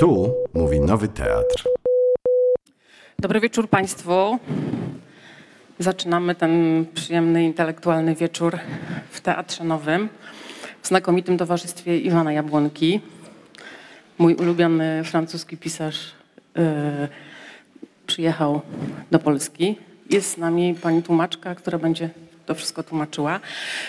Tu 0.00 0.34
mówi 0.54 0.80
Nowy 0.80 1.08
Teatr. 1.08 1.64
Dobry 3.18 3.40
wieczór 3.40 3.68
Państwu. 3.68 4.38
Zaczynamy 5.78 6.34
ten 6.34 6.84
przyjemny, 6.94 7.44
intelektualny 7.44 8.14
wieczór 8.14 8.58
w 9.10 9.20
Teatrze 9.20 9.64
Nowym 9.64 10.08
w 10.82 10.88
znakomitym 10.88 11.38
towarzystwie 11.38 11.98
Iwana 11.98 12.32
Jabłonki. 12.32 13.00
Mój 14.18 14.34
ulubiony 14.34 15.04
francuski 15.04 15.56
pisarz 15.56 16.12
yy, 16.54 16.64
przyjechał 18.06 18.60
do 19.10 19.18
Polski. 19.18 19.78
Jest 20.10 20.30
z 20.30 20.36
nami 20.36 20.74
pani 20.82 21.02
tłumaczka, 21.02 21.54
która 21.54 21.78
będzie 21.78 22.10
to 22.46 22.54
wszystko 22.54 22.82
tłumaczyła. 22.82 23.40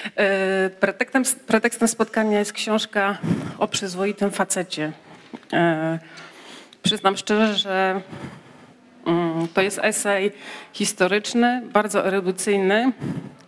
Yy, 0.05 0.69
pretekstem, 0.69 1.23
pretekstem 1.47 1.87
spotkania 1.87 2.39
jest 2.39 2.53
książka 2.53 3.17
o 3.57 3.67
przyzwoitym 3.67 4.31
facecie. 4.31 4.91
Yy, 5.33 5.59
przyznam 6.83 7.17
szczerze, 7.17 7.55
że 7.55 8.01
mm, 9.05 9.47
to 9.53 9.61
jest 9.61 9.79
esej 9.83 10.31
historyczny, 10.73 11.61
bardzo 11.73 12.07
erudycyjny, 12.07 12.91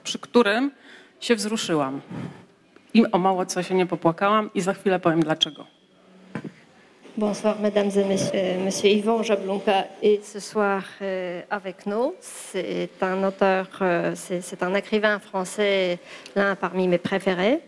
przy 0.03 0.20
którym 0.20 0.72
się 1.20 1.35
wzruszyłam. 1.35 2.02
I 2.94 3.11
o 3.11 3.17
mało 3.17 3.45
co 3.45 3.63
się 3.63 3.75
nie 3.75 3.85
popłakałam 3.85 4.49
i 4.53 4.61
za 4.61 4.73
chwilę 4.73 4.99
powiem 4.99 5.20
dlaczego. 5.20 5.66
Bonsoir, 7.17 7.59
mesdames 7.59 7.95
et 7.95 8.05
messieurs. 8.05 8.58
Monsieur 8.66 8.89
Yvon 8.89 9.22
Jablonka 9.22 9.86
est 10.02 10.23
ce 10.23 10.39
soir 10.39 10.81
euh, 11.02 11.44
avec 11.52 11.86
nous. 11.86 12.16
C'est 12.20 12.89
un 13.02 13.23
auteur, 13.23 13.67
euh, 13.81 14.16
c'est 14.16 14.63
un 14.63 14.73
écrivain 14.73 15.20
français, 15.20 16.00
l'un 16.36 16.55
parmi 16.55 16.88
mes 16.88 16.97
préférés. 16.97 17.61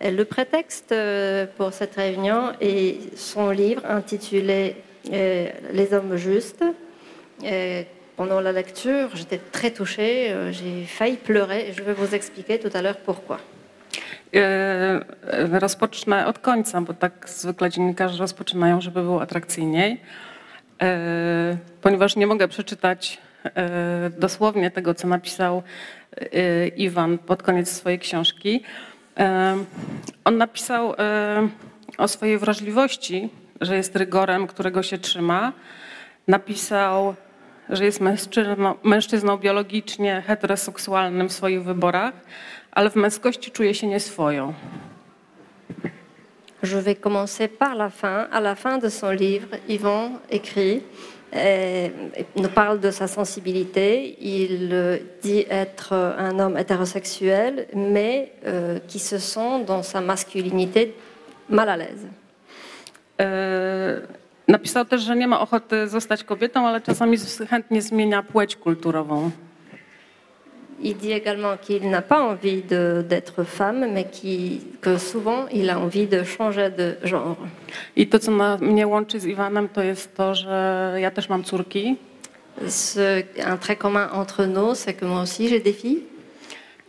Euh, 0.00 0.10
Le 0.10 0.24
prétexte 0.24 0.92
euh, 0.92 1.46
pour 1.56 1.72
cette 1.72 1.96
réunion 1.96 2.52
est 2.60 3.16
son 3.16 3.50
livre 3.50 3.82
intitulé 3.86 4.76
euh, 5.12 5.48
Les 5.72 5.92
hommes 5.94 6.16
justes. 6.16 6.64
Pendant 8.16 8.40
la 8.40 8.52
lecture, 8.52 9.08
j'étais 9.14 9.40
très 9.50 9.72
touchée, 9.72 10.32
j'ai 10.52 10.84
failli 10.84 11.16
pleurer 11.16 11.72
je 11.76 11.82
vais 11.82 11.94
vous 11.94 12.14
expliquer 12.14 12.60
tout 12.60 12.70
à 12.72 12.80
l'heure 12.82 12.98
pourquoi. 12.98 13.38
E, 14.34 14.38
e, 15.22 15.58
Rozpocznę 15.58 16.26
od 16.26 16.38
końca, 16.38 16.80
bo 16.80 16.94
tak 16.94 17.30
zwykle 17.30 17.70
dziennikarze 17.70 18.18
rozpoczynają, 18.18 18.80
żeby 18.80 19.02
było 19.02 19.22
atrakcyjniej. 19.22 20.00
E, 20.82 21.56
Ponieważ 21.82 22.16
nie 22.16 22.26
mogę 22.26 22.48
przeczytać 22.48 23.18
e, 23.44 24.10
dosłownie 24.18 24.70
tego, 24.70 24.94
co 24.94 25.08
napisał 25.08 25.62
e, 26.20 26.68
Iwan 26.68 27.18
pod 27.18 27.42
koniec 27.42 27.70
swojej 27.70 27.98
książki. 27.98 28.62
On 30.24 30.36
napisał 30.36 30.94
o 31.98 32.08
swojej 32.08 32.38
wrażliwości, 32.38 33.28
że 33.60 33.76
jest 33.76 33.96
rygorem, 33.96 34.46
którego 34.46 34.82
się 34.82 34.98
trzyma. 34.98 35.52
Napisał, 36.28 37.14
że 37.68 37.84
jest 37.84 38.00
mężczyzną, 38.00 38.74
mężczyzną 38.82 39.36
biologicznie 39.36 40.22
heteroseksualnym 40.26 41.28
w 41.28 41.32
swoich 41.32 41.64
wyborach, 41.64 42.14
ale 42.70 42.90
w 42.90 42.96
męskości 42.96 43.50
czuje 43.50 43.74
się 43.74 43.86
nieswoją. 43.86 44.54
Je 46.62 46.82
vais 46.82 46.98
commencer 47.00 47.50
par 47.50 47.72
la 47.74 47.90
fin. 47.90 48.28
À 48.30 48.38
la 48.38 48.54
fin 48.54 48.78
de 48.78 48.90
son 48.90 49.10
livre, 49.10 49.56
Yvon 49.68 50.18
écrit, 50.30 50.80
nous 52.36 52.48
parle 52.48 52.80
de 52.80 52.90
sa 52.90 53.08
sensibilité. 53.08 54.16
Il 54.20 54.70
euh, 54.72 54.98
dit 55.22 55.46
être 55.48 55.94
un 55.94 56.38
homme 56.38 56.58
hétérosexuel, 56.58 57.66
mais 57.74 58.32
euh, 58.46 58.78
qui 58.86 58.98
se 58.98 59.18
sent 59.18 59.64
dans 59.66 59.82
sa 59.82 60.00
masculinité 60.00 60.94
mal 61.48 61.68
à 61.68 61.76
l'aise. 61.76 62.06
E, 63.20 64.00
Napisał 64.48 64.84
też, 64.84 65.02
że 65.02 65.16
nie 65.16 65.28
ma 65.28 65.40
ochoty 65.40 65.88
zostać 65.88 66.24
kobietą, 66.24 66.66
ale 66.66 66.80
czasami 66.80 67.18
chętnie 67.50 67.82
zmienia 67.82 68.22
płeć 68.22 68.56
kulturową. 68.56 69.30
Il 70.82 70.96
dit 70.96 71.12
également 71.12 71.56
qu'il 71.56 71.88
n'a 71.90 72.02
pas 72.02 72.20
envie 72.20 72.62
d'être 73.08 73.44
femme, 73.44 73.92
mais 73.92 74.04
qui, 74.04 74.60
que 74.80 74.98
souvent 74.98 75.46
il 75.52 75.70
a 75.70 75.78
envie 75.78 76.06
de 76.06 76.24
changer 76.24 76.70
de 76.70 76.96
genre. 77.04 77.36
I 77.96 78.06
to, 78.06 78.18
co 78.18 78.30
na, 78.30 78.56
mnie 78.58 78.86
łączy 78.86 79.20
z 79.20 79.24
Iwanem, 79.26 79.68
to 79.68 79.82
jest 79.82 80.16
to, 80.16 80.34
że 80.34 80.94
ja 81.00 81.10
też 81.10 81.28
mam 81.28 81.44
córki 81.44 81.96
Ce- 82.68 83.22
un 83.52 83.58
trait 83.58 83.78
commun 83.78 84.08
entre 84.12 84.46
nous, 84.46 84.74
c'est 84.74 84.94
que 84.94 85.06
moi 85.06 85.20
aussi 85.22 85.48
j'ai 85.48 85.60
des 85.60 85.72
filles. 85.72 86.02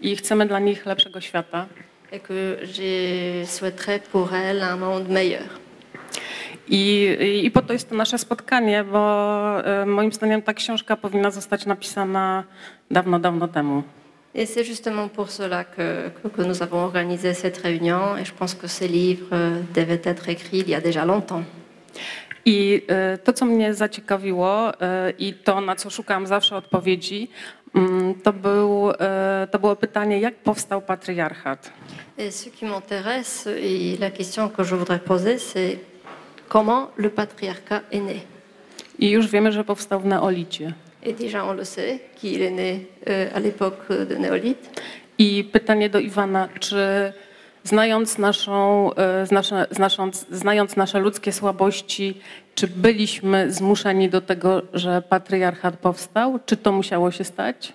i 0.02 0.16
chcemy 0.16 0.46
dla 0.46 0.60
nich 0.60 0.86
lepszego 0.86 1.22
świata. 1.22 1.66
et 2.12 2.20
que 2.20 2.58
je 2.64 3.46
souhaiterais 3.46 4.00
pour 4.12 4.34
elle 4.34 4.62
un 4.64 4.76
monde 4.78 5.10
meilleur. 5.10 5.50
I, 6.70 7.08
i, 7.44 7.52
po 7.52 7.62
to 7.62 7.74
jest 7.74 7.90
to 7.90 7.96
nasze 7.96 8.18
spotkanie, 8.18 8.84
bo 8.84 9.66
e, 9.66 9.86
moim 9.86 10.12
zdaniem 10.12 10.42
ta 10.42 10.54
książka 10.54 10.98
powinna 10.98 11.32
zostać 11.32 11.66
napisana 11.66 12.44
dawno, 12.92 13.20
dawno 13.20 13.48
temu. 13.48 13.84
Et 14.36 14.50
c'est 14.50 14.64
justement 14.64 15.10
pour 15.10 15.30
cela 15.30 15.64
que, 15.64 16.10
que, 16.36 16.42
nous 16.42 16.64
avons 16.64 16.80
organisé 16.80 17.36
cette 17.36 17.58
réunion 17.58 18.18
et 18.18 18.26
je 18.26 18.34
pense 18.34 18.56
que 18.56 18.68
ces 18.68 18.88
livres 18.88 19.28
euh, 19.32 19.62
devaient 19.76 20.02
être 20.04 20.26
il 20.54 20.70
y 20.70 20.74
a 20.74 20.82
déjà 20.82 21.06
longtemps. 21.06 21.44
I 22.46 22.82
e, 22.88 23.18
to, 23.18 23.34
co 23.34 23.46
mnie 23.46 23.74
zaciekawiło 23.74 24.82
e, 24.82 25.14
i 25.20 25.34
to, 25.34 25.62
na 25.62 25.76
co 25.76 25.90
szukałam 25.90 26.28
zawsze 26.28 26.56
odpowiedzi, 26.56 27.30
mm, 27.76 28.16
to, 28.16 28.34
był, 28.34 28.92
to 29.52 29.60
było 29.60 29.76
pytanie, 29.76 30.20
jak 30.20 30.36
powstał 30.36 30.82
patriarchat. 30.82 31.72
Et 32.18 32.32
ce 32.32 32.50
qui 32.50 32.66
m'intéresse 32.66 33.48
et 33.48 34.00
la 34.00 34.12
question 34.12 34.50
que 34.50 34.64
je 34.64 34.76
voudrais 34.76 35.00
poser, 35.00 35.38
c'est 35.40 35.93
comment 36.50 36.88
le 36.98 37.10
patriarcat 37.10 37.82
est 37.92 38.02
né. 38.02 38.20
I 39.00 39.10
już 39.10 39.28
wiemy, 39.28 39.52
że 39.52 39.64
powstał 39.64 40.00
w 40.00 40.06
neolicie. 40.06 40.74
Et 41.06 41.14
déjà 41.14 41.44
on 41.44 41.54
le 41.54 41.66
sait, 41.66 42.00
qu'il 42.16 42.42
est 42.42 42.52
né 42.52 42.86
euh, 43.08 43.36
à 43.36 43.40
l'époque 43.40 43.90
de 44.10 44.16
Néolithe. 44.16 44.70
I 45.18 45.44
pytanie 45.44 45.90
do 45.90 46.00
Iwana, 46.00 46.50
czy 46.60 47.14
znając, 47.64 48.18
naszą, 48.18 48.94
e, 48.94 49.26
znasze, 49.26 49.68
znasząc, 49.72 50.26
znając 50.32 50.76
nasze 50.76 51.00
ludzkie 51.00 51.32
słabości, 51.32 52.22
czy 52.56 52.68
byliśmy 52.68 53.52
zmuszeni 53.52 54.10
do 54.10 54.22
tego, 54.22 54.62
że 54.74 55.02
patriarchat 55.02 55.78
powstał? 55.78 56.40
Czy 56.46 56.58
to 56.58 56.72
musiało 56.72 57.12
się 57.12 57.24
stać? 57.24 57.74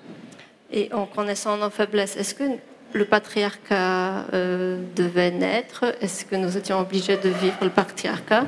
Et 0.73 0.93
en 0.93 1.07
connaissant 1.07 1.61
nos 1.61 1.75
faiblesses, 1.75 2.17
est-ce 2.17 2.35
que 2.35 2.59
le 2.93 3.05
patriarcat 3.05 4.27
euh, 4.33 4.83
devait 4.97 5.31
naître 5.31 5.85
Est-ce 6.01 6.25
que 6.25 6.37
nous 6.37 6.57
étions 6.57 6.81
obligés 6.81 7.17
de 7.17 7.29
vivre 7.29 7.59
le 7.63 7.71
patriarcat? 7.71 8.47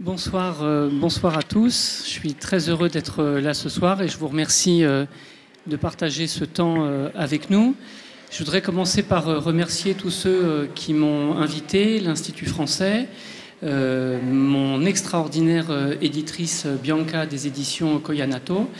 Bonsoir, 0.00 0.62
euh, 0.62 0.88
bonsoir 0.92 1.36
à 1.36 1.42
tous. 1.42 2.02
Je 2.04 2.10
suis 2.10 2.34
très 2.34 2.68
heureux 2.68 2.88
d'être 2.88 3.20
euh, 3.22 3.40
là 3.40 3.54
ce 3.54 3.68
soir 3.68 4.02
et 4.02 4.08
je 4.08 4.16
vous 4.16 4.28
remercie 4.28 4.82
de 4.82 5.76
partager 5.76 6.26
ce 6.26 6.44
temps 6.44 6.88
avec 7.14 7.50
nous. 7.50 7.74
Je 8.30 8.38
voudrais 8.38 8.62
commencer 8.62 9.02
par 9.02 9.24
remercier 9.24 9.94
tous 9.94 10.10
ceux 10.10 10.68
qui 10.74 10.94
m'ont 10.94 11.36
invité, 11.36 12.00
l'Institut 12.00 12.46
français, 12.46 13.06
mon 13.62 14.84
extraordinaire 14.86 15.66
éditrice 16.00 16.66
Bianca 16.66 17.26
des 17.26 17.46
éditions 17.46 17.98
Koyanato. 17.98 18.70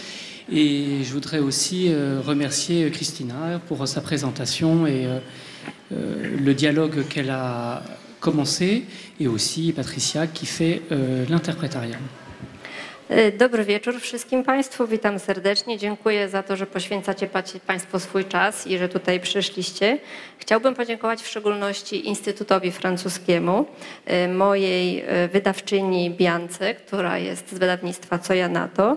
Et 0.50 1.04
je 1.04 1.12
voudrais 1.12 1.41
aussi 1.41 1.92
euh, 1.92 2.20
remercier 2.25 2.91
Christina 2.91 3.60
pour 3.69 3.86
sa 3.86 4.00
présentation 4.00 4.86
et 4.86 5.04
euh, 5.04 5.19
euh, 5.92 6.36
le 6.42 6.54
dialogue 6.54 7.06
qu'elle 7.09 7.31
a 7.31 7.82
commencé, 8.19 8.84
et 9.20 9.28
aussi 9.28 9.72
Patricia 9.72 10.26
qui 10.26 10.47
fait 10.47 10.82
l'interprétariat. 11.28 11.98
E, 13.10 13.32
Dobry 13.32 13.64
wieczór 13.64 14.00
wszystkim 14.00 14.44
Państwu, 14.44 14.86
witam 14.86 15.19
serdecznie. 15.19 15.78
Dziękuję 15.78 16.28
za 16.28 16.42
to, 16.42 16.56
że 16.56 16.66
poświęcacie 16.66 17.28
Państwo 17.66 18.00
swój 18.00 18.25
czas 18.25 18.66
i 18.66 18.78
że 18.78 18.88
tutaj 18.88 19.20
przyszliście. 19.20 19.98
Chciałbym 20.38 20.75
podziękować 20.75 21.22
w 21.22 21.26
szczególności 21.26 22.09
Instytutowi 22.09 22.72
Francuskiemu, 22.72 23.66
e, 24.06 24.28
mojej 24.28 25.04
e, 25.06 25.28
wydawczyni 25.28 26.10
Biance, 26.10 26.74
która 26.74 27.18
jest 27.18 27.50
z 27.50 27.59
wydawnictwa 27.59 28.18
Co 28.18 28.34
ja 28.34 28.48
na 28.48 28.68
to, 28.68 28.97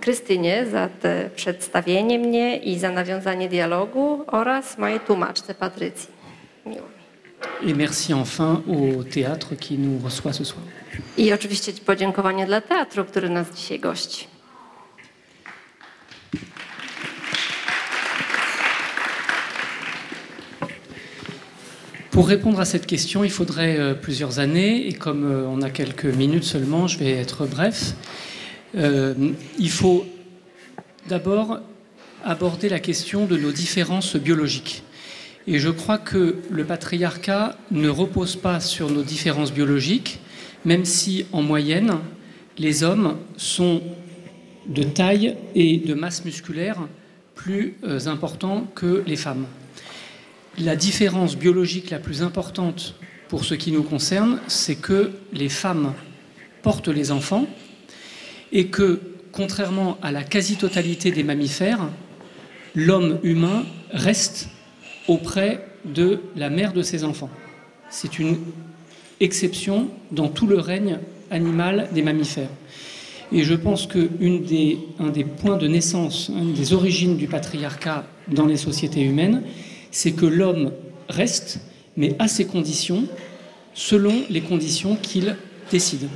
Krystynie 0.00 0.66
za 0.66 0.88
te 0.88 1.30
przedstawienie 1.36 2.18
mnie 2.18 2.56
i 2.56 2.78
za 2.78 2.90
nawiązanie 2.90 3.48
dialogu 3.48 4.24
oraz 4.26 4.78
mojej 4.78 5.00
tłumaczce 5.00 5.54
Patrycji. 5.54 6.08
Miło 6.66 6.80
mi. 6.82 7.70
Et 7.70 7.76
merci 7.76 8.14
enfin 8.14 8.62
au 8.66 9.04
théâtre 9.04 9.56
qui 9.56 9.78
nous 9.78 9.98
reçoit 10.04 10.32
ce 10.32 10.44
soir. 10.44 10.64
I 11.16 11.32
oczywiście 11.32 11.72
podziękowanie 11.72 12.46
dla 12.46 12.60
teatru, 12.60 13.04
który 13.04 13.28
nas 13.30 13.50
dzisiaj 13.50 13.80
gości. 13.80 14.26
Pour 22.10 22.28
répondre 22.28 22.60
à 22.60 22.64
cette 22.64 22.86
question, 22.86 23.24
il 23.24 23.30
faudrait 23.30 23.76
euh, 23.76 23.94
plusieurs 23.94 24.38
années, 24.38 24.86
et 24.88 24.92
comme 24.92 25.24
euh, 25.24 25.48
on 25.48 25.62
a 25.62 25.70
quelques 25.70 26.04
minutes 26.04 26.44
seulement, 26.44 26.86
je 26.86 26.98
vais 26.98 27.10
être 27.10 27.46
bref. 27.46 27.94
Euh, 28.76 29.14
il 29.58 29.70
faut 29.70 30.04
d'abord 31.08 31.60
aborder 32.24 32.68
la 32.68 32.80
question 32.80 33.26
de 33.26 33.36
nos 33.36 33.52
différences 33.52 34.16
biologiques. 34.16 34.82
Et 35.46 35.58
je 35.58 35.68
crois 35.68 35.98
que 35.98 36.36
le 36.50 36.64
patriarcat 36.64 37.56
ne 37.70 37.88
repose 37.88 38.36
pas 38.36 38.60
sur 38.60 38.90
nos 38.90 39.02
différences 39.02 39.52
biologiques, 39.52 40.20
même 40.64 40.84
si 40.84 41.26
en 41.32 41.42
moyenne, 41.42 41.98
les 42.56 42.82
hommes 42.82 43.18
sont 43.36 43.82
de 44.66 44.82
taille 44.82 45.36
et 45.54 45.76
de 45.76 45.92
masse 45.92 46.24
musculaire 46.24 46.78
plus 47.34 47.74
euh, 47.84 48.06
importants 48.06 48.66
que 48.74 49.02
les 49.06 49.16
femmes. 49.16 49.46
La 50.58 50.76
différence 50.76 51.36
biologique 51.36 51.90
la 51.90 51.98
plus 51.98 52.22
importante 52.22 52.94
pour 53.28 53.44
ce 53.44 53.54
qui 53.54 53.72
nous 53.72 53.82
concerne, 53.82 54.40
c'est 54.46 54.76
que 54.76 55.10
les 55.32 55.48
femmes 55.48 55.92
portent 56.62 56.88
les 56.88 57.10
enfants 57.10 57.46
et 58.54 58.68
que, 58.68 59.00
contrairement 59.32 59.98
à 60.00 60.12
la 60.12 60.22
quasi-totalité 60.22 61.10
des 61.10 61.24
mammifères, 61.24 61.90
l'homme 62.74 63.18
humain 63.22 63.64
reste 63.90 64.48
auprès 65.08 65.66
de 65.84 66.20
la 66.36 66.48
mère 66.48 66.72
de 66.72 66.82
ses 66.82 67.04
enfants. 67.04 67.30
C'est 67.90 68.18
une 68.18 68.38
exception 69.20 69.88
dans 70.12 70.28
tout 70.28 70.46
le 70.46 70.58
règne 70.58 70.98
animal 71.30 71.88
des 71.92 72.02
mammifères. 72.02 72.48
Et 73.32 73.42
je 73.42 73.54
pense 73.54 73.86
qu'un 73.86 74.06
des, 74.20 74.78
un 75.00 75.08
des 75.08 75.24
points 75.24 75.56
de 75.56 75.66
naissance, 75.66 76.28
une 76.28 76.54
des 76.54 76.72
origines 76.72 77.16
du 77.16 77.26
patriarcat 77.26 78.06
dans 78.28 78.46
les 78.46 78.56
sociétés 78.56 79.02
humaines, 79.02 79.42
c'est 79.90 80.12
que 80.12 80.26
l'homme 80.26 80.72
reste, 81.08 81.60
mais 81.96 82.14
à 82.18 82.28
ses 82.28 82.44
conditions, 82.46 83.04
selon 83.74 84.14
les 84.30 84.40
conditions 84.40 84.96
qu'il 84.96 85.36
décide. 85.70 86.08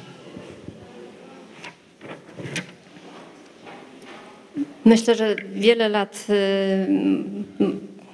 Myślę, 4.84 5.14
że 5.14 5.36
wiele 5.54 5.88
lat 5.88 6.26
y, 6.30 6.86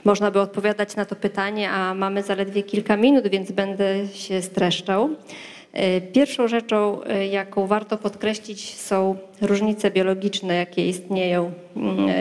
można 0.05 0.31
by 0.31 0.41
odpowiadać 0.41 0.97
na 0.97 1.05
to 1.05 1.17
pytanie, 1.17 1.71
a 1.71 1.95
mamy 1.95 2.23
zaledwie 2.23 2.63
kilka 2.63 2.97
minut, 2.97 3.29
więc 3.29 3.53
będę 3.53 4.09
się 4.15 4.43
streszczał. 4.43 5.11
Y, 5.11 6.01
pierwszą 6.13 6.49
rzeczą, 6.49 7.01
y, 7.03 7.27
jaką 7.27 7.67
warto 7.67 7.99
podkreślić, 7.99 8.75
są 8.75 9.17
różnice 9.41 9.91
biologiczne, 9.91 10.55
jakie 10.55 10.89
istnieją 10.89 11.53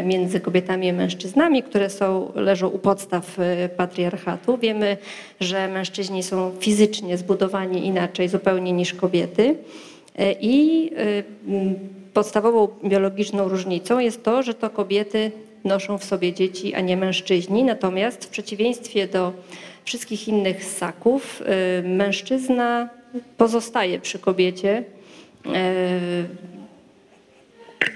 między 0.03 0.39
kobietami 0.39 0.87
i 0.87 0.93
mężczyznami, 0.93 1.63
które 1.63 1.89
są, 1.89 2.31
leżą 2.35 2.67
u 2.67 2.79
podstaw 2.79 3.37
patriarchatu. 3.77 4.57
Wiemy, 4.57 4.97
że 5.39 5.67
mężczyźni 5.67 6.23
są 6.23 6.51
fizycznie 6.59 7.17
zbudowani 7.17 7.85
inaczej 7.85 8.29
zupełnie 8.29 8.71
niż 8.71 8.93
kobiety. 8.93 9.55
I 10.41 10.91
podstawową 12.13 12.67
biologiczną 12.85 13.47
różnicą 13.47 13.99
jest 13.99 14.23
to, 14.23 14.43
że 14.43 14.53
to 14.53 14.69
kobiety 14.69 15.31
noszą 15.63 15.97
w 15.97 16.03
sobie 16.03 16.33
dzieci, 16.33 16.73
a 16.73 16.81
nie 16.81 16.97
mężczyźni. 16.97 17.63
Natomiast 17.63 18.25
w 18.25 18.29
przeciwieństwie 18.29 19.07
do 19.07 19.33
wszystkich 19.85 20.27
innych 20.27 20.63
ssaków, 20.63 21.41
y, 21.79 21.83
mężczyzna 21.87 22.89
pozostaje 23.37 23.99
przy 23.99 24.19
kobiecie 24.19 24.77
y, 24.77 25.49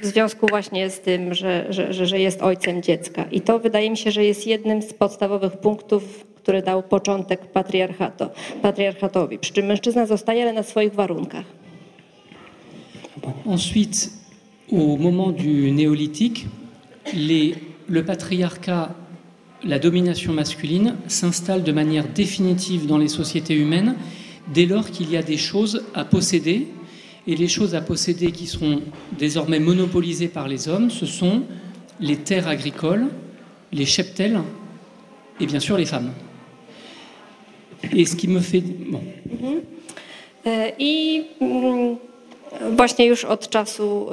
w 0.01 0.05
związku 0.05 0.47
właśnie 0.47 0.89
z 0.89 0.99
tym, 0.99 1.33
że, 1.33 1.65
że, 1.69 1.93
że 2.05 2.19
jest 2.19 2.41
ojcem 2.41 2.81
dziecka. 2.81 3.25
I 3.31 3.41
to 3.41 3.59
wydaje 3.59 3.89
mi 3.89 3.97
się, 3.97 4.11
że 4.11 4.23
jest 4.23 4.47
jednym 4.47 4.81
z 4.81 4.93
podstawowych 4.93 5.57
punktów, 5.57 6.25
który 6.35 6.61
dał 6.61 6.83
początek 6.83 7.39
patriarchatowi. 8.61 9.39
Przy 9.39 9.53
czym 9.53 9.65
mężczyzna 9.65 10.05
zostaje, 10.05 10.43
ale 10.43 10.53
na 10.53 10.63
swoich 10.63 10.93
warunkach. 10.93 11.56
Ensuite, 13.45 14.11
au 14.69 14.97
moment 14.97 15.31
du 15.31 15.71
néolithique, 15.71 16.47
le 17.13 18.01
patriarcat, 18.01 18.95
la 19.63 19.79
domination 19.79 20.33
masculine 20.33 20.95
s'installe 21.07 21.63
de 21.63 21.71
manière 21.71 22.07
définitive 22.07 22.85
dans 22.85 22.97
les 22.97 23.07
sociétés 23.07 23.55
humaines 23.55 23.95
dès 24.53 24.65
lors 24.65 24.91
qu'il 24.91 25.09
y 25.09 25.17
a 25.17 25.23
des 25.23 25.37
choses 25.37 25.83
à 25.93 26.05
posséder. 26.05 26.67
Et 27.29 27.35
les 27.35 27.49
choses 27.49 27.75
à 27.75 27.81
posséder 27.81 28.31
qui 28.31 28.47
seront 28.47 28.81
désormais 29.17 29.59
monopolisées 29.59 30.29
par 30.29 30.47
les 30.47 30.69
hommes, 30.69 30.89
ce 30.89 31.05
sont 31.05 31.43
les 31.99 32.15
terres 32.15 32.47
agricoles, 32.47 33.07
les 33.73 33.85
cheptels 33.85 34.39
et 35.41 35.45
bien 35.45 35.59
sûr 35.59 35.77
les 35.77 35.85
femmes. 35.85 36.13
Et 37.93 38.05
ce 38.05 38.15
qui 38.15 38.27
me 38.27 38.39
fait... 38.39 38.61
Mhm. 38.61 39.61
Euh, 40.45 41.95
Właśnie 42.75 43.05
już 43.05 43.25
od 43.25 43.49
czasu, 43.49 44.09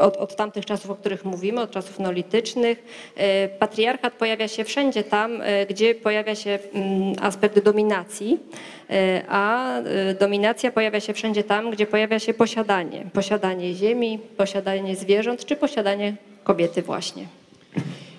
od, 0.00 0.16
od 0.16 0.36
tamtych 0.36 0.66
czasów, 0.66 0.90
o 0.90 0.94
których 0.94 1.24
mówimy, 1.24 1.60
od 1.60 1.70
czasów 1.70 1.98
neolitycznych, 1.98 2.84
e, 3.16 3.48
patriarchat 3.48 4.14
pojawia 4.14 4.48
się 4.48 4.64
wszędzie 4.64 5.04
tam, 5.04 5.40
e, 5.42 5.66
gdzie 5.66 5.94
pojawia 5.94 6.34
się 6.34 6.58
mm, 6.74 7.14
aspekt 7.20 7.64
dominacji, 7.64 8.38
e, 8.90 9.22
a 9.28 9.74
dominacja 10.20 10.72
pojawia 10.72 11.00
się 11.00 11.14
wszędzie 11.14 11.44
tam, 11.44 11.70
gdzie 11.70 11.86
pojawia 11.86 12.18
się 12.18 12.34
posiadanie. 12.34 13.04
Posiadanie 13.12 13.74
ziemi, 13.74 14.18
posiadanie 14.36 14.96
zwierząt, 14.96 15.44
czy 15.44 15.56
posiadanie 15.56 16.16
kobiety 16.44 16.82
właśnie. 16.82 17.26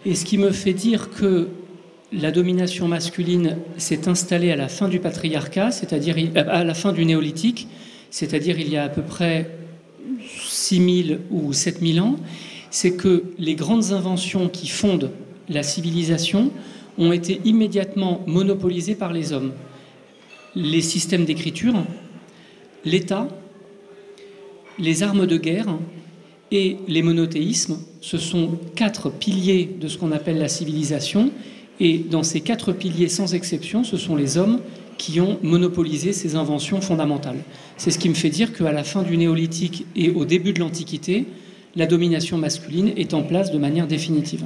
Et 0.06 0.18
ce 0.18 0.26
qui 0.26 0.38
me 0.38 0.52
fait 0.52 0.74
dire 0.74 1.10
que 1.20 1.48
la 2.14 2.32
domination 2.32 2.88
masculine 2.88 3.58
s'est 3.78 4.08
installée 4.08 4.52
à 4.52 4.56
la 4.56 4.68
fin 4.68 4.88
du 4.88 5.00
patriarcat, 5.00 5.72
c'est-à-dire 5.72 6.16
à 6.36 6.64
la 6.64 6.74
fin 6.74 6.94
du 6.94 7.06
néolithique, 7.06 7.68
c'est-à-dire 8.16 8.58
il 8.58 8.70
y 8.70 8.78
a 8.78 8.86
à 8.86 8.88
peu 8.88 9.02
près 9.02 9.58
6000 10.26 11.20
ou 11.32 11.52
7000 11.52 12.00
ans, 12.00 12.16
c'est 12.72 12.94
que 12.96 13.26
les 13.38 13.56
grandes 13.56 13.92
inventions 13.92 14.48
qui 14.48 14.70
fondent 14.70 15.12
la 15.50 15.64
civilisation 15.64 16.50
ont 16.98 17.12
été 17.12 17.42
immédiatement 17.44 18.22
monopolisées 18.26 18.96
par 18.96 19.12
les 19.12 19.34
hommes. 19.34 19.52
Les 20.56 20.80
systèmes 20.80 21.26
d'écriture, 21.26 21.74
l'État, 22.86 23.28
les 24.80 25.04
armes 25.04 25.28
de 25.28 25.36
guerre 25.36 25.78
et 26.52 26.78
les 26.88 27.02
monothéismes, 27.02 27.80
ce 28.00 28.18
sont 28.18 28.58
quatre 28.78 29.10
piliers 29.10 29.70
de 29.78 29.90
ce 29.90 29.98
qu'on 29.98 30.14
appelle 30.14 30.38
la 30.38 30.48
civilisation. 30.48 31.32
Et 31.82 31.98
dans 31.98 32.24
ces 32.24 32.40
quatre 32.40 32.72
piliers, 32.72 33.10
sans 33.10 33.34
exception, 33.34 33.84
ce 33.84 33.98
sont 33.98 34.16
les 34.16 34.38
hommes 34.38 34.62
qui 34.98 35.20
ont 35.20 35.38
monopolisé 35.42 36.14
ces 36.14 36.36
inventions 36.36 36.82
fondamentales. 36.82 37.40
C'est 37.78 37.92
ce 37.92 38.00
qui 38.00 38.10
me 38.10 38.14
fait 38.14 38.30
dire 38.30 38.54
qu'à 38.54 38.72
la 38.72 38.84
fin 38.84 39.04
du 39.04 39.18
néolithique 39.18 39.86
et 39.96 40.10
au 40.10 40.26
début 40.26 40.54
de 40.54 40.60
l'Antiquité, 40.60 41.26
la 41.76 41.86
domination 41.86 42.38
masculine 42.38 42.94
est 42.96 43.14
en 43.14 43.24
place 43.24 43.52
de 43.52 43.58
manière 43.58 43.88
définitive. 43.88 44.46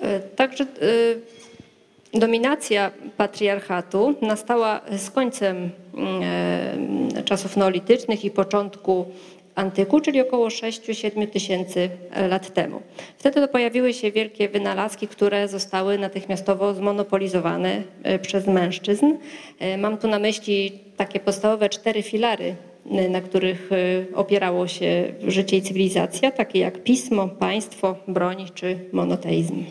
E, 0.00 0.20
także 0.36 0.66
e, 0.80 2.18
dominacja 2.18 2.90
patriarchatu 3.16 4.14
nastała 4.22 4.80
z 4.98 5.10
końcem 5.10 5.70
e, 7.16 7.22
czasów 7.24 7.56
neolitycznych 7.56 8.24
i 8.24 8.30
początku 8.30 9.06
antyku, 9.58 10.00
czyli 10.00 10.20
około 10.20 10.48
6-7 10.48 11.26
tysięcy 11.26 11.90
lat 12.28 12.54
temu. 12.54 12.82
Wtedy 13.18 13.48
pojawiły 13.48 13.94
się 13.94 14.12
wielkie 14.12 14.48
wynalazki, 14.48 15.08
które 15.08 15.48
zostały 15.48 15.98
natychmiastowo 15.98 16.74
zmonopolizowane 16.74 17.82
e, 18.02 18.18
przez 18.18 18.46
mężczyzn. 18.46 19.06
E, 19.58 19.78
mam 19.78 19.98
tu 19.98 20.08
na 20.08 20.18
myśli 20.18 20.72
takie 20.96 21.20
podstawowe 21.20 21.68
cztery 21.68 22.02
filary, 22.02 22.54
e, 22.90 23.08
na 23.08 23.20
których 23.20 23.70
opierało 24.14 24.66
się 24.66 25.12
życie 25.26 25.56
i 25.56 25.62
cywilizacja, 25.62 26.30
takie 26.30 26.58
jak 26.58 26.82
pismo, 26.82 27.28
państwo, 27.28 27.96
broń 28.08 28.46
czy 28.54 28.78
monoteizm. 28.92 29.64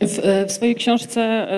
W, 0.00 0.46
w, 0.48 0.52
swojej 0.52 0.74
książce 0.74 1.48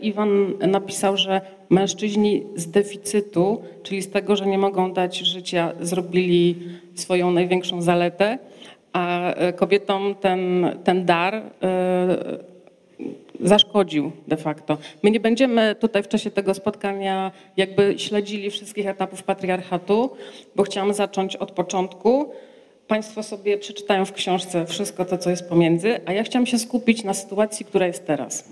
Iwan 0.00 0.54
napisał, 0.58 1.16
że 1.16 1.40
mężczyźni 1.70 2.42
z 2.56 2.70
deficytu, 2.70 3.62
czyli 3.82 4.02
z 4.02 4.10
tego, 4.10 4.36
że 4.36 4.46
nie 4.46 4.58
mogą 4.58 4.92
dać 4.92 5.18
życia, 5.18 5.72
zrobili 5.80 6.56
swoją 6.94 7.30
największą 7.30 7.82
zaletę, 7.82 8.38
a 8.92 9.34
e, 9.34 9.52
kobietom 9.52 10.14
ten, 10.14 10.70
ten 10.84 11.04
dar 11.04 11.34
e, 11.34 11.42
zaszkodził 13.40 14.12
de 14.28 14.36
facto. 14.36 14.78
My 15.02 15.10
nie 15.10 15.20
będziemy 15.20 15.74
tutaj 15.74 16.02
w 16.02 16.08
czasie 16.08 16.30
tego 16.30 16.54
spotkania 16.54 17.32
jakby 17.56 17.94
śledzili 17.98 18.50
wszystkich 18.50 18.86
etapów 18.86 19.22
patriarchatu, 19.22 20.10
bo 20.56 20.62
chciałam 20.62 20.94
zacząć 20.94 21.36
od 21.36 21.50
początku. 21.52 22.32
Państwo 22.88 23.22
sobie 23.22 23.58
przeczytają 23.58 24.04
w 24.04 24.12
książce 24.12 24.66
wszystko 24.66 25.04
to, 25.04 25.18
co 25.18 25.30
jest 25.30 25.48
pomiędzy, 25.48 26.00
a 26.06 26.12
ja 26.12 26.22
chciałam 26.22 26.46
się 26.46 26.58
skupić 26.58 27.04
na 27.04 27.14
sytuacji, 27.14 27.66
która 27.66 27.86
jest 27.86 28.06
teraz. 28.06 28.48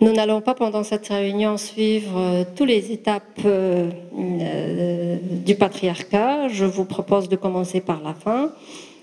Nous 0.00 0.12
n'allons 0.12 0.40
pas 0.40 0.54
pendant 0.54 0.82
cette 0.82 1.08
réunion 1.08 1.58
suivre 1.58 2.18
euh, 2.18 2.44
toutes 2.56 2.68
les 2.68 2.90
étapes 2.90 3.40
euh, 3.44 3.90
euh, 4.18 5.16
du 5.44 5.54
patriarcat. 5.56 6.48
Je 6.48 6.64
vous 6.64 6.86
propose 6.86 7.28
de 7.28 7.36
commencer 7.36 7.82
par 7.82 8.00
la 8.02 8.14
fin. 8.14 8.52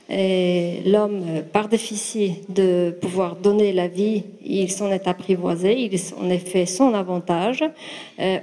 L'homme, 0.09 1.43
par 1.51 1.67
déficit 1.67 2.49
de 2.51 2.95
pouvoir 3.01 3.35
donner 3.35 3.73
la 3.73 3.89
vie, 3.89 4.23
il 4.43 4.71
s'en 4.71 4.89
est 4.89 5.05
apprivoisé, 5.05 5.77
il 5.77 5.99
en 6.19 6.29
est 6.29 6.37
fait 6.37 6.65
son 6.65 6.93
avantage 6.93 7.65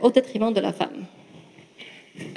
au 0.02 0.10
détriment 0.10 0.52
de 0.52 0.60
la 0.60 0.74
femme. 0.74 1.06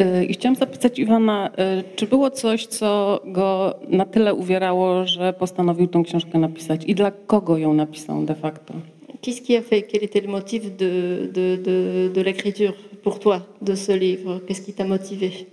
Y, 0.01 0.25
I 0.29 0.33
chciałam 0.33 0.55
zapytać 0.55 0.99
Iwana, 0.99 1.49
y, 1.79 1.83
czy 1.95 2.07
było 2.07 2.31
coś, 2.31 2.65
co 2.67 3.21
go 3.25 3.73
na 3.89 4.05
tyle 4.05 4.33
uwierało, 4.33 5.05
że 5.05 5.33
postanowił 5.33 5.87
książkę 6.03 6.39
napisać? 6.39 6.81
I 6.85 6.95
dla 6.95 7.11
kogo 7.11 7.57
ją 7.57 7.73
napisał 7.73 8.23
de 8.25 8.35
facto? 8.35 8.73
Qu'est-ce 9.21 9.41
qui 9.41 9.55
a 9.55 9.61
fait 9.61 9.83
Quel 9.83 10.03
était 10.03 10.21
le 10.21 10.27
motif 10.27 10.75
de, 10.75 11.29
de, 11.33 12.11
de, 12.13 12.21
l'écriture 12.21 12.75
pour 13.03 13.19
toi 13.19 13.45
de 13.61 13.75
ce 13.75 13.91
livre? 13.91 14.41
Qu'est-ce 14.47 14.61
qui 14.61 14.73
t'a 14.73 14.85
motivé? 14.85 15.47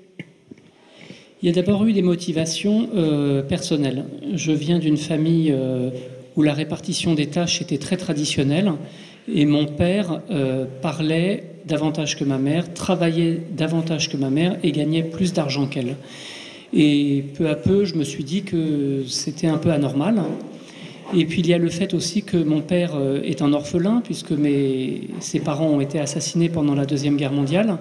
Il 1.43 1.49
y 1.49 1.51
a 1.51 1.55
d'abord 1.55 1.85
eu 1.85 1.93
des 1.93 2.03
motivations 2.03 2.89
euh, 2.95 3.43
personnelles. 3.43 4.05
Je 4.35 4.53
viens 4.53 4.79
d'une 4.79 4.97
famille 4.97 5.53
euh, 5.53 5.91
où 6.37 6.43
la 6.43 6.55
répartition 6.55 7.15
des 7.15 7.27
tâches 7.27 7.61
était 7.61 7.79
très 7.79 7.97
traditionnelle 7.97 8.73
et 9.33 9.47
mon 9.47 9.67
père 9.67 10.21
euh, 10.31 10.67
parlait 10.83 11.45
davantage 11.67 12.17
que 12.17 12.25
ma 12.25 12.39
mère, 12.39 12.73
travaillait 12.75 13.41
davantage 13.51 14.09
que 14.09 14.17
ma 14.17 14.31
mère 14.31 14.57
et 14.63 14.73
gagnait 14.73 15.03
plus 15.03 15.33
d'argent 15.33 15.67
qu'elle. 15.67 15.97
Et 16.73 17.25
peu 17.37 17.49
à 17.49 17.55
peu, 17.55 17.85
je 17.85 17.95
me 17.95 18.05
suis 18.05 18.25
dit 18.25 18.43
que 18.43 19.05
c'était 19.07 19.47
un 19.47 19.59
peu 19.59 19.71
anormal. 19.71 20.23
Et 21.17 21.27
puis 21.27 21.41
il 21.41 21.47
y 21.47 21.55
a 21.55 21.59
le 21.59 21.69
fait 21.69 21.95
aussi 21.95 22.23
que 22.23 22.37
mon 22.37 22.61
père 22.61 22.97
euh, 22.97 23.23
est 23.23 23.41
un 23.41 23.53
orphelin, 23.53 24.03
puisque 24.03 24.35
ses 25.21 25.41
parents 25.41 25.69
ont 25.69 25.81
été 25.81 26.01
assassinés 26.01 26.49
pendant 26.49 26.75
la 26.75 26.87
Deuxième 26.87 27.17
Guerre 27.17 27.33
mondiale. 27.33 27.79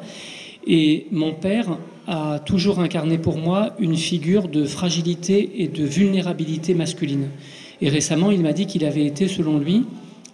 Et 0.67 1.07
mon 1.11 1.33
père 1.33 1.77
a 2.07 2.39
toujours 2.39 2.79
incarné 2.79 3.17
pour 3.17 3.37
moi 3.37 3.73
une 3.79 3.95
figure 3.95 4.47
de 4.47 4.65
fragilité 4.65 5.63
et 5.63 5.67
de 5.67 5.83
vulnérabilité 5.83 6.73
masculine. 6.73 7.29
Et 7.81 7.89
récemment, 7.89 8.31
il 8.31 8.41
m'a 8.41 8.53
dit 8.53 8.65
qu'il 8.65 8.85
avait 8.85 9.05
été, 9.05 9.27
selon 9.27 9.57
lui, 9.57 9.83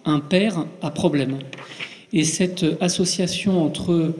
un 0.04 0.20
père 0.20 0.66
à 0.82 0.90
problème. 0.90 1.38
Et 2.12 2.24
cette 2.24 2.64
association 2.80 3.64
entre 3.64 4.14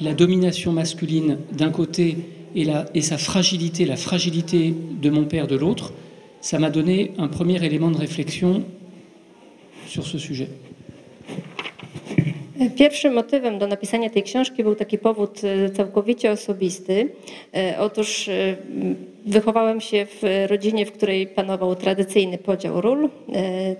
la 0.00 0.14
domination 0.14 0.72
masculine 0.72 1.38
d'un 1.56 1.70
côté 1.70 2.16
et 2.54 3.00
sa 3.02 3.18
fragilité, 3.18 3.84
la 3.84 3.96
fragilité 3.96 4.74
de 5.00 5.10
mon 5.10 5.24
père 5.24 5.46
de 5.46 5.56
l'autre, 5.56 5.92
ça 6.46 6.60
m'a 6.60 6.70
donné 6.70 7.10
un 7.18 7.26
premier 7.26 7.58
élément 7.64 7.90
de 7.90 7.98
réflexion 7.98 8.62
sur 9.88 10.06
ce 10.06 10.18
sujet. 10.18 10.48
Pierwszym 12.76 13.14
motywem 13.14 13.58
do 13.58 13.66
napisania 13.66 14.10
tej 14.10 14.22
książki 14.22 14.62
był 14.62 14.74
taki 14.74 14.98
powód 14.98 15.40
e, 15.44 15.70
całkowicie 15.70 16.30
osobisty. 16.30 17.08
E, 17.54 17.74
otóż 17.78 18.28
e, 18.28 18.56
wychowałem 19.26 19.80
się 19.80 20.06
w 20.06 20.46
rodzinie, 20.46 20.86
w 20.86 20.92
której 20.92 21.26
panował 21.26 21.74
tradycyjny 21.74 22.38
podział 22.38 22.80
ról. 22.80 23.08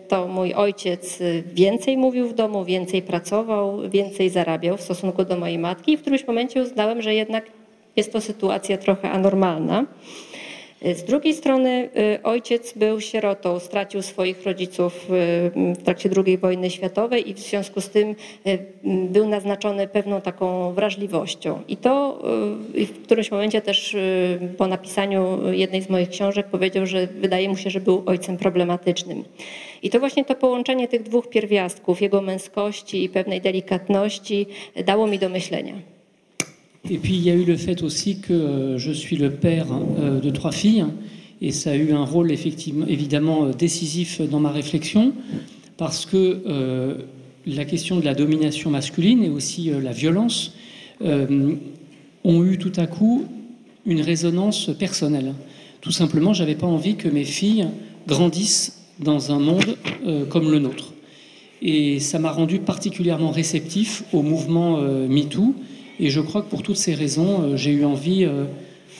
To 0.08 0.28
mój 0.28 0.54
ojciec 0.54 1.18
więcej 1.54 1.96
mówił 1.96 2.28
w 2.28 2.34
domu, 2.34 2.64
więcej 2.64 3.02
pracował, 3.02 3.90
więcej 3.90 4.30
zarabiał 4.30 4.76
w 4.76 4.82
stosunku 4.82 5.24
do 5.24 5.36
mojej 5.36 5.58
matki 5.58 5.92
i 5.92 5.96
w 5.96 6.00
którymś 6.00 6.26
momencie 6.26 6.62
uznałem, 6.62 7.02
że 7.02 7.14
jednak 7.14 7.44
jest 7.96 8.12
to 8.12 8.20
sytuacja 8.20 8.78
trochę 8.78 9.10
anormalna. 9.10 9.86
Z 10.94 11.02
drugiej 11.02 11.34
strony 11.34 11.88
y, 12.16 12.22
ojciec 12.22 12.72
był 12.72 13.00
sierotą, 13.00 13.58
stracił 13.58 14.02
swoich 14.02 14.44
rodziców 14.44 15.04
y, 15.04 15.74
w 15.74 15.82
trakcie 15.84 16.10
II 16.26 16.38
wojny 16.38 16.70
światowej 16.70 17.30
i 17.30 17.34
w 17.34 17.38
związku 17.38 17.80
z 17.80 17.88
tym 17.88 18.14
y, 18.46 18.58
był 18.84 19.28
naznaczony 19.28 19.88
pewną 19.88 20.20
taką 20.20 20.72
wrażliwością. 20.72 21.62
I 21.68 21.76
to 21.76 22.22
w 22.74 23.02
którymś 23.02 23.30
momencie 23.30 23.60
też 23.60 23.96
po 24.58 24.66
napisaniu 24.66 25.52
jednej 25.52 25.82
z 25.82 25.90
moich 25.90 26.08
książek 26.08 26.46
powiedział, 26.46 26.86
że 26.86 27.06
wydaje 27.06 27.48
mu 27.48 27.56
się, 27.56 27.70
że 27.70 27.80
był 27.80 28.02
ojcem 28.06 28.36
problematycznym. 28.36 29.24
I 29.82 29.90
to 29.90 30.00
właśnie 30.00 30.24
to 30.24 30.34
połączenie 30.34 30.88
tych 30.88 31.02
dwóch 31.02 31.28
pierwiastków, 31.28 32.02
jego 32.02 32.22
męskości 32.22 33.04
i 33.04 33.08
pewnej 33.08 33.40
delikatności 33.40 34.46
dało 34.84 35.06
mi 35.06 35.18
do 35.18 35.28
myślenia. 35.28 35.95
Et 36.88 36.98
puis 36.98 37.14
il 37.14 37.22
y 37.22 37.30
a 37.30 37.34
eu 37.34 37.44
le 37.44 37.56
fait 37.56 37.82
aussi 37.82 38.20
que 38.20 38.32
euh, 38.32 38.78
je 38.78 38.92
suis 38.92 39.16
le 39.16 39.30
père 39.30 39.66
euh, 39.98 40.20
de 40.20 40.30
trois 40.30 40.52
filles 40.52 40.84
et 41.42 41.50
ça 41.50 41.72
a 41.72 41.74
eu 41.74 41.92
un 41.92 42.04
rôle 42.04 42.30
effectivement, 42.30 42.86
évidemment 42.86 43.46
euh, 43.46 43.52
décisif 43.52 44.20
dans 44.20 44.38
ma 44.38 44.50
réflexion 44.50 45.12
parce 45.76 46.06
que 46.06 46.96
la 47.46 47.64
question 47.66 48.00
de 48.00 48.04
la 48.06 48.14
domination 48.14 48.70
masculine 48.70 49.22
et 49.22 49.28
aussi 49.28 49.70
la 49.70 49.92
violence 49.92 50.54
ont 51.02 52.44
eu 52.44 52.56
tout 52.56 52.72
à 52.76 52.86
coup 52.86 53.26
une 53.84 54.00
résonance 54.00 54.70
personnelle. 54.78 55.34
Tout 55.82 55.90
simplement, 55.90 56.32
j'avais 56.32 56.54
pas 56.54 56.66
envie 56.66 56.96
que 56.96 57.08
mes 57.08 57.24
filles 57.24 57.66
grandissent 58.08 58.78
dans 59.00 59.32
un 59.32 59.38
monde 59.38 59.76
comme 60.30 60.50
le 60.50 60.60
nôtre. 60.60 60.94
Et 61.60 62.00
ça 62.00 62.18
m'a 62.18 62.32
rendu 62.32 62.58
particulièrement 62.58 63.32
réceptif 63.32 64.02
au 64.14 64.22
mouvement 64.22 64.80
MeToo 64.80 65.54
et 66.00 66.10
je 66.10 66.20
crois 66.20 66.42
que 66.42 66.48
pour 66.48 66.62
toutes 66.62 66.76
ces 66.76 66.94
raisons, 66.94 67.42
euh, 67.42 67.56
j'ai 67.56 67.72
eu 67.72 67.84
envie 67.84 68.24
euh, 68.24 68.44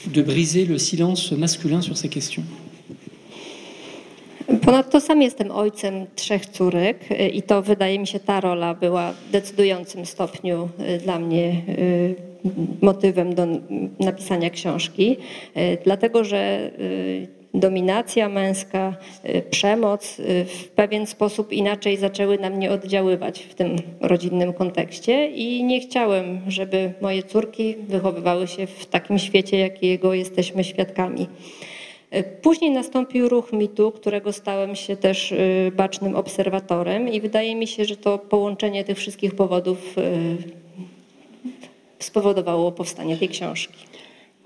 de 0.07 0.21
briser 0.21 0.65
le 0.65 0.77
silence 0.77 1.31
masculin 1.31 1.81
sur 1.81 1.97
ces 1.97 2.09
questions. 2.09 2.43
Ponadto 4.61 4.99
sam 4.99 5.21
jestem 5.21 5.51
ojcem 5.51 6.07
trzech 6.15 6.45
córek 6.45 7.11
e, 7.11 7.27
i 7.27 7.41
to 7.41 7.61
wydaje 7.61 7.99
mi 7.99 8.07
się 8.07 8.19
ta 8.19 8.39
rola 8.39 8.73
była 8.73 9.11
w 9.11 9.31
decydującym 9.31 10.05
stopniu 10.05 10.69
e, 10.77 10.97
dla 10.97 11.19
mnie 11.19 11.47
e, 11.47 11.53
motywem 12.81 13.35
do 13.35 13.47
napisania 13.99 14.49
książki, 14.49 15.17
dlatego 15.83 16.23
że 16.23 16.71
dominacja 17.59 18.29
męska, 18.29 18.95
y, 19.25 19.41
przemoc 19.49 20.19
y, 20.19 20.45
w 20.45 20.67
pewien 20.67 21.05
sposób 21.05 21.53
inaczej 21.53 21.97
zaczęły 21.97 22.37
na 22.37 22.49
mnie 22.49 22.71
oddziaływać 22.71 23.39
w 23.39 23.55
tym 23.55 23.75
rodzinnym 24.01 24.53
kontekście 24.53 25.31
i 25.31 25.63
nie 25.63 25.79
chciałem, 25.79 26.41
żeby 26.47 26.93
moje 27.01 27.23
córki 27.23 27.75
wychowywały 27.75 28.47
się 28.47 28.67
w 28.67 28.85
takim 28.85 29.19
świecie, 29.19 29.57
jakiego 29.57 30.13
jesteśmy 30.13 30.63
świadkami. 30.63 31.27
Y, 32.15 32.23
później 32.41 32.71
nastąpił 32.71 33.29
ruch 33.29 33.53
mitu, 33.53 33.91
którego 33.91 34.33
stałem 34.33 34.75
się 34.75 34.97
też 34.97 35.33
bacznym 35.71 36.15
obserwatorem 36.15 37.09
i 37.09 37.21
wydaje 37.21 37.55
mi 37.55 37.67
się, 37.67 37.85
że 37.85 37.97
to 37.97 38.17
połączenie 38.17 38.83
tych 38.83 38.97
wszystkich 38.97 39.35
powodów 39.35 39.95
spowodowało 41.99 42.71
powstanie 42.71 43.17
tej 43.17 43.29
książki. 43.29 43.85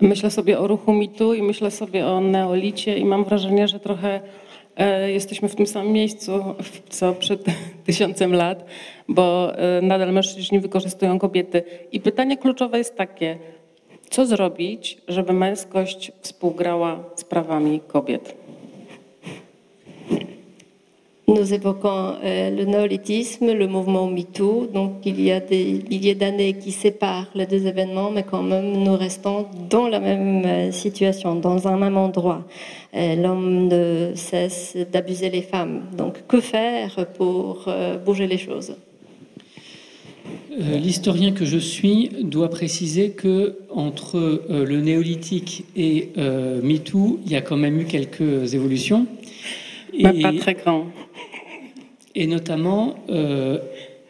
Myślę 0.02 0.30
sobie 0.30 0.58
o 0.58 0.66
ruchu 0.66 0.92
mitu 0.92 1.34
i 1.34 1.42
myślę 1.42 1.70
sobie 1.70 2.06
o 2.06 2.20
neolicie 2.20 2.98
i 2.98 3.04
mam 3.04 3.24
wrażenie, 3.24 3.68
że 3.68 3.80
trochę 3.80 4.20
e, 4.76 5.12
jesteśmy 5.12 5.48
w 5.48 5.54
tym 5.54 5.66
samym 5.66 5.92
miejscu, 5.92 6.44
co 6.88 7.12
przed 7.12 7.44
tysiącem 7.86 8.32
lat, 8.34 8.64
bo 9.08 9.56
e, 9.58 9.82
nadal 9.82 10.12
mężczyźni 10.12 10.60
wykorzystują 10.60 11.18
kobiety. 11.18 11.62
I 11.92 12.00
pytanie 12.00 12.36
kluczowe 12.36 12.78
jest 12.78 12.96
takie, 12.96 13.38
co 14.10 14.26
zrobić, 14.26 14.98
żeby 15.08 15.32
męskość 15.32 16.12
współgrała 16.20 17.04
z 17.16 17.24
prawami 17.24 17.80
kobiet? 17.88 18.41
Nous 21.34 21.54
évoquons 21.54 22.16
euh, 22.22 22.50
le 22.50 22.64
néolithisme, 22.66 23.52
le 23.52 23.66
mouvement 23.66 24.06
MeToo. 24.06 24.66
Donc, 24.66 24.96
il 25.06 25.18
y 25.18 25.30
a 25.30 25.40
des 25.40 25.82
milliers 25.88 26.14
d'années 26.14 26.54
qui 26.54 26.72
séparent 26.72 27.30
les 27.34 27.46
deux 27.46 27.66
événements, 27.66 28.10
mais 28.10 28.22
quand 28.22 28.42
même, 28.42 28.72
nous 28.72 28.94
restons 28.94 29.46
dans 29.70 29.88
la 29.88 29.98
même 29.98 30.44
euh, 30.44 30.72
situation, 30.72 31.34
dans 31.34 31.66
un 31.68 31.78
même 31.78 31.96
endroit. 31.96 32.44
Euh, 32.94 33.16
l'homme 33.16 33.68
ne 33.68 34.12
cesse 34.14 34.76
d'abuser 34.92 35.30
les 35.30 35.40
femmes. 35.40 35.84
Donc, 35.96 36.26
que 36.28 36.40
faire 36.40 37.06
pour 37.14 37.66
bouger 38.04 38.26
les 38.26 38.38
choses? 38.38 38.74
L'historien 40.50 41.32
que 41.32 41.46
je 41.46 41.56
suis 41.56 42.10
doit 42.20 42.50
préciser 42.50 43.10
que 43.10 43.56
entre 43.70 44.42
le 44.50 44.80
néolithique 44.82 45.64
et 45.74 46.10
MeToo, 46.62 47.20
il 47.24 47.32
y 47.32 47.36
a 47.36 47.40
quand 47.40 47.56
même 47.56 47.80
eu 47.80 47.84
quelques 47.86 48.54
évolutions. 48.54 49.06
Pas 50.00 50.32
très 50.38 50.54
grand 50.54 50.86
et 52.14 52.26
notamment 52.26 52.96
euh, 53.10 53.58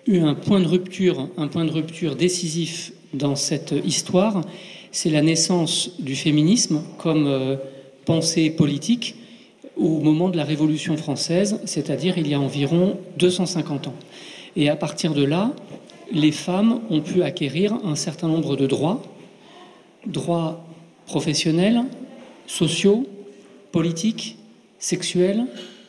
eu 0.07 0.21
un 0.21 0.35
point 0.35 0.61
de 0.61 0.67
rupture, 0.67 1.29
un 1.37 1.49
point 1.49 1.65
de 1.65 1.71
rupture 1.71 2.17
décisif 2.17 2.93
dans 3.15 3.37
cette 3.37 3.75
histoire, 3.85 4.43
c'est 4.91 5.11
la 5.11 5.23
naissance 5.23 6.01
du 6.01 6.17
féminisme 6.17 6.83
comme 6.99 7.27
euh, 7.27 7.57
pensée 8.05 8.51
politique 8.51 9.17
au 9.77 10.01
moment 10.01 10.29
de 10.29 10.37
la 10.37 10.45
Révolution 10.45 10.97
française, 10.97 11.61
c'est-à-dire 11.65 12.19
il 12.19 12.29
y 12.29 12.35
a 12.35 12.41
environ 12.41 12.99
250 13.19 13.89
ans. 13.89 13.95
Et 14.57 14.69
à 14.69 14.77
partir 14.77 15.15
de 15.15 15.25
là, 15.25 15.53
les 16.13 16.33
femmes 16.33 16.81
ont 16.91 17.01
pu 17.01 17.23
acquérir 17.23 17.73
un 17.85 17.95
certain 17.95 18.29
nombre 18.29 18.57
de 18.57 18.67
droits, 18.67 19.03
droits 20.07 20.63
professionnels, 21.07 21.85
sociaux, 22.47 23.07
politiques, 23.71 24.37
sexuels, 24.79 25.47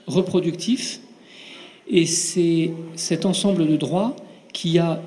reproductifs, 0.08 1.00
et 1.90 2.06
c'est 2.06 2.72
cet 2.96 3.26
ensemble 3.26 3.68
de 3.68 3.76
droits 3.76 4.16
qui 4.54 4.80
a 4.80 5.02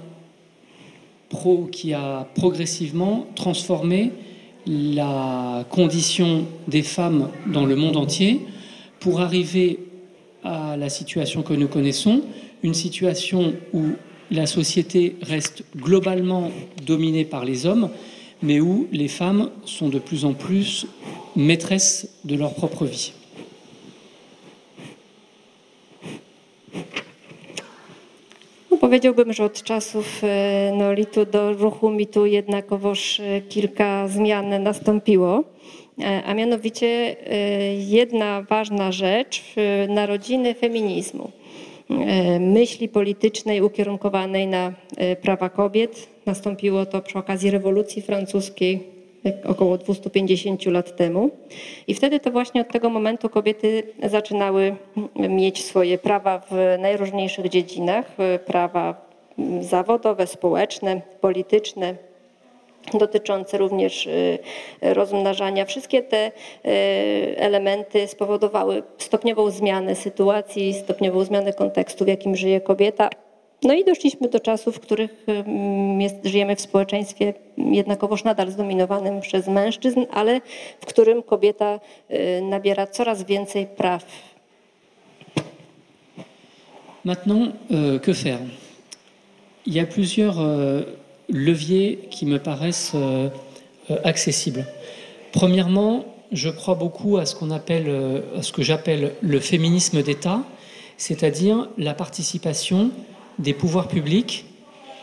progressivement 2.35 3.27
transformé 3.35 4.13
la 4.67 5.65
condition 5.71 6.45
des 6.67 6.83
femmes 6.83 7.31
dans 7.47 7.65
le 7.67 7.77
monde 7.77 7.97
entier 7.97 8.41
pour 9.01 9.21
arriver 9.21 9.79
à 10.43 10.77
la 10.77 10.89
situation 10.89 11.43
que 11.43 11.55
nous 11.55 11.69
connaissons, 11.69 12.23
une 12.63 12.75
situation 12.75 13.55
où 13.73 13.93
la 14.31 14.47
société 14.47 15.17
reste 15.23 15.65
globalement 15.77 16.51
dominée 16.85 17.25
par 17.25 17.45
les 17.45 17.65
hommes, 17.67 17.91
mais 18.43 18.61
où 18.61 18.89
les 18.93 19.09
femmes 19.09 19.51
sont 19.65 19.89
de 19.89 19.99
plus 19.99 20.25
en 20.25 20.35
plus 20.35 20.87
maîtresses 21.37 22.09
de 22.25 22.35
leur 22.35 22.55
propre 22.55 22.85
vie. 22.85 23.13
Powiedziałbym, 28.87 29.33
że 29.33 29.45
od 29.45 29.63
czasów 29.63 30.23
e, 30.25 30.73
neolitu 30.77 31.25
do 31.25 31.53
ruchu 31.53 31.91
mitu 31.91 32.27
jednakowoż 32.27 33.21
e, 33.21 33.41
kilka 33.41 34.09
zmian 34.09 34.63
nastąpiło. 34.63 35.45
E, 36.01 36.23
a 36.25 36.35
mianowicie 36.35 37.17
jedna 37.89 38.43
ważna 38.43 38.93
rzecz 38.93 39.55
narodziny 39.89 40.55
feminizmu. 40.55 41.31
Myśli 42.41 42.89
politycznej 42.89 43.63
ukierunkowanej 43.63 44.47
na 44.47 44.73
prawa 45.23 45.49
kobiet. 45.49 46.09
Nastąpiło 46.27 46.87
to 46.87 47.03
przy 47.03 47.19
okazji 47.19 47.51
rewolucji 47.51 48.03
francuskiej 48.03 48.96
około 49.47 49.79
250 49.79 50.67
lat 50.67 50.97
temu. 50.97 51.31
I 51.87 51.95
wtedy 51.95 52.21
to 52.21 52.31
właśnie 52.31 52.61
od 52.61 52.69
tego 52.69 52.91
momentu 52.91 53.29
kobiety 53.29 53.83
zaczynały 54.03 54.77
mieć 55.17 55.65
swoje 55.65 55.99
prawa 55.99 56.39
w 56.51 56.79
najróżniejszych 56.79 57.49
dziedzinach, 57.49 58.07
prawa 58.47 59.07
zawodowe, 59.61 60.27
społeczne, 60.27 61.01
polityczne, 61.21 61.95
dotyczące 62.95 63.59
również 63.59 64.07
y, 64.07 64.39
rozmnażania. 64.83 65.65
Wszystkie 65.65 66.03
te 66.03 66.27
y, 66.27 66.31
elementy 67.37 68.09
spowodowały 68.09 68.83
stopniową 68.99 69.51
zmianę 69.51 69.95
sytuacji, 69.95 70.75
stopniową 70.75 71.25
zmianę 71.25 71.53
kontekstu, 71.53 72.05
w 72.05 72.09
jakim 72.09 72.37
żyje 72.37 72.61
kobieta, 72.61 73.11
no 73.63 73.75
i 73.75 73.85
doszliśmy 73.85 74.29
do 74.29 74.41
czasów, 74.41 74.77
w 74.77 74.81
których 74.81 75.27
jest, 75.99 76.15
żyjemy 76.25 76.57
w 76.57 76.61
społeczeństwie 76.61 77.35
jednakowoż 77.59 78.25
nadal 78.25 78.51
zdominowanym 78.51 79.21
przez 79.21 79.49
mężczyzn, 79.49 80.07
ale 80.13 80.41
w 80.81 80.87
którym 80.87 81.23
kobieta 81.23 81.81
nabiera 82.43 82.87
coraz 82.87 83.23
więcej 83.23 83.67
praw. 83.67 84.05
Maintenant, 87.05 87.53
euh, 87.71 88.01
que 88.01 88.13
faire? 88.15 88.41
Il 89.65 89.73
y 89.73 89.79
a 89.79 89.87
plusieurs 89.87 90.41
euh, 90.41 90.83
leviers 91.29 92.09
qui 92.11 92.27
me 92.27 92.39
paraissent 92.39 92.95
euh, 92.95 93.29
accessibles. 94.03 94.65
Premièrement, 95.33 96.05
je 96.33 96.49
crois 96.49 96.75
beaucoup 96.75 97.19
à 97.19 97.27
ce 97.27 97.37
appelle, 97.53 97.87
euh, 97.89 98.21
à 98.37 98.43
ce 98.43 98.53
que 98.53 98.63
j'appelle 98.63 99.13
le 99.21 99.41
féminisme 99.41 100.03
d'État, 100.03 100.43
c'est-à-dire 100.97 101.69
la 101.79 101.95
participation 101.95 102.91
des 103.39 103.55
pouvoirs 103.55 103.89
publics 103.89 104.47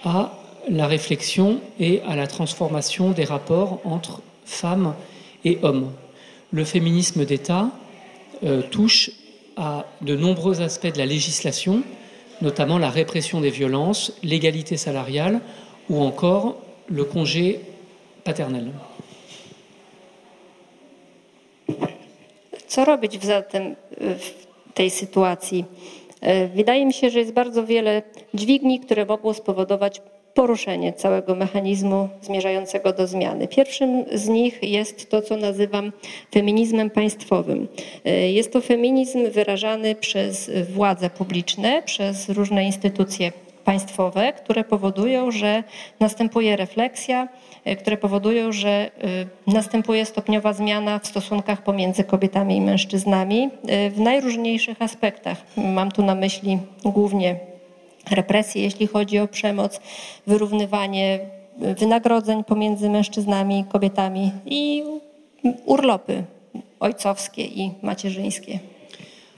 à 0.04 0.34
la 0.70 0.88
réflexion 0.88 1.60
et 1.80 2.02
à 2.08 2.16
la 2.16 2.28
transformation 2.28 3.12
des 3.12 3.26
rapports 3.26 3.82
entre 3.84 4.22
femmes 4.46 4.96
et 5.46 5.60
hommes. 5.62 5.92
Le 6.52 6.64
féminisme 6.64 7.26
d'État 7.26 7.70
euh, 8.44 8.62
touche 8.62 9.12
à 9.56 9.86
de 10.02 10.16
nombreux 10.16 10.62
aspects 10.62 10.92
de 10.92 10.98
la 10.98 11.06
législation, 11.06 11.84
notamment 12.42 12.78
la 12.78 12.90
répression 12.90 13.42
des 13.42 13.50
violences, 13.50 14.14
l'égalité 14.24 14.78
salariale 14.78 15.42
ou 15.90 16.02
encore 16.02 16.58
le 16.88 17.04
congé 17.04 17.60
paternel. 18.24 18.72
E, 26.24 26.48
wydaje 26.48 26.86
mi 26.86 26.94
się, 26.94 27.10
że 27.10 27.20
jest 27.20 27.34
bardzo 27.34 27.66
wiele 27.66 28.02
dźwigni, 28.34 28.80
które 28.80 29.06
mogą 29.06 29.34
spowodować 29.34 30.02
poruszenie 30.34 30.94
całego 30.94 31.36
mechanizmu 31.36 32.10
zmierzającego 32.22 32.94
do 32.94 33.08
zmiany. 33.08 33.48
Pierwszym 33.48 34.06
z 34.14 34.28
nich 34.28 34.64
jest 34.64 35.10
to, 35.10 35.22
co 35.22 35.38
nazywam 35.38 35.92
feminizmem 36.34 36.90
państwowym. 36.90 37.68
E, 38.06 38.32
jest 38.32 38.54
to 38.54 38.62
feminizm 38.62 39.32
wyrażany 39.32 39.96
przez 39.96 40.52
władze 40.70 41.10
publiczne, 41.10 41.84
przez 41.86 42.30
różne 42.30 42.64
instytucje 42.64 43.32
państwowe, 43.66 44.34
które 44.34 44.64
powodują, 44.64 45.32
że 45.32 45.64
następuje 46.00 46.56
refleksja, 46.56 47.28
e, 47.66 47.76
które 47.76 47.98
powodują, 47.98 48.52
że 48.52 48.70
e, 48.70 48.92
następuje 49.54 50.06
stopniowa 50.06 50.54
zmiana 50.54 51.00
w 51.00 51.08
stosunkach 51.08 51.64
pomiędzy 51.64 52.04
kobietami 52.04 52.58
i 52.58 52.62
mężczyznami 52.62 53.50
e, 53.68 53.90
w 53.90 54.00
najróżniejszych 54.00 54.82
aspektach. 54.82 55.38
Mam 55.58 55.92
tu 55.92 56.04
na 56.04 56.16
myśli 56.16 56.60
głównie 56.86 57.36
represje, 58.12 58.64
jeśli 58.64 58.88
chodzi 58.88 59.20
o 59.20 59.28
przemoc, 59.28 59.80
wyrównywanie 60.28 61.20
wynagrodzeń 61.58 62.44
pomiędzy 62.44 62.90
mężczyznami 62.90 63.60
i 63.60 63.64
kobietami 63.64 64.32
i 64.46 64.84
urlopy 65.66 66.24
ojcowskie 66.80 67.44
i 67.44 67.72
macierzyńskie. 67.82 68.60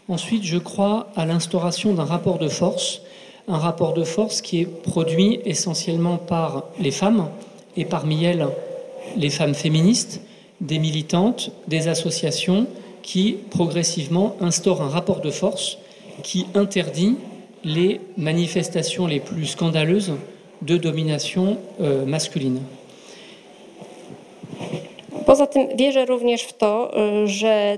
Ensuite, 0.09 0.45
je 0.45 0.59
crois 0.59 1.05
à 1.15 1.25
l'instauration 1.25 1.93
d'un 1.93 2.05
rapport 2.05 2.37
de 2.37 2.49
force 2.49 3.01
un 3.47 3.57
rapport 3.57 3.93
de 3.93 4.03
force 4.03 4.41
qui 4.41 4.61
est 4.61 4.65
produit 4.65 5.39
essentiellement 5.45 6.17
par 6.17 6.63
les 6.79 6.91
femmes, 6.91 7.27
et 7.77 7.85
parmi 7.85 8.23
elles 8.23 8.47
les 9.17 9.29
femmes 9.29 9.53
féministes, 9.53 10.21
des 10.61 10.79
militantes, 10.79 11.51
des 11.67 11.87
associations 11.87 12.67
qui 13.01 13.37
progressivement 13.51 14.35
instaurent 14.41 14.81
un 14.81 14.89
rapport 14.89 15.21
de 15.21 15.29
force 15.29 15.77
qui 16.23 16.47
interdit 16.55 17.15
les 17.63 17.99
manifestations 18.17 19.05
les 19.07 19.19
plus 19.19 19.45
scandaleuses 19.45 20.13
de 20.61 20.77
domination 20.77 21.57
euh, 21.81 22.05
masculine. 22.05 22.59
Poza 25.25 25.47
tym 25.47 25.77
wierzę 25.77 26.05
również 26.05 26.43
w 26.43 26.53
że 27.25 27.77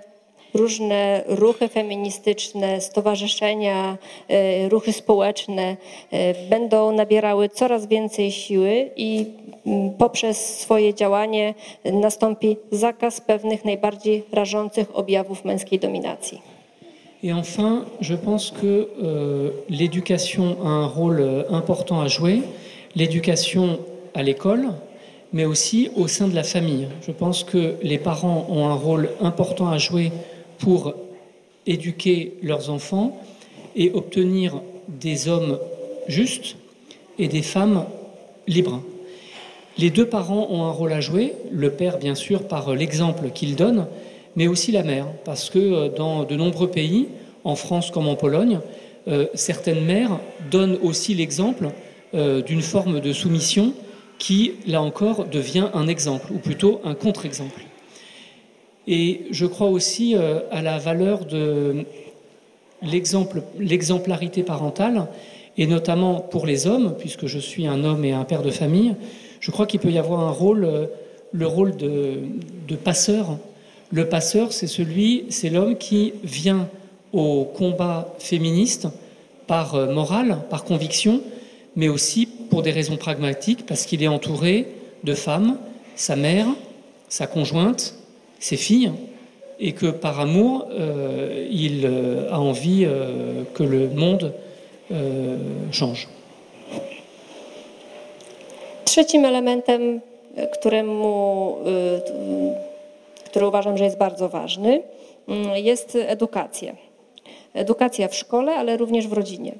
różne 0.53 1.23
ruchy 1.27 1.67
feministyczne, 1.67 2.81
stowarzyszenia, 2.81 3.97
e, 4.27 4.69
ruchy 4.69 4.93
społeczne 4.93 5.77
e, 6.11 6.49
będą 6.49 6.91
nabierały 6.91 7.49
coraz 7.49 7.87
więcej 7.87 8.31
siły 8.31 8.89
i 8.95 9.25
mm, 9.65 9.93
poprzez 9.93 10.59
swoje 10.59 10.93
działanie 10.93 11.53
nastąpi 11.85 12.57
zakaz 12.71 13.21
pewnych 13.21 13.65
najbardziej 13.65 14.23
rażących 14.31 14.97
objawów 14.97 15.45
męskiej 15.45 15.79
dominacji. 15.79 16.41
Et 17.23 17.31
enfin, 17.31 17.85
je 17.99 18.15
pense 18.15 18.51
que 18.51 18.89
euh, 19.01 19.49
l'éducation 19.69 20.55
a 20.63 20.67
un 20.67 20.85
rôle 20.85 21.45
important 21.49 21.99
à 21.99 22.07
jouer, 22.07 22.43
l'éducation 22.95 23.79
à 24.13 24.21
l'école, 24.21 24.67
mais 25.33 25.45
aussi 25.45 25.89
au 25.95 26.07
sein 26.07 26.27
de 26.27 26.35
la 26.35 26.43
famille. 26.43 26.87
Je 27.01 27.11
pense 27.11 27.43
que 27.43 27.75
les 27.81 27.97
parents 27.97 28.45
ont 28.49 28.67
un 28.67 28.75
rôle 28.75 29.09
important 29.19 29.67
à 29.69 29.77
jouer 29.77 30.11
pour 30.59 30.93
éduquer 31.65 32.37
leurs 32.41 32.69
enfants 32.69 33.21
et 33.75 33.91
obtenir 33.91 34.61
des 34.87 35.27
hommes 35.27 35.59
justes 36.07 36.55
et 37.19 37.27
des 37.27 37.41
femmes 37.41 37.85
libres. 38.47 38.81
Les 39.77 39.91
deux 39.91 40.07
parents 40.07 40.47
ont 40.49 40.63
un 40.63 40.71
rôle 40.71 40.93
à 40.93 41.01
jouer, 41.01 41.33
le 41.51 41.69
père 41.69 41.99
bien 41.99 42.15
sûr 42.15 42.47
par 42.47 42.73
l'exemple 42.73 43.29
qu'il 43.29 43.55
donne, 43.55 43.85
mais 44.35 44.47
aussi 44.47 44.71
la 44.71 44.83
mère, 44.83 45.07
parce 45.25 45.49
que 45.49 45.59
euh, 45.59 45.89
dans 45.89 46.23
de 46.23 46.35
nombreux 46.35 46.69
pays, 46.69 47.07
en 47.43 47.55
France 47.55 47.91
comme 47.91 48.07
en 48.07 48.15
Pologne, 48.15 48.59
euh, 49.07 49.27
certaines 49.35 49.85
mères 49.85 50.19
donnent 50.51 50.77
aussi 50.81 51.13
l'exemple 51.13 51.69
euh, 52.13 52.41
d'une 52.41 52.61
forme 52.61 52.99
de 52.99 53.13
soumission 53.13 53.73
qui, 54.17 54.53
là 54.65 54.81
encore, 54.81 55.25
devient 55.25 55.67
un 55.73 55.87
exemple, 55.87 56.31
ou 56.31 56.39
plutôt 56.39 56.81
un 56.83 56.95
contre-exemple. 56.95 57.61
Et 58.87 59.25
je 59.31 59.45
crois 59.45 59.67
aussi 59.67 60.15
euh, 60.15 60.39
à 60.49 60.61
la 60.61 60.77
valeur 60.77 61.25
de 61.25 61.85
l'exemplarité 62.81 64.43
parentale, 64.43 65.07
et 65.57 65.67
notamment 65.67 66.21
pour 66.21 66.45
les 66.45 66.67
hommes, 66.67 66.95
puisque 66.97 67.25
je 67.25 67.39
suis 67.39 67.67
un 67.67 67.83
homme 67.83 68.05
et 68.05 68.13
un 68.13 68.23
père 68.23 68.43
de 68.43 68.51
famille, 68.51 68.95
je 69.39 69.51
crois 69.51 69.65
qu'il 69.65 69.79
peut 69.79 69.91
y 69.91 69.97
avoir 69.97 70.21
un 70.21 70.31
rôle, 70.31 70.63
euh, 70.63 70.85
le 71.31 71.47
rôle 71.47 71.75
de, 71.75 72.19
de 72.67 72.75
passeur. 72.75 73.37
Le 73.91 74.07
passeur, 74.07 74.53
c'est 74.53 74.67
celui, 74.67 75.25
c'est 75.29 75.49
l'homme 75.49 75.77
qui 75.77 76.13
vient 76.23 76.69
au 77.13 77.43
combat 77.43 78.13
féministe 78.19 78.87
par 79.47 79.75
euh, 79.75 79.91
morale, 79.91 80.39
par 80.49 80.63
conviction, 80.63 81.21
mais 81.75 81.89
aussi 81.89 82.25
pour 82.49 82.61
des 82.61 82.71
raisons 82.71 82.97
pragmatiques, 82.97 83.65
parce 83.65 83.85
qu'il 83.85 84.01
est 84.01 84.07
entouré 84.07 84.67
de 85.03 85.13
femmes, 85.13 85.57
sa 85.95 86.15
mère, 86.15 86.47
sa 87.09 87.27
conjointe, 87.27 87.96
ses 88.39 88.57
filles 88.57 88.91
et 89.59 89.73
que 89.73 89.87
par 89.87 90.19
amour, 90.19 90.67
euh, 90.69 91.47
il 91.49 91.85
euh, 91.85 92.31
a 92.31 92.39
envie 92.39 92.85
euh, 92.85 93.43
que 93.53 93.63
le 93.63 93.89
monde 93.89 94.33
euh, 94.91 95.37
change. 95.71 96.07
Trzecim 98.83 99.25
elementem, 99.25 100.01
któremu, 100.53 101.55
który 103.25 103.47
uważam, 103.47 103.77
że 103.77 103.83
jest 103.83 103.97
bardzo 103.97 104.29
ważny, 104.29 104.81
mm, 105.27 105.57
jest 105.57 105.97
edukacja. 106.07 106.75
Edukacja 107.53 108.07
w 108.07 108.15
szkole, 108.15 108.51
ale 108.55 108.77
również 108.77 109.07
w 109.07 109.13
rodzinie. 109.13 109.51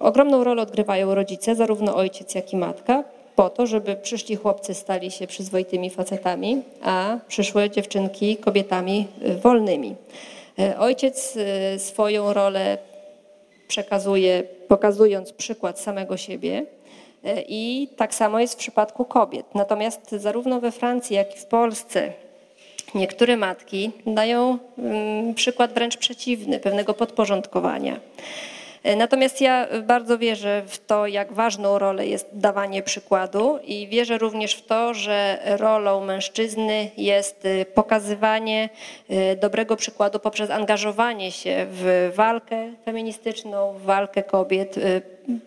Ogromną 0.00 0.44
rolę 0.44 0.62
odgrywają 0.62 1.14
rodzice, 1.14 1.54
zarówno 1.54 1.96
ojciec, 1.96 2.34
jak 2.34 2.52
i 2.52 2.56
matka, 2.56 3.04
po 3.40 3.50
to, 3.50 3.66
żeby 3.66 3.96
przyszli 3.96 4.36
chłopcy 4.36 4.74
stali 4.74 5.10
się 5.10 5.26
przyzwoitymi 5.26 5.90
facetami, 5.90 6.62
a 6.82 7.18
przyszłe 7.28 7.70
dziewczynki 7.70 8.36
kobietami 8.36 9.06
wolnymi. 9.42 9.96
Ojciec 10.78 11.38
swoją 11.78 12.32
rolę 12.32 12.78
przekazuje, 13.68 14.42
pokazując 14.68 15.32
przykład 15.32 15.80
samego 15.80 16.16
siebie. 16.16 16.66
I 17.48 17.88
tak 17.96 18.14
samo 18.14 18.40
jest 18.40 18.54
w 18.54 18.56
przypadku 18.56 19.04
kobiet. 19.04 19.46
Natomiast 19.54 20.10
zarówno 20.10 20.60
we 20.60 20.72
Francji, 20.72 21.16
jak 21.16 21.36
i 21.36 21.38
w 21.38 21.46
Polsce 21.46 22.12
niektóre 22.94 23.36
matki 23.36 23.90
dają 24.06 24.58
mm, 24.78 25.34
przykład 25.34 25.72
wręcz 25.72 25.96
przeciwny, 25.96 26.60
pewnego 26.60 26.94
podporządkowania. 26.94 28.00
E, 28.82 28.96
natomiast 28.96 29.40
ja 29.40 29.66
bardzo 29.82 30.18
wierzę 30.18 30.62
w 30.66 30.78
to, 30.78 31.06
jak 31.06 31.32
ważną 31.32 31.78
rolę 31.78 32.06
jest 32.06 32.28
dawanie 32.32 32.82
przykładu 32.82 33.58
i 33.64 33.88
wierzę 33.88 34.18
również 34.18 34.54
w 34.54 34.66
to, 34.66 34.94
że 34.94 35.38
rolą 35.44 36.04
mężczyzny 36.04 36.90
jest 36.96 37.44
e, 37.44 37.64
pokazywanie 37.64 38.68
e, 39.08 39.36
dobrego 39.36 39.76
przykładu 39.76 40.18
poprzez 40.18 40.50
angażowanie 40.50 41.32
się 41.32 41.66
w 41.70 42.12
walkę 42.14 42.72
feministyczną, 42.84 43.72
w 43.72 43.82
walkę 43.82 44.22
kobiet 44.22 44.74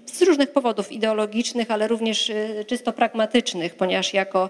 z 0.05 0.21
różnych 0.21 0.51
powodów 0.51 0.91
ideologicznych, 0.91 1.71
ale 1.71 1.87
również 1.87 2.31
czysto 2.67 2.93
pragmatycznych, 2.93 3.75
ponieważ 3.75 4.13
jako 4.13 4.49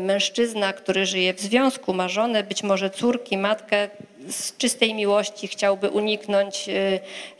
mężczyzna, 0.00 0.72
który 0.72 1.06
żyje 1.06 1.34
w 1.34 1.40
związku, 1.40 1.94
ma 1.94 2.08
żonę, 2.08 2.42
być 2.42 2.62
może 2.62 2.90
córki, 2.90 3.38
matkę, 3.38 3.88
z 4.28 4.56
czystej 4.56 4.94
miłości 4.94 5.48
chciałby 5.48 5.90
uniknąć 5.90 6.66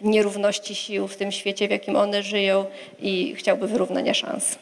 nierówności 0.00 0.74
sił 0.74 1.08
w 1.08 1.16
tym 1.16 1.32
świecie, 1.32 1.68
w 1.68 1.70
jakim 1.70 1.96
one 1.96 2.22
żyją 2.22 2.64
i 3.00 3.34
chciałby 3.36 3.68
wyrównania 3.68 4.14
szans. 4.14 4.58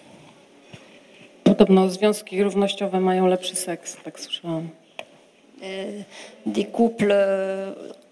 Podobno 1.45 1.91
związki 1.91 2.43
równościowe 2.43 3.01
mają 3.01 3.27
lepszy 3.27 3.57
seks, 3.57 3.97
tak 4.05 4.21
słyszałam. 4.21 4.69
Des 6.47 6.67
couples 6.77 7.27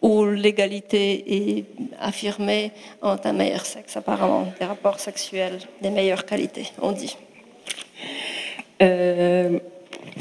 où 0.03 0.25
l'égalité 0.25 1.25
est 1.37 1.65
affirmée 2.01 2.71
ont 3.03 3.19
un 3.25 3.33
meilleur 3.33 3.67
sexe 3.67 3.97
apparemment, 3.97 4.47
des 4.59 4.67
rapports 4.67 5.01
sexuels 5.01 5.61
de 5.83 5.89
meilleure 5.91 6.25
qualité, 6.25 6.63
on 6.81 6.93
dit. 6.93 7.17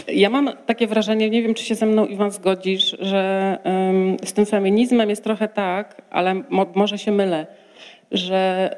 Ja 0.08 0.30
mam 0.30 0.50
takie 0.66 0.88
wrażenie, 0.88 1.30
nie 1.30 1.42
wiem 1.42 1.54
czy 1.54 1.64
się 1.66 1.76
ze 1.76 1.86
mną 1.86 2.06
Iwan 2.06 2.32
zgodzisz, 2.32 2.98
że 3.00 3.58
z 4.26 4.34
tym 4.34 4.46
feminizmem 4.46 5.10
jest 5.10 5.24
trochę 5.24 5.48
tak, 5.48 6.02
ale 6.12 6.44
może 6.76 6.98
się 6.98 7.12
mylę, 7.12 7.48
że 8.12 8.76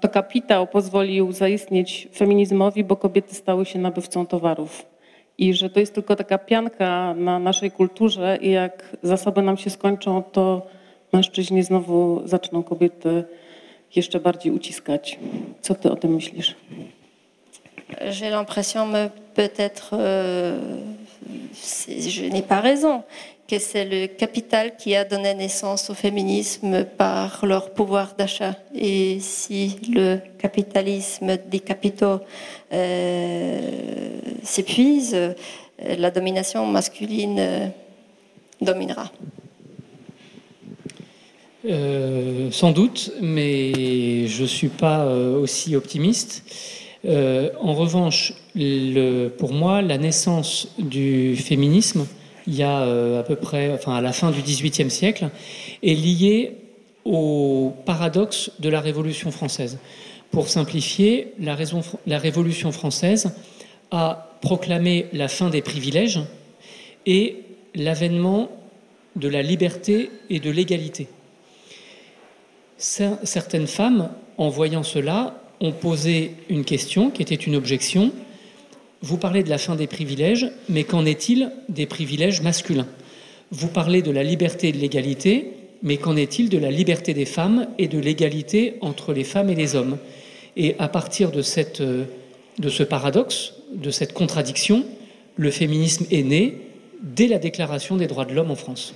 to 0.00 0.08
kapitał 0.08 0.66
pozwolił 0.66 1.32
zaistnieć 1.32 2.08
feminizmowi, 2.14 2.84
bo 2.84 2.96
kobiety 2.96 3.34
stały 3.34 3.64
się 3.66 3.78
nabywcą 3.78 4.26
towarów. 4.26 4.91
I 5.42 5.54
że 5.54 5.70
to 5.70 5.80
jest 5.80 5.94
tylko 5.94 6.16
taka 6.16 6.38
pianka 6.38 7.14
na 7.14 7.38
naszej 7.38 7.70
kulturze 7.70 8.38
i 8.40 8.50
jak 8.50 8.96
zasoby 9.02 9.42
nam 9.42 9.56
się 9.56 9.70
skończą, 9.70 10.22
to 10.22 10.66
mężczyźni 11.12 11.62
znowu 11.62 12.22
zaczną 12.24 12.62
kobiety 12.62 13.24
jeszcze 13.96 14.20
bardziej 14.20 14.52
uciskać. 14.52 15.18
Co 15.60 15.74
ty 15.74 15.90
o 15.92 15.96
tym 15.96 16.14
myślisz? 16.14 16.54
j'ai 18.10 18.30
l'impression, 18.30 18.92
peut-être, 19.34 19.90
euh, 19.92 20.58
je 21.88 22.28
n'ai 22.28 22.42
pas 22.42 22.60
raison, 22.60 23.02
c'est 23.58 23.84
le 23.84 24.06
capital 24.06 24.76
qui 24.76 24.94
a 24.94 25.04
donné 25.04 25.34
naissance 25.34 25.90
au 25.90 25.94
féminisme 25.94 26.84
par 26.84 27.44
leur 27.44 27.70
pouvoir 27.70 28.14
d'achat. 28.16 28.54
Et 28.74 29.18
si 29.20 29.76
le 29.92 30.18
capitalisme 30.38 31.36
des 31.50 31.60
capitaux 31.60 32.20
euh, 32.72 33.60
s'épuise, 34.42 35.16
la 35.78 36.10
domination 36.10 36.66
masculine 36.66 37.38
euh, 37.38 37.66
dominera. 38.60 39.10
sans 42.50 42.70
doute, 42.72 43.12
mais 43.20 44.26
je 44.26 44.42
ne 44.42 44.46
suis 44.46 44.68
pas 44.68 45.06
aussi 45.06 45.76
optimiste. 45.76 46.44
Euh, 47.04 47.50
en 47.60 47.74
revanche, 47.74 48.34
pour 49.38 49.52
moi, 49.52 49.82
la 49.82 49.98
naissance 49.98 50.68
du 50.78 51.36
féminisme, 51.36 52.06
il 52.46 52.54
y 52.54 52.62
a 52.62 52.82
euh, 52.82 53.20
à 53.20 53.22
peu 53.22 53.36
près, 53.36 53.72
enfin 53.72 53.94
à 53.94 54.00
la 54.00 54.12
fin 54.12 54.30
du 54.30 54.42
XVIIIe 54.42 54.90
siècle, 54.90 55.30
est 55.82 55.94
liée 55.94 56.56
au 57.04 57.72
paradoxe 57.84 58.50
de 58.60 58.68
la 58.68 58.80
Révolution 58.80 59.30
française. 59.30 59.78
Pour 60.30 60.48
simplifier, 60.48 61.34
la 61.38 62.18
Révolution 62.18 62.72
française 62.72 63.34
a 63.90 64.38
proclamé 64.40 65.06
la 65.12 65.28
fin 65.28 65.50
des 65.50 65.62
privilèges 65.62 66.20
et 67.06 67.36
l'avènement 67.74 68.50
de 69.16 69.28
la 69.28 69.42
liberté 69.42 70.10
et 70.30 70.40
de 70.40 70.50
l'égalité. 70.50 71.08
Certaines 72.78 73.66
femmes, 73.66 74.10
en 74.38 74.48
voyant 74.48 74.82
cela, 74.82 75.40
ont 75.60 75.72
posé 75.72 76.34
une 76.48 76.64
question 76.64 77.10
qui 77.10 77.22
était 77.22 77.34
une 77.34 77.54
objection. 77.54 78.10
Vous 79.02 79.16
parlez 79.16 79.42
de 79.42 79.50
la 79.50 79.58
fin 79.58 79.74
des 79.74 79.88
privilèges, 79.88 80.50
mais 80.68 80.84
qu'en 80.84 81.04
est-il 81.04 81.50
des 81.68 81.86
privilèges 81.86 82.40
masculins? 82.40 82.86
Vous 83.50 83.68
parlez 83.68 84.00
de 84.00 84.12
la 84.12 84.22
liberté 84.22 84.68
et 84.68 84.72
de 84.72 84.78
l'égalité, 84.78 85.52
mais 85.82 85.96
qu'en 85.96 86.16
est-il 86.16 86.48
de 86.48 86.58
la 86.58 86.70
liberté 86.70 87.12
des 87.12 87.24
femmes 87.24 87.66
et 87.78 87.88
de 87.88 87.98
l'égalité 87.98 88.76
entre 88.80 89.12
les 89.12 89.24
femmes 89.24 89.50
et 89.50 89.56
les 89.56 89.74
hommes? 89.74 89.98
Et 90.56 90.76
à 90.78 90.86
partir 90.86 91.32
de, 91.32 91.42
ce 91.42 92.82
paradoxe, 92.84 93.54
de 93.74 93.90
cette 93.90 94.12
contradiction, 94.12 94.84
le 95.36 95.50
féminisme 95.50 96.06
est 96.12 96.22
né 96.22 96.58
dès 97.02 97.26
la 97.26 97.38
Déclaration 97.38 97.96
des 97.96 98.06
droits 98.06 98.24
de 98.24 98.34
l'homme 98.34 98.52
en 98.52 98.56
France. 98.56 98.94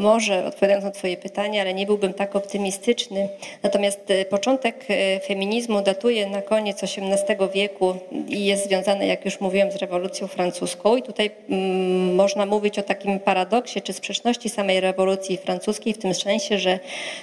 Może 0.00 0.46
odpowiadając 0.46 0.84
na 0.84 0.90
Twoje 0.90 1.16
pytanie, 1.16 1.60
ale 1.60 1.74
nie 1.74 1.86
byłbym 1.86 2.14
tak 2.14 2.36
optymistyczny. 2.36 3.28
Natomiast 3.62 4.10
e, 4.10 4.24
początek 4.24 4.84
e, 4.88 5.20
feminizmu 5.20 5.82
datuje 5.82 6.30
na 6.30 6.42
koniec 6.42 6.82
XVIII 6.82 7.48
wieku 7.54 7.94
i 8.28 8.44
jest 8.44 8.64
związany, 8.64 9.06
jak 9.06 9.24
już 9.24 9.40
mówiłem, 9.40 9.72
z 9.72 9.76
rewolucją 9.76 10.26
francuską. 10.26 10.96
I 10.96 11.02
tutaj 11.02 11.30
mm, 11.50 12.14
można 12.14 12.46
mówić 12.46 12.78
o 12.78 12.82
takim 12.82 13.20
paradoksie 13.20 13.82
czy 13.82 13.92
sprzeczności 13.92 14.48
samej 14.48 14.80
rewolucji 14.80 15.36
francuskiej, 15.36 15.94
w 15.94 15.98
tym 15.98 16.14
sensie, 16.14 16.58
że 16.58 16.78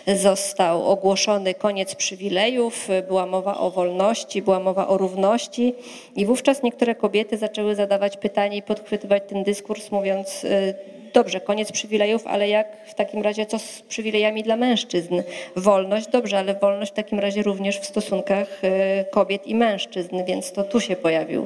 został 0.07 0.87
ogłoszony 0.87 1.53
koniec 1.53 1.95
przywilejów, 1.95 2.87
była 3.07 3.25
mowa 3.25 3.57
o 3.57 3.71
wolności, 3.71 4.41
była 4.41 4.59
mowa 4.59 4.87
o 4.87 4.97
równości 4.97 5.75
i 6.15 6.25
wówczas 6.25 6.63
niektóre 6.63 6.95
kobiety 6.95 7.37
zaczęły 7.37 7.75
zadawać 7.75 8.17
pytanie 8.17 8.57
i 8.57 8.61
podchwytywać 8.61 9.23
ten 9.27 9.43
dyskurs, 9.43 9.91
mówiąc 9.91 10.45
e, 10.45 10.73
dobrze, 11.13 11.41
koniec 11.41 11.71
przywilejów, 11.71 12.27
ale 12.27 12.49
jak 12.49 12.67
w 12.87 12.93
takim 12.93 13.21
razie 13.21 13.45
co 13.45 13.59
z 13.59 13.81
przywilejami 13.81 14.43
dla 14.43 14.55
mężczyzn? 14.55 15.21
Wolność, 15.55 16.07
dobrze, 16.07 16.39
ale 16.39 16.55
wolność 16.55 16.91
w 16.91 16.95
takim 16.95 17.19
razie 17.19 17.43
również 17.43 17.79
w 17.79 17.85
stosunkach 17.85 18.59
e, 18.63 19.05
kobiet 19.05 19.47
i 19.47 19.55
mężczyzn, 19.55 20.15
więc 20.27 20.51
to 20.51 20.63
tu 20.63 20.79
się 20.79 20.95
pojawił, 20.95 21.45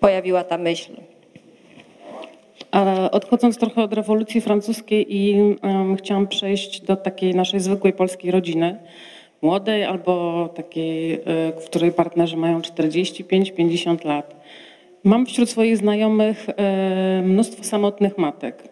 pojawiła 0.00 0.44
ta 0.44 0.58
myśl. 0.58 0.92
A 2.70 3.10
odchodząc 3.10 3.58
trochę 3.58 3.82
od 3.82 3.92
rewolucji 3.92 4.40
francuskiej 4.40 5.16
i 5.16 5.40
um, 5.62 5.96
chciałam 5.96 6.28
przejść 6.28 6.80
do 6.80 6.96
takiej 6.96 7.34
naszej 7.34 7.60
zwykłej 7.60 7.92
polskiej 7.92 8.30
rodziny, 8.30 8.76
młodej 9.42 9.84
albo 9.84 10.48
takiej, 10.54 11.12
e, 11.12 11.18
w 11.60 11.64
której 11.64 11.92
partnerzy 11.92 12.36
mają 12.36 12.60
45-50 12.60 14.04
lat. 14.04 14.40
Mam 15.04 15.26
wśród 15.26 15.50
swoich 15.50 15.76
znajomych 15.76 16.46
mnóstwo 17.22 17.64
samotnych 17.64 18.18
matek. 18.18 18.70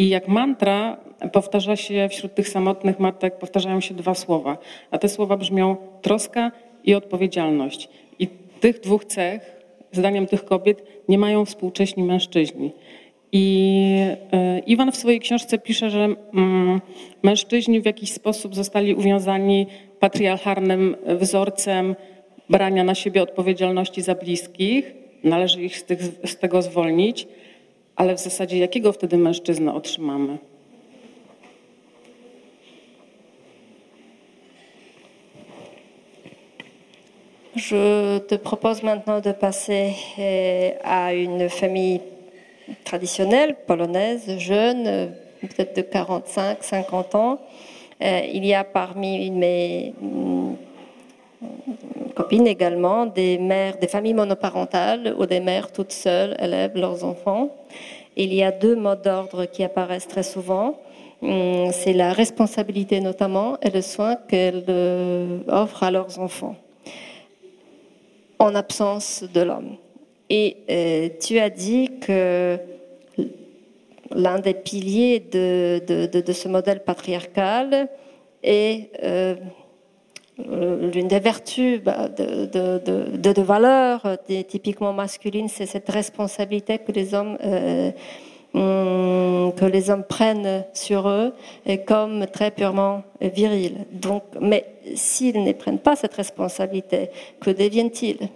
I 0.00 0.08
jak 0.08 0.28
mantra 0.28 0.96
powtarza 1.32 1.76
się 1.76 2.08
wśród 2.08 2.34
tych 2.34 2.48
samotnych 2.48 3.00
matek, 3.00 3.38
powtarzają 3.38 3.80
się 3.80 3.94
dwa 3.94 4.14
słowa, 4.14 4.58
a 4.90 4.98
te 4.98 5.08
słowa 5.08 5.36
brzmią 5.36 5.76
troska 6.02 6.52
i 6.84 6.94
odpowiedzialność. 6.94 7.88
I 8.18 8.28
tych 8.60 8.80
dwóch 8.80 9.04
cech, 9.04 9.56
zdaniem 9.92 10.26
tych 10.26 10.44
kobiet, 10.44 10.82
nie 11.08 11.18
mają 11.18 11.44
współcześni 11.44 12.02
mężczyźni. 12.02 12.72
I 13.32 13.86
e, 14.32 14.58
Iwan 14.58 14.92
w 14.92 14.96
swojej 14.96 15.20
książce 15.20 15.58
pisze, 15.58 15.90
że 15.90 16.08
mm, 16.34 16.80
mężczyźni 17.22 17.80
w 17.80 17.86
jakiś 17.86 18.12
sposób 18.12 18.54
zostali 18.54 18.94
uwiązani 18.94 19.66
patriarchalnym 19.98 20.96
wzorcem 21.06 21.96
brania 22.50 22.84
na 22.84 22.94
siebie 22.94 23.22
odpowiedzialności 23.22 24.02
za 24.02 24.14
bliskich. 24.14 24.94
Należy 25.24 25.62
ich 25.62 25.78
z, 25.78 25.84
tych, 25.84 26.02
z 26.02 26.36
tego 26.36 26.62
zwolnić 26.62 27.26
ale 27.96 28.14
w 28.14 28.20
zasadzie 28.20 28.58
jakiego 28.58 28.92
wtedy 28.92 29.18
mężczyznę 29.18 29.74
otrzymamy? 29.74 30.38
Je 37.56 38.20
te 38.28 38.38
propose 38.38 38.82
maintenant 38.82 39.20
de 39.20 39.32
passer 39.32 39.92
euh, 40.18 40.70
à 40.84 41.12
une 41.12 41.48
famille 41.48 42.00
traditionnelle 42.84 43.56
polonaise, 43.66 44.38
jeune, 44.38 45.10
peut-être 45.40 45.76
de 45.76 45.82
45, 45.82 46.62
50 46.64 47.14
ans. 47.14 47.38
Euh, 48.02 48.20
il 48.32 48.46
y 48.46 48.54
a 48.54 48.64
parmi 48.64 49.30
mes 49.30 49.94
copines 52.14 52.46
également, 52.46 53.06
des 53.06 53.38
mères, 53.38 53.78
des 53.78 53.88
familles 53.88 54.14
monoparentales 54.14 55.14
où 55.18 55.26
des 55.26 55.40
mères 55.40 55.72
toutes 55.72 55.92
seules 55.92 56.36
élèvent 56.40 56.76
leurs 56.76 57.04
enfants. 57.04 57.50
Il 58.16 58.34
y 58.34 58.42
a 58.42 58.50
deux 58.50 58.76
modes 58.76 59.02
d'ordre 59.02 59.46
qui 59.46 59.62
apparaissent 59.64 60.08
très 60.08 60.22
souvent. 60.22 60.78
Hum, 61.22 61.70
c'est 61.72 61.92
la 61.92 62.12
responsabilité 62.12 63.00
notamment 63.00 63.58
et 63.60 63.70
le 63.70 63.82
soin 63.82 64.16
qu'elles 64.16 64.64
euh, 64.68 65.40
offrent 65.48 65.82
à 65.82 65.90
leurs 65.90 66.18
enfants 66.18 66.56
en 68.38 68.54
absence 68.54 69.22
de 69.34 69.42
l'homme. 69.42 69.76
Et 70.30 70.56
euh, 70.70 71.08
tu 71.20 71.38
as 71.38 71.50
dit 71.50 71.90
que 72.00 72.58
l'un 74.12 74.38
des 74.38 74.54
piliers 74.54 75.20
de, 75.20 75.80
de, 76.06 76.32
ce 76.32 76.48
modèle 76.48 76.82
patriarcal 76.82 77.88
est 78.42 78.90
euh, 79.04 79.34
l'une 80.92 81.08
des 81.08 81.18
vertus 81.18 81.80
bah, 81.82 82.08
de, 82.08 82.46
de, 83.16 83.42
valeurs 83.42 84.18
typiquement 84.48 84.92
masculines, 84.92 85.48
c'est 85.48 85.66
cette 85.66 85.88
responsabilité 85.88 86.78
que 86.78 86.92
les 86.92 87.14
hommes 87.14 87.36
euh, 87.44 87.90
que 88.52 89.64
les 89.64 89.90
hommes 89.90 90.02
prennent 90.02 90.64
sur 90.74 91.08
eux 91.08 91.32
comme 91.86 92.26
très 92.26 92.50
purement 92.50 93.04
viril. 93.20 93.86
Donc, 93.92 94.24
mais 94.40 94.66
s'ils 94.96 95.44
ne 95.44 95.52
prennent 95.52 95.78
pas 95.78 95.94
cette 95.94 96.14
responsabilité, 96.14 97.10
que 97.40 97.50
deviennent-ils? 97.50 98.28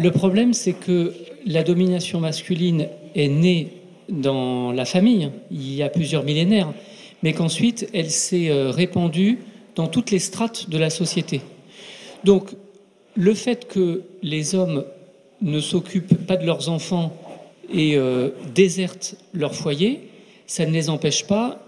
Le 0.00 0.10
problème, 0.10 0.54
c'est 0.54 0.74
que 0.74 1.12
la 1.44 1.64
domination 1.64 2.20
masculine 2.20 2.88
est 3.14 3.28
née 3.28 3.72
dans 4.08 4.72
la 4.72 4.84
famille, 4.84 5.30
il 5.50 5.74
y 5.74 5.82
a 5.82 5.88
plusieurs 5.88 6.24
millénaires, 6.24 6.72
mais 7.22 7.32
qu'ensuite 7.32 7.88
elle 7.92 8.10
s'est 8.10 8.50
euh, 8.50 8.70
répandue 8.70 9.38
dans 9.74 9.86
toutes 9.86 10.10
les 10.10 10.18
strates 10.18 10.70
de 10.70 10.78
la 10.78 10.90
société. 10.90 11.40
Donc, 12.24 12.50
le 13.14 13.34
fait 13.34 13.66
que 13.68 14.02
les 14.22 14.54
hommes 14.54 14.84
ne 15.40 15.60
s'occupent 15.60 16.26
pas 16.26 16.36
de 16.36 16.46
leurs 16.46 16.68
enfants 16.68 17.16
et 17.72 17.96
euh, 17.96 18.30
désertent 18.54 19.16
leur 19.32 19.54
foyer, 19.54 20.00
ça 20.46 20.64
ne 20.66 20.72
les 20.72 20.88
empêche 20.88 21.26
pas 21.26 21.62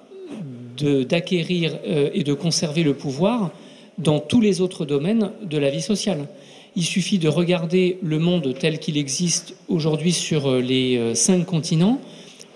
d'acquérir 0.79 1.79
euh, 1.87 2.09
et 2.14 2.24
de 2.24 2.33
conserver 2.33 2.83
le 2.83 2.94
pouvoir 2.94 3.50
dans 3.98 4.18
tous 4.18 4.40
les 4.40 4.61
autres 4.61 4.87
domaines 4.87 5.31
de 5.42 5.59
la 5.59 5.68
vie 5.68 5.83
sociale. 5.83 6.26
Il 6.74 6.85
suffit 6.85 7.18
de 7.18 7.29
regarder 7.29 7.98
le 8.03 8.18
monde 8.18 8.55
tel 8.59 8.79
qu'il 8.79 8.96
existe 8.96 9.55
aujourd'hui 9.68 10.12
sur 10.12 10.46
euh, 10.48 10.61
les 10.61 11.14
cinq 11.14 11.44
continents 11.44 12.00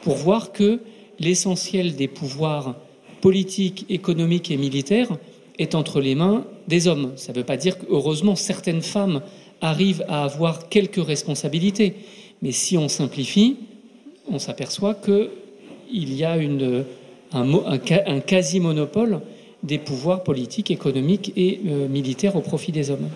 pour 0.05 0.17
voir 0.17 0.53
que 0.53 0.81
l'essentiel 1.19 1.97
des 1.97 2.09
pouvoirs 2.09 2.77
politiques, 3.23 3.87
économiques 3.89 4.51
et 4.51 4.59
militaires 4.59 5.09
est 5.59 5.75
entre 5.75 6.01
les 6.01 6.15
mains 6.15 6.45
des 6.69 6.89
hommes. 6.89 7.13
Ça 7.17 7.33
ne 7.33 7.39
veut 7.39 7.45
pas 7.45 7.57
dire 7.57 7.79
que, 7.79 7.87
heureusement, 7.89 8.37
certaines 8.37 8.83
femmes 8.83 9.23
arrivent 9.63 10.05
à 10.09 10.25
avoir 10.25 10.69
quelques 10.69 11.05
responsabilités. 11.05 11.95
Mais 12.43 12.53
si 12.53 12.77
on 12.77 12.89
simplifie, 12.89 13.57
on 14.31 14.39
s'aperçoit 14.39 14.95
qu'il 14.95 16.15
y 16.15 16.25
a 16.25 16.37
un, 17.33 18.21
quasi-monopole 18.21 19.21
des 19.63 19.79
pouvoirs 19.79 20.23
politiques, 20.23 20.71
économiques 20.71 21.33
et 21.37 21.61
euh, 21.67 21.89
militaires 21.89 22.37
au 22.37 22.41
profit 22.41 22.73
des 22.73 22.91
hommes. 22.91 23.09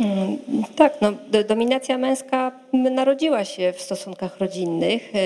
Mm, 0.00 0.36
narodziła 2.74 3.44
się 3.44 3.72
w 3.72 3.80
stosunkach 3.80 4.38
rodzinnych, 4.38 5.12
e, 5.14 5.18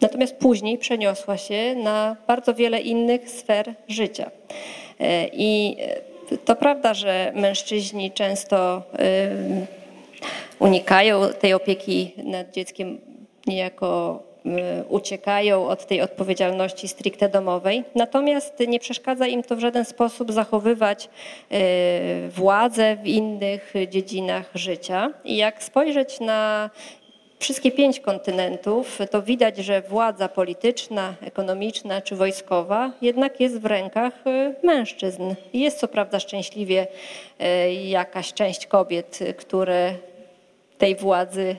natomiast 0.00 0.36
później 0.36 0.78
przeniosła 0.78 1.36
się 1.36 1.74
na 1.74 2.16
bardzo 2.26 2.54
wiele 2.54 2.80
innych 2.80 3.30
sfer 3.30 3.74
życia. 3.88 4.30
E, 5.00 5.28
I 5.32 5.76
e, 6.32 6.38
to 6.38 6.56
prawda, 6.56 6.94
że 6.94 7.32
mężczyźni 7.34 8.10
często 8.10 8.82
unikają 10.58 11.20
tej 11.40 11.54
opieki 11.54 12.12
nad 12.24 12.50
dzieckiem 12.50 12.98
niejako 13.46 14.22
uciekają 14.88 15.68
od 15.68 15.86
tej 15.86 16.00
odpowiedzialności 16.00 16.88
stricte 16.88 17.28
domowej, 17.28 17.84
natomiast 17.94 18.60
nie 18.68 18.80
przeszkadza 18.80 19.26
im 19.26 19.42
to 19.42 19.56
w 19.56 19.60
żaden 19.60 19.84
sposób 19.84 20.32
zachowywać 20.32 21.08
y, 21.52 22.28
władzę 22.28 22.96
w 22.96 23.06
innych 23.06 23.74
dziedzinach 23.88 24.50
życia. 24.54 25.10
I 25.24 25.36
jak 25.36 25.62
spojrzeć 25.62 26.20
na 26.20 26.70
wszystkie 27.38 27.70
pięć 27.70 28.00
kontynentów, 28.00 28.98
to 29.10 29.22
widać, 29.22 29.56
że 29.56 29.82
władza 29.82 30.28
polityczna, 30.28 31.14
ekonomiczna 31.20 32.00
czy 32.00 32.16
wojskowa 32.16 32.92
jednak 33.02 33.40
jest 33.40 33.60
w 33.60 33.66
rękach 33.66 34.26
y, 34.26 34.54
mężczyzn. 34.66 35.34
Jest 35.52 35.78
co 35.78 35.88
prawda 35.88 36.20
szczęśliwie 36.20 36.86
jakaś 37.84 38.32
część 38.32 38.66
kobiet, 38.66 39.18
które 39.36 39.94
tej 40.84 40.96
władzy 40.96 41.56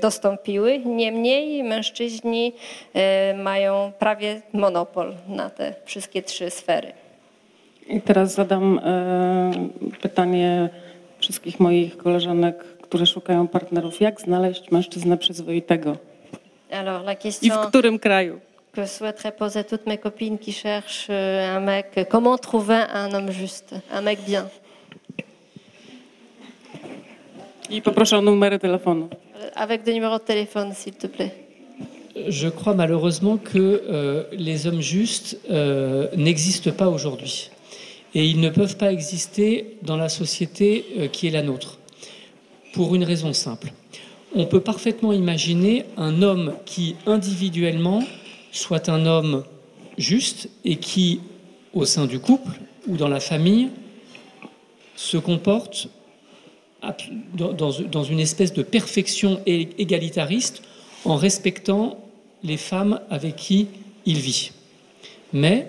dostąpiły. 0.00 0.78
Niemniej 0.78 1.64
mężczyźni 1.64 2.52
mają 3.36 3.92
prawie 3.98 4.42
monopol 4.52 5.14
na 5.28 5.50
te 5.50 5.74
wszystkie 5.84 6.22
trzy 6.22 6.50
sfery. 6.50 6.92
I 7.88 8.00
teraz 8.00 8.34
zadam 8.34 8.80
pytanie 10.02 10.68
wszystkich 11.18 11.60
moich 11.60 11.96
koleżanek, 11.96 12.64
które 12.82 13.06
szukają 13.06 13.48
partnerów. 13.48 14.00
Jak 14.00 14.20
znaleźć 14.20 14.70
mężczyznę 14.70 15.16
przyzwoitego? 15.16 15.96
Alors, 16.70 17.04
la 17.04 17.14
question... 17.14 17.58
I 17.58 17.66
w 17.66 17.68
którym 17.68 17.98
kraju? 17.98 18.40
que 18.74 18.86
souhaiteraient 18.86 19.38
poser 19.38 19.64
toutes 19.64 19.86
mes 19.86 19.98
copines 19.98 20.38
qui 20.38 20.52
cherchent 20.52 21.10
un 21.56 21.60
mec. 21.60 21.86
Comment 22.10 22.40
trouver 22.42 22.84
un 22.94 23.14
homme 23.14 23.32
juste, 23.32 23.74
un 23.90 24.02
mec 24.02 24.18
bien 24.28 24.48
I 27.70 27.82
poproszę 27.82 28.18
o 28.18 28.22
numery 28.22 28.58
telefonu. 28.58 29.08
Avec 29.54 29.82
des 29.82 29.94
numéros 29.94 30.18
de 30.18 30.24
téléphone, 30.24 30.74
s'il 30.74 30.94
te 30.94 31.06
plaît. 31.06 31.32
Je 32.28 32.48
crois 32.48 32.74
malheureusement 32.74 33.36
que 33.36 33.58
euh, 33.58 34.24
les 34.32 34.66
hommes 34.66 34.80
justes 34.80 35.38
euh, 35.50 36.08
n'existent 36.16 36.70
pas 36.72 36.88
aujourd'hui. 36.88 37.50
Et 38.14 38.24
ils 38.24 38.40
ne 38.40 38.48
peuvent 38.48 38.76
pas 38.76 38.92
exister 38.92 39.76
dans 39.82 39.96
la 39.96 40.08
société 40.08 40.86
euh, 40.98 41.08
qui 41.08 41.26
est 41.26 41.30
la 41.30 41.42
nôtre. 41.42 41.78
Pour 42.72 42.94
une 42.94 43.04
raison 43.04 43.32
simple. 43.32 43.72
On 44.34 44.46
peut 44.46 44.60
parfaitement 44.60 45.12
imaginer 45.12 45.84
un 45.96 46.22
homme 46.22 46.54
qui 46.64 46.96
individuellement 47.06 48.02
soit 48.52 48.88
un 48.88 49.06
homme 49.06 49.44
juste 49.98 50.48
et 50.64 50.76
qui, 50.76 51.20
au 51.74 51.84
sein 51.84 52.06
du 52.06 52.18
couple 52.18 52.52
ou 52.86 52.96
dans 52.96 53.08
la 53.08 53.20
famille, 53.20 53.70
se 54.94 55.16
comporte 55.16 55.88
dans, 57.34 58.04
une 58.04 58.20
espèce 58.20 58.52
de 58.52 58.62
perfection 58.62 59.40
égalitariste 59.46 60.62
en 61.04 61.16
respectant 61.16 61.98
les 62.42 62.56
femmes 62.56 63.00
avec 63.10 63.36
qui 63.36 63.68
il 64.04 64.18
vit. 64.18 64.52
Mais 65.32 65.66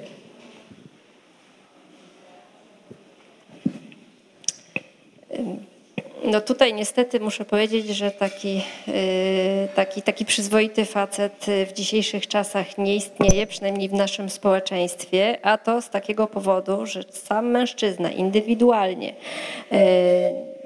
No 6.32 6.42
tutaj 6.42 6.74
niestety 6.74 7.20
muszę 7.20 7.46
powiedzieć, 7.46 7.88
że 7.88 8.12
taki, 8.12 8.62
y, 8.88 9.68
taki, 9.76 10.02
taki 10.02 10.26
przyzwoity 10.26 10.86
facet 10.86 11.46
w 11.70 11.74
dzisiejszych 11.74 12.28
czasach 12.28 12.78
nie 12.78 12.96
istnieje, 12.96 13.48
przynajmniej 13.48 13.90
w 13.90 13.94
naszym 13.94 14.30
społeczeństwie, 14.30 15.46
a 15.46 15.58
to 15.58 15.82
z 15.82 15.90
takiego 15.90 16.28
powodu, 16.28 16.86
że 16.86 17.04
sam 17.10 17.52
mężczyzna 17.52 18.12
indywidualnie 18.12 19.10
y, 19.10 20.57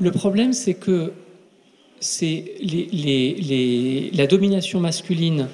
Le 0.00 0.10
problème, 0.10 0.52
c'est 0.52 0.74
que 0.74 1.12
la 4.16 4.26
domination 4.26 4.80
masculine 4.80 5.48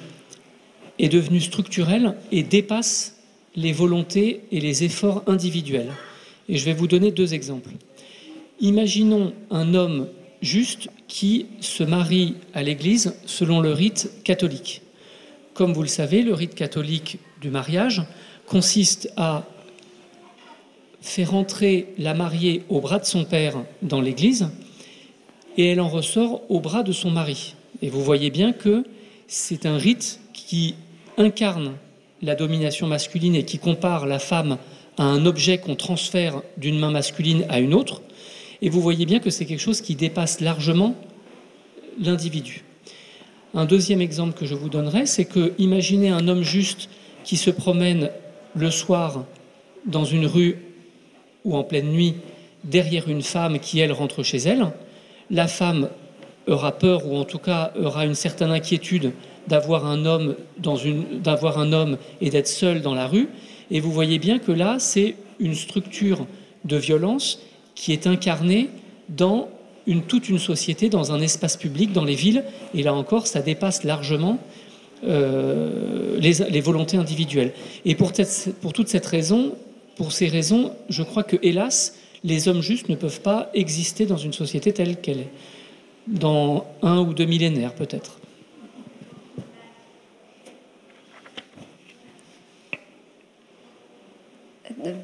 est 0.99 1.09
devenue 1.09 1.39
structurelle 1.39 2.15
et 2.31 2.43
dépasse 2.43 3.17
les 3.55 3.71
volontés 3.71 4.41
et 4.51 4.59
les 4.59 4.83
efforts 4.83 5.23
individuels. 5.27 5.91
Et 6.49 6.57
je 6.57 6.65
vais 6.65 6.73
vous 6.73 6.87
donner 6.87 7.11
deux 7.11 7.33
exemples. 7.33 7.71
Imaginons 8.59 9.33
un 9.49 9.73
homme 9.73 10.07
juste 10.41 10.89
qui 11.07 11.47
se 11.59 11.83
marie 11.83 12.35
à 12.53 12.63
l'Église 12.63 13.15
selon 13.25 13.59
le 13.61 13.71
rite 13.71 14.11
catholique. 14.23 14.81
Comme 15.53 15.73
vous 15.73 15.81
le 15.81 15.87
savez, 15.87 16.23
le 16.23 16.33
rite 16.33 16.55
catholique 16.55 17.19
du 17.41 17.49
mariage 17.49 18.03
consiste 18.45 19.11
à 19.17 19.43
faire 21.01 21.33
entrer 21.33 21.87
la 21.97 22.13
mariée 22.13 22.63
au 22.69 22.79
bras 22.79 22.99
de 22.99 23.05
son 23.05 23.25
père 23.25 23.55
dans 23.81 23.99
l'église 23.99 24.49
et 25.57 25.71
elle 25.71 25.81
en 25.81 25.89
ressort 25.89 26.43
au 26.49 26.59
bras 26.59 26.83
de 26.83 26.91
son 26.91 27.09
mari. 27.09 27.55
Et 27.81 27.89
vous 27.89 28.03
voyez 28.03 28.29
bien 28.29 28.53
que 28.53 28.83
c'est 29.27 29.65
un 29.65 29.77
rite 29.77 30.19
qui 30.33 30.75
incarne 31.17 31.73
la 32.21 32.35
domination 32.35 32.85
masculine 32.85 33.35
et 33.35 33.43
qui 33.43 33.57
compare 33.57 34.05
la 34.05 34.19
femme 34.19 34.57
à 34.97 35.03
un 35.03 35.25
objet 35.25 35.57
qu'on 35.57 35.75
transfère 35.75 36.43
d'une 36.57 36.77
main 36.77 36.91
masculine 36.91 37.45
à 37.49 37.59
une 37.59 37.73
autre. 37.73 38.03
Et 38.61 38.69
vous 38.69 38.81
voyez 38.81 39.07
bien 39.07 39.19
que 39.19 39.31
c'est 39.31 39.45
quelque 39.45 39.59
chose 39.61 39.81
qui 39.81 39.95
dépasse 39.95 40.41
largement 40.41 40.95
l'individu. 41.99 42.63
Un 43.55 43.65
deuxième 43.65 44.01
exemple 44.01 44.37
que 44.37 44.45
je 44.45 44.53
vous 44.53 44.69
donnerai, 44.69 45.07
c'est 45.07 45.25
que 45.25 45.53
imaginez 45.57 46.09
un 46.09 46.27
homme 46.27 46.43
juste 46.43 46.87
qui 47.23 47.37
se 47.37 47.49
promène 47.49 48.09
le 48.55 48.71
soir 48.71 49.25
dans 49.85 50.05
une 50.05 50.25
rue 50.25 50.57
ou 51.43 51.55
en 51.55 51.63
pleine 51.63 51.91
nuit 51.91 52.15
derrière 52.63 53.09
une 53.09 53.21
femme 53.21 53.59
qui, 53.59 53.79
elle, 53.79 53.91
rentre 53.91 54.23
chez 54.23 54.37
elle. 54.37 54.67
La 55.29 55.47
femme 55.47 55.89
aura 56.47 56.71
peur 56.71 57.07
ou 57.07 57.17
en 57.17 57.25
tout 57.25 57.39
cas 57.39 57.71
aura 57.81 58.05
une 58.05 58.15
certaine 58.15 58.51
inquiétude 58.51 59.11
d'avoir 59.47 59.85
un 59.85 60.05
homme 60.05 60.35
et 62.21 62.29
d'être 62.29 62.47
seul 62.47 62.81
dans 62.81 62.93
la 62.93 63.07
rue 63.07 63.29
et 63.71 63.79
vous 63.79 63.91
voyez 63.91 64.19
bien 64.19 64.37
que 64.37 64.51
là 64.51 64.77
c'est 64.79 65.15
une 65.39 65.55
structure 65.55 66.27
de 66.65 66.77
violence 66.77 67.39
qui 67.73 67.93
est 67.93 68.05
incarnée 68.05 68.69
dans 69.09 69.49
une, 69.87 70.03
toute 70.03 70.29
une 70.29 70.39
société, 70.39 70.89
dans 70.89 71.11
un 71.11 71.21
espace 71.21 71.57
public, 71.57 71.91
dans 71.91 72.03
les 72.03 72.15
villes, 72.15 72.43
et 72.75 72.83
là 72.83 72.93
encore, 72.93 73.25
ça 73.27 73.41
dépasse 73.41 73.83
largement 73.83 74.37
euh, 75.03 76.19
les, 76.19 76.61
volontés 76.61 76.97
individuelles. 76.97 77.53
Et 77.85 77.95
pour, 77.95 78.11
pour 79.95 80.11
ces 80.11 80.27
raisons, 80.27 80.73
je 80.89 81.03
crois 81.03 81.23
que, 81.23 81.37
hélas, 81.41 81.95
les 82.23 82.47
hommes 82.47 82.61
justes 82.61 82.89
ne 82.89 82.95
peuvent 82.95 83.21
pas 83.21 83.49
exister 83.53 84.05
dans 84.05 84.17
une 84.17 84.33
société 84.33 84.73
telle 84.73 84.97
qu'elle 84.97 85.19
est, 85.19 85.31
dans 86.07 86.65
un 86.81 86.99
ou 86.99 87.13
deux 87.13 87.25
millénaires 87.25 87.73
peut-être. 87.73 88.17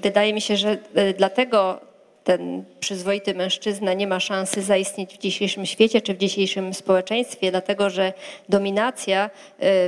Wydaje 0.04 0.34
mi 0.34 0.42
się, 0.42 0.58
że 0.58 0.78
dlatego 1.18 1.80
ten 2.28 2.64
przyzwoity 2.80 3.34
mężczyzna 3.34 3.94
nie 3.94 4.08
ma 4.08 4.20
szansy 4.20 4.62
zaistnieć 4.62 5.14
w 5.14 5.18
dzisiejszym 5.18 5.66
świecie 5.66 6.02
czy 6.02 6.14
w 6.14 6.18
dzisiejszym 6.18 6.74
społeczeństwie, 6.74 7.52
dlatego 7.52 7.90
że 7.90 8.14
dominacja 8.50 9.30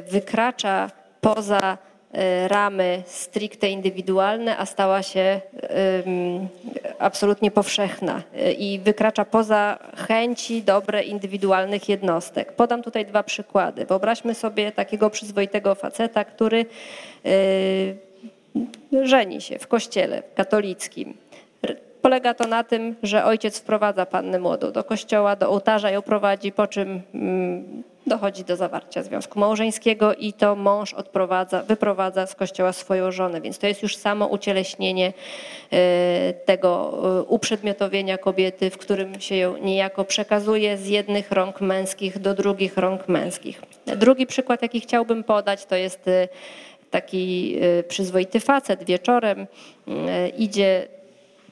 wykracza 0.07 0.91
poza 1.21 1.77
ramy 2.47 3.03
stricte 3.05 3.69
indywidualne, 3.69 4.57
a 4.57 4.65
stała 4.65 5.03
się 5.03 5.41
absolutnie 6.99 7.51
powszechna 7.51 8.23
i 8.57 8.79
wykracza 8.83 9.25
poza 9.25 9.79
chęci 10.07 10.63
dobre 10.63 11.03
indywidualnych 11.03 11.89
jednostek. 11.89 12.53
Podam 12.53 12.83
tutaj 12.83 13.05
dwa 13.05 13.23
przykłady. 13.23 13.85
Wyobraźmy 13.85 14.35
sobie 14.35 14.71
takiego 14.71 15.09
przyzwoitego 15.09 15.75
faceta, 15.75 16.25
który 16.25 16.65
żeni 19.03 19.41
się 19.41 19.59
w 19.59 19.67
kościele 19.67 20.23
katolickim. 20.35 21.13
Polega 22.09 22.33
to 22.33 22.47
na 22.47 22.63
tym, 22.63 22.95
że 23.03 23.25
ojciec 23.25 23.59
wprowadza 23.59 24.05
pannę 24.05 24.39
młodą 24.39 24.71
do 24.71 24.83
kościoła, 24.83 25.35
do 25.35 25.49
ołtarza 25.49 25.91
ją 25.91 26.01
prowadzi, 26.01 26.51
po 26.51 26.67
czym 26.67 27.01
dochodzi 28.07 28.43
do 28.43 28.55
zawarcia 28.55 29.03
związku 29.03 29.39
małżeńskiego 29.39 30.13
i 30.13 30.33
to 30.33 30.55
mąż 30.55 30.93
odprowadza, 30.93 31.63
wyprowadza 31.63 32.27
z 32.27 32.35
kościoła 32.35 32.73
swoją 32.73 33.11
żonę. 33.11 33.41
Więc 33.41 33.59
to 33.59 33.67
jest 33.67 33.83
już 33.83 33.97
samo 33.97 34.27
ucieleśnienie 34.27 35.13
tego 36.45 36.91
uprzedmiotowienia 37.27 38.17
kobiety, 38.17 38.69
w 38.69 38.77
którym 38.77 39.19
się 39.19 39.35
ją 39.35 39.57
niejako 39.57 40.05
przekazuje 40.05 40.77
z 40.77 40.87
jednych 40.87 41.31
rąk 41.31 41.61
męskich 41.61 42.19
do 42.19 42.33
drugich 42.33 42.77
rąk 42.77 43.07
męskich. 43.07 43.61
Drugi 43.85 44.27
przykład, 44.27 44.61
jaki 44.61 44.79
chciałbym 44.79 45.23
podać, 45.23 45.65
to 45.65 45.75
jest 45.75 46.09
taki 46.91 47.57
przyzwoity 47.87 48.39
facet 48.39 48.83
wieczorem 48.83 49.47
idzie 50.37 50.87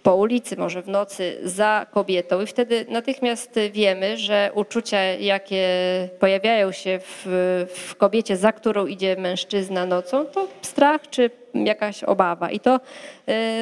po 0.08 0.15
ulicy, 0.15 0.58
może 0.58 0.82
w 0.82 0.88
nocy 0.88 1.38
za 1.43 1.86
kobietą 1.91 2.41
i 2.41 2.46
wtedy 2.46 2.86
natychmiast 2.89 3.60
wiemy, 3.72 4.17
że 4.17 4.52
uczucia, 4.54 5.04
jakie 5.04 5.67
pojawiają 6.20 6.72
się 6.72 7.00
w, 7.00 7.26
w 7.76 7.96
kobiecie, 7.96 8.38
za 8.38 8.52
którą 8.52 8.86
idzie 8.86 9.15
mężczyzna 9.15 9.86
nocą, 9.86 10.26
to 10.26 10.48
strach 10.62 11.10
czy 11.10 11.30
jakaś 11.54 12.04
obawa. 12.04 12.52
I 12.52 12.60
to 12.60 12.80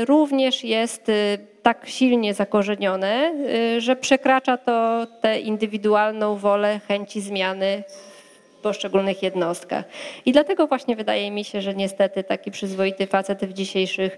również 0.08 0.64
jest 0.64 1.12
tak 1.64 1.82
silnie 1.86 2.34
zakorzenione, 2.34 3.34
że 3.78 3.96
przekracza 3.96 4.58
to 4.58 5.08
tę 5.22 5.40
indywidualną 5.40 6.36
wolę 6.36 6.80
chęci 6.88 7.22
zmiany 7.22 7.84
poszczególnych 8.66 9.24
jednostkach. 9.24 9.86
I 10.26 10.32
dlatego 10.32 10.68
właśnie 10.68 10.96
wydaje 10.96 11.32
mi 11.32 11.44
się, 11.44 11.62
że 11.62 11.76
niestety 11.76 12.24
taki 12.24 12.52
przyzwoity 12.52 13.08
facet 13.08 13.46
w 13.46 13.54
dzisiejszych 13.54 14.18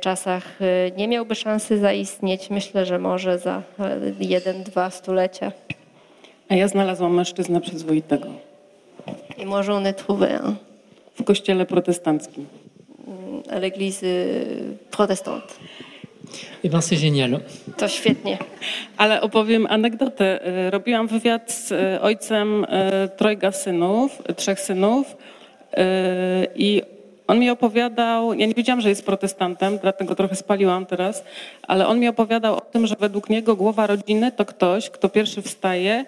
czasach 0.00 0.44
nie 0.96 1.08
miałby 1.08 1.34
szansy 1.34 1.78
zaistnieć. 1.78 2.50
Myślę, 2.50 2.86
że 2.86 2.98
może 2.98 3.38
za 3.38 3.62
jeden, 4.20 4.62
dwa 4.62 4.90
stulecia. 4.90 5.52
A 6.48 6.54
ja 6.54 6.68
znalazłam 6.68 7.14
mężczyznę 7.14 7.60
przyzwoitego. 7.60 8.28
I 9.38 9.46
może 9.46 9.74
on 9.74 9.86
est 9.86 9.98
trouvé? 10.06 10.54
W 11.14 11.24
kościele 11.24 11.66
protestanckim. 11.66 12.46
À 13.50 13.58
l'église 13.60 14.06
protestante. 14.90 15.54
Eh 16.64 16.70
ben, 16.70 16.80
c'est 16.80 16.96
génial. 16.96 17.40
To 17.76 17.88
świetnie. 17.88 18.38
Ale 18.96 19.20
opowiem 19.20 19.66
anegdotę. 19.70 20.40
Robiłam 20.70 21.06
wywiad 21.06 21.52
z 21.52 21.72
ojcem 22.02 22.66
trojga 23.16 23.52
synów, 23.52 24.22
trzech 24.36 24.60
synów 24.60 25.16
i 26.56 26.82
on 27.26 27.38
mi 27.38 27.50
opowiadał, 27.50 28.34
ja 28.34 28.46
nie 28.46 28.54
wiedziałam, 28.54 28.80
że 28.80 28.88
jest 28.88 29.06
protestantem, 29.06 29.78
dlatego 29.78 30.14
trochę 30.14 30.36
spaliłam 30.36 30.86
teraz, 30.86 31.24
ale 31.62 31.86
on 31.86 32.00
mi 32.00 32.08
opowiadał 32.08 32.56
o 32.56 32.60
tym, 32.60 32.86
że 32.86 32.96
według 33.00 33.30
niego 33.30 33.56
głowa 33.56 33.86
rodziny 33.86 34.32
to 34.32 34.44
ktoś, 34.44 34.90
kto 34.90 35.08
pierwszy 35.08 35.42
wstaje 35.42 36.04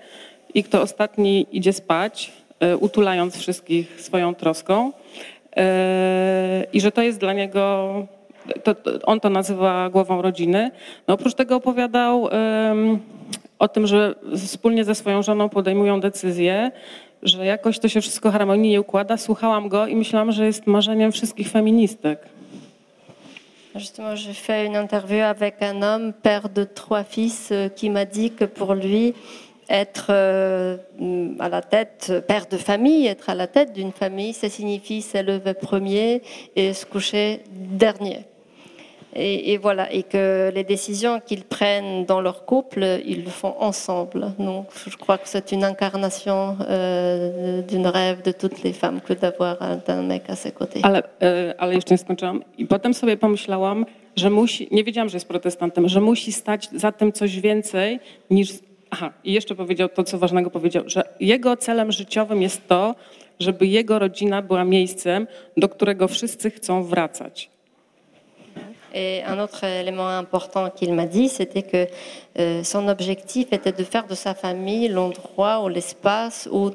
i 0.55 0.65
kto 0.65 0.83
ostatni 0.83 1.47
idzie 1.53 1.73
spać, 1.73 2.33
utulając 2.81 3.37
wszystkich 3.37 4.01
swoją 4.01 4.35
troską. 4.35 4.93
I 6.73 6.81
że 6.81 6.93
to 6.93 7.03
jest 7.03 7.19
dla 7.19 7.33
niego 7.33 8.07
to, 8.65 8.75
on 9.07 9.21
to 9.21 9.31
nazywa 9.31 9.91
głową 9.91 10.23
rodziny. 10.23 10.71
No 11.09 11.15
oprócz 11.15 11.35
tego 11.35 11.57
opowiadał 11.57 12.23
um, 12.23 13.01
o 13.59 13.69
tym, 13.69 13.87
że 13.87 14.15
wspólnie 14.37 14.85
ze 14.85 14.95
swoją 14.95 15.23
żoną 15.23 15.49
podejmują 15.49 16.01
decyzje, 16.01 16.71
że 17.23 17.47
jakoś 17.47 17.79
to 17.79 17.89
się 17.89 18.01
wszystko 18.01 18.31
harmonijnie 18.31 18.81
układa. 18.81 19.17
Słuchałam 19.17 19.69
go 19.69 19.87
i 19.87 19.97
myślałam, 19.97 20.33
że 20.33 20.47
jest 20.47 20.67
marzeniem 20.67 21.13
wszystkich 21.13 21.49
feministek. 21.49 22.19
Justement, 23.75 24.17
j'ai 24.17 24.35
fait 24.35 24.67
une 24.69 24.77
interview 24.77 25.23
avec 25.23 25.61
un 25.61 25.83
homme, 25.83 26.13
père 26.23 26.49
de 26.49 26.65
trois 26.65 27.05
fils, 27.05 27.53
qui 27.77 27.91
m'a 27.91 28.07
dit 28.07 28.31
que 28.31 28.47
pour 28.47 28.75
lui, 28.75 29.13
être 29.69 30.11
à 31.39 31.49
la 31.49 31.63
tête, 31.63 32.13
père 32.27 32.47
de 32.47 32.57
famille, 32.57 33.07
être 33.07 33.29
à 33.29 33.35
la 33.35 33.47
tête 33.47 33.73
d'une 33.75 33.93
famille, 33.93 34.33
ça 34.33 34.49
signifie 34.49 35.03
se 35.03 35.19
lever 35.19 35.55
premier 35.55 36.23
et 36.55 36.73
se 36.73 36.87
coucher 36.87 37.43
dernier. 37.51 38.25
Et, 39.19 39.53
et, 39.53 39.57
voilà, 39.57 39.91
et 39.93 40.03
que 40.03 40.51
les 40.55 40.65
décisions 40.65 41.21
qu'ils 41.21 41.45
prennent 41.45 42.05
dans 42.05 42.21
leur 42.21 42.45
couple, 42.45 42.85
ils 43.07 43.25
le 43.25 43.31
font 43.31 43.55
ensemble. 43.59 44.33
Donc, 44.39 44.67
je 44.87 44.97
crois 44.97 45.17
que 45.17 45.27
c'est 45.29 45.53
une 45.53 45.65
incarnation 45.65 46.59
euh, 46.69 47.63
d'une 47.63 47.87
rêve 47.87 48.21
de 48.23 48.33
toutes 48.33 48.63
les 48.63 48.75
femmes 48.75 49.01
que 49.01 49.15
d'avoir 49.15 49.57
un, 49.63 50.03
mec 50.03 50.25
à 50.29 50.37
ses 50.37 50.53
côtés. 50.53 50.81
Ale, 50.83 51.03
ale 51.59 51.75
jeszcze 51.75 51.95
nie 51.95 51.99
skończyłam. 51.99 52.45
I 52.59 52.67
potem 52.67 52.95
sobie 52.95 53.17
pomyślałam, 53.17 53.87
że 54.17 54.31
musi, 54.31 54.69
nie 54.71 54.85
wiedziałam, 54.85 55.09
że 55.09 55.17
jest 55.17 55.29
protestantem, 55.29 55.89
że 55.89 56.01
musi 56.01 56.33
stać 56.33 56.69
za 56.73 56.93
tym 56.93 57.13
coś 57.13 57.41
więcej 57.41 58.01
niż. 58.31 58.53
Aha, 58.91 59.13
i 59.25 59.33
jeszcze 59.33 59.55
powiedział 59.55 59.89
to, 59.89 60.05
co 60.05 60.19
ważnego 60.19 60.51
powiedział, 60.51 60.85
że 60.87 61.03
jego 61.21 61.57
celem 61.57 61.93
życiowym 61.93 62.43
jest 62.43 62.69
to, 62.69 62.95
żeby 63.41 63.67
jego 63.67 63.99
rodzina 63.99 64.43
była 64.43 64.65
miejscem, 64.65 65.27
do 65.57 65.69
którego 65.69 66.09
wszyscy 66.09 66.51
chcą 66.51 66.83
wracać. 66.85 67.56
Et 68.99 69.23
un 69.25 69.39
autre 69.39 69.63
élément 69.65 70.09
important 70.09 70.71
qu'il 70.71 70.95
m'a 70.95 71.05
dit, 71.05 71.29
c'était 71.29 71.63
que 71.63 71.87
euh, 72.39 72.65
son 72.65 72.89
objectif 72.89 73.47
était 73.53 73.73
de 73.73 73.85
faire 73.85 74.07
de 74.07 74.15
sa 74.15 74.33
famille 74.35 74.89
l'endroit 74.89 75.63
ou 75.63 75.69
l'espace 75.69 76.49
où 76.51 76.71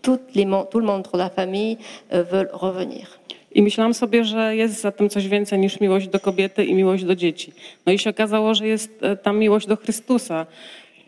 tout, 0.00 0.20
les, 0.36 0.46
tout 0.70 0.78
le 0.78 0.86
membre 0.86 1.10
de 1.12 1.18
la 1.18 1.30
famille 1.30 1.76
euh, 2.12 2.22
veulent 2.22 2.52
revenir. 2.52 3.18
I 3.52 3.62
myślałam 3.62 3.94
sobie, 3.94 4.24
że 4.24 4.56
jest 4.56 4.80
za 4.80 4.92
tym 4.92 5.08
coś 5.08 5.28
więcej 5.28 5.58
niż 5.58 5.80
miłość 5.80 6.08
do 6.08 6.20
kobiety 6.20 6.64
i 6.64 6.74
miłość 6.74 7.04
do 7.04 7.16
dzieci. 7.16 7.52
No 7.86 7.92
i 7.92 7.98
się 7.98 8.10
okazało, 8.10 8.54
że 8.54 8.66
jest 8.66 9.00
tam 9.22 9.38
miłość 9.38 9.66
do 9.66 9.76
Chrystusa. 9.76 10.46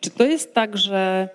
Czy 0.01 0.11
to 0.11 0.24
jest 0.24 0.55
tak, 0.55 0.77
że 0.77 1.29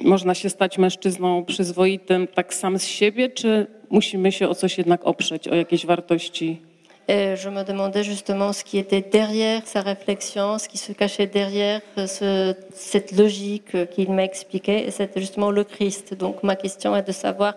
można 0.00 0.34
się 0.34 0.50
stać 0.50 0.78
mężczyzną 0.78 1.44
przyzwoitym 1.44 2.26
tak 2.26 2.54
sam 2.54 2.78
z 2.78 2.84
siebie, 2.84 3.28
czy 3.28 3.66
musimy 3.90 4.32
się 4.32 4.48
o 4.48 4.54
coś 4.54 4.78
jednak 4.78 5.06
oprzeć, 5.06 5.48
o 5.48 5.54
jakieś 5.54 5.86
wartości 5.86 6.67
Et 7.10 7.36
je 7.36 7.48
me 7.48 7.62
demandais 7.64 8.04
justement 8.04 8.52
ce 8.52 8.62
qui 8.62 8.76
était 8.76 9.00
derrière 9.00 9.66
sa 9.66 9.80
réflexion, 9.80 10.58
ce 10.58 10.68
qui 10.68 10.76
se 10.76 10.92
cachait 10.92 11.26
derrière 11.26 11.80
ce, 11.96 12.54
cette 12.74 13.12
logique 13.12 13.88
qu'il 13.92 14.12
m'a 14.12 14.24
expliqué, 14.24 14.86
et 14.86 14.90
c'était 14.90 15.20
justement 15.20 15.50
le 15.50 15.64
Christ. 15.64 16.12
Donc 16.12 16.42
ma 16.42 16.54
question 16.54 16.94
est 16.94 17.06
de 17.06 17.12
savoir 17.12 17.54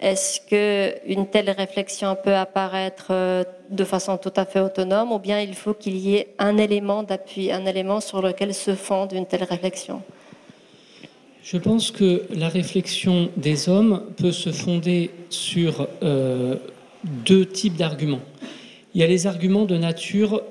Est-ce 0.00 0.40
qu'une 0.40 1.28
telle 1.28 1.50
réflexion 1.50 2.16
peut 2.24 2.34
apparaître 2.34 3.08
euh, 3.10 3.44
de 3.70 3.84
façon 3.84 4.16
tout 4.16 4.32
à 4.34 4.44
fait 4.44 4.58
autonome 4.58 5.12
ou 5.12 5.20
bien 5.20 5.40
il 5.40 5.54
faut 5.54 5.74
qu'il 5.74 5.96
y 5.96 6.16
ait 6.16 6.34
un 6.40 6.56
élément 6.56 7.04
d'appui, 7.04 7.52
un 7.52 7.66
élément 7.66 8.00
sur 8.00 8.20
lequel 8.20 8.52
se 8.54 8.74
fonde 8.74 9.12
une 9.12 9.26
telle 9.26 9.44
réflexion? 9.44 10.02
Je 11.44 11.58
pense 11.58 11.92
que 11.92 12.26
la 12.34 12.48
réflexion 12.48 13.30
des 13.36 13.68
hommes 13.68 14.02
peut 14.16 14.32
se 14.32 14.50
fonder 14.50 15.10
sur 15.28 15.86
euh, 16.02 16.56
deux 17.04 17.46
types 17.46 17.76
d'arguments. 17.76 18.20
Il 18.94 19.00
y 19.00 19.04
a 19.04 19.06
les 19.06 19.26
arguments 19.26 19.66
de 19.66 19.76
nature 19.76 20.42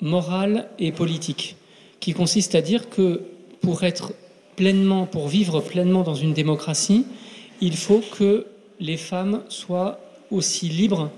morale 0.00 0.68
et 0.78 0.92
politique, 0.92 1.56
qui 2.00 2.12
consistent 2.12 2.54
à 2.54 2.62
dire 2.62 2.88
que 2.90 3.22
pour 3.60 3.82
être 3.82 4.12
pleinement, 4.54 5.06
pour 5.06 5.28
vivre 5.28 5.60
pleinement 5.60 6.02
dans 6.02 6.14
une 6.14 6.32
démocratie, 6.32 7.04
il 7.60 7.76
faut 7.76 8.02
que 8.18 8.46
les 8.78 8.96
femmes 8.96 9.42
soient 9.48 9.98
aussi 10.30 10.68
libres 10.68 11.10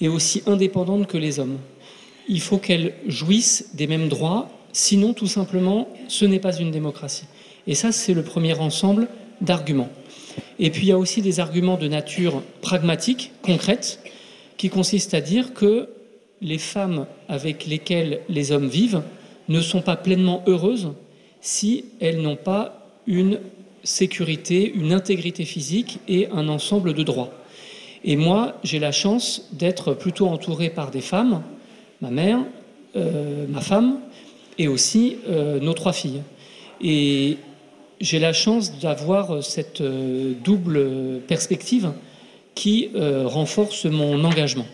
et 0.00 0.08
aussi 0.08 0.42
indépendantes 0.46 1.06
que 1.06 1.18
les 1.18 1.38
hommes. 1.38 1.58
Il 2.28 2.40
faut 2.40 2.58
qu'elles 2.58 2.94
jouissent 3.06 3.70
des 3.74 3.86
mêmes 3.86 4.08
droits, 4.08 4.50
sinon 4.72 5.12
tout 5.12 5.26
simplement 5.26 5.88
ce 6.08 6.24
n'est 6.24 6.40
pas 6.40 6.56
une 6.56 6.70
démocratie. 6.70 7.26
Et 7.66 7.74
ça, 7.74 7.92
c'est 7.92 8.14
le 8.14 8.22
premier 8.22 8.54
ensemble 8.58 9.08
d'arguments. 9.40 9.90
Et 10.58 10.70
puis 10.70 10.82
il 10.82 10.88
y 10.88 10.92
a 10.92 10.98
aussi 10.98 11.22
des 11.22 11.40
arguments 11.40 11.76
de 11.76 11.88
nature 11.88 12.42
pragmatique, 12.60 13.32
concrète, 13.42 14.00
qui 14.64 14.70
consistent 14.70 15.12
à 15.12 15.20
dire 15.20 15.52
que 15.52 15.90
les 16.40 16.56
femmes 16.56 17.04
avec 17.28 17.66
lesquelles 17.66 18.20
les 18.30 18.50
hommes 18.50 18.68
vivent 18.68 19.02
ne 19.50 19.60
sont 19.60 19.82
pas 19.82 19.94
pleinement 19.94 20.42
heureuses 20.46 20.92
si 21.42 21.84
elles 22.00 22.22
n'ont 22.22 22.36
pas 22.36 22.88
une 23.06 23.40
sécurité, 23.82 24.72
une 24.74 24.94
intégrité 24.94 25.44
physique 25.44 25.98
et 26.08 26.28
un 26.28 26.48
ensemble 26.48 26.94
de 26.94 27.02
droits. 27.02 27.30
Et 28.04 28.16
moi, 28.16 28.58
j'ai 28.64 28.78
la 28.78 28.90
chance 28.90 29.50
d'être 29.52 29.92
plutôt 29.92 30.28
entouré 30.28 30.70
par 30.70 30.90
des 30.90 31.02
femmes, 31.02 31.42
ma 32.00 32.08
mère, 32.08 32.38
euh, 32.96 33.44
ma 33.46 33.60
femme, 33.60 33.98
et 34.56 34.66
aussi 34.66 35.18
euh, 35.28 35.60
nos 35.60 35.74
trois 35.74 35.92
filles. 35.92 36.22
Et 36.80 37.36
j'ai 38.00 38.18
la 38.18 38.32
chance 38.32 38.78
d'avoir 38.78 39.44
cette 39.44 39.82
euh, 39.82 40.32
double 40.42 41.20
perspective 41.28 41.92
qui 42.54 42.90
renforce 43.34 43.84
mon 43.84 44.24
engagement. 44.24 44.66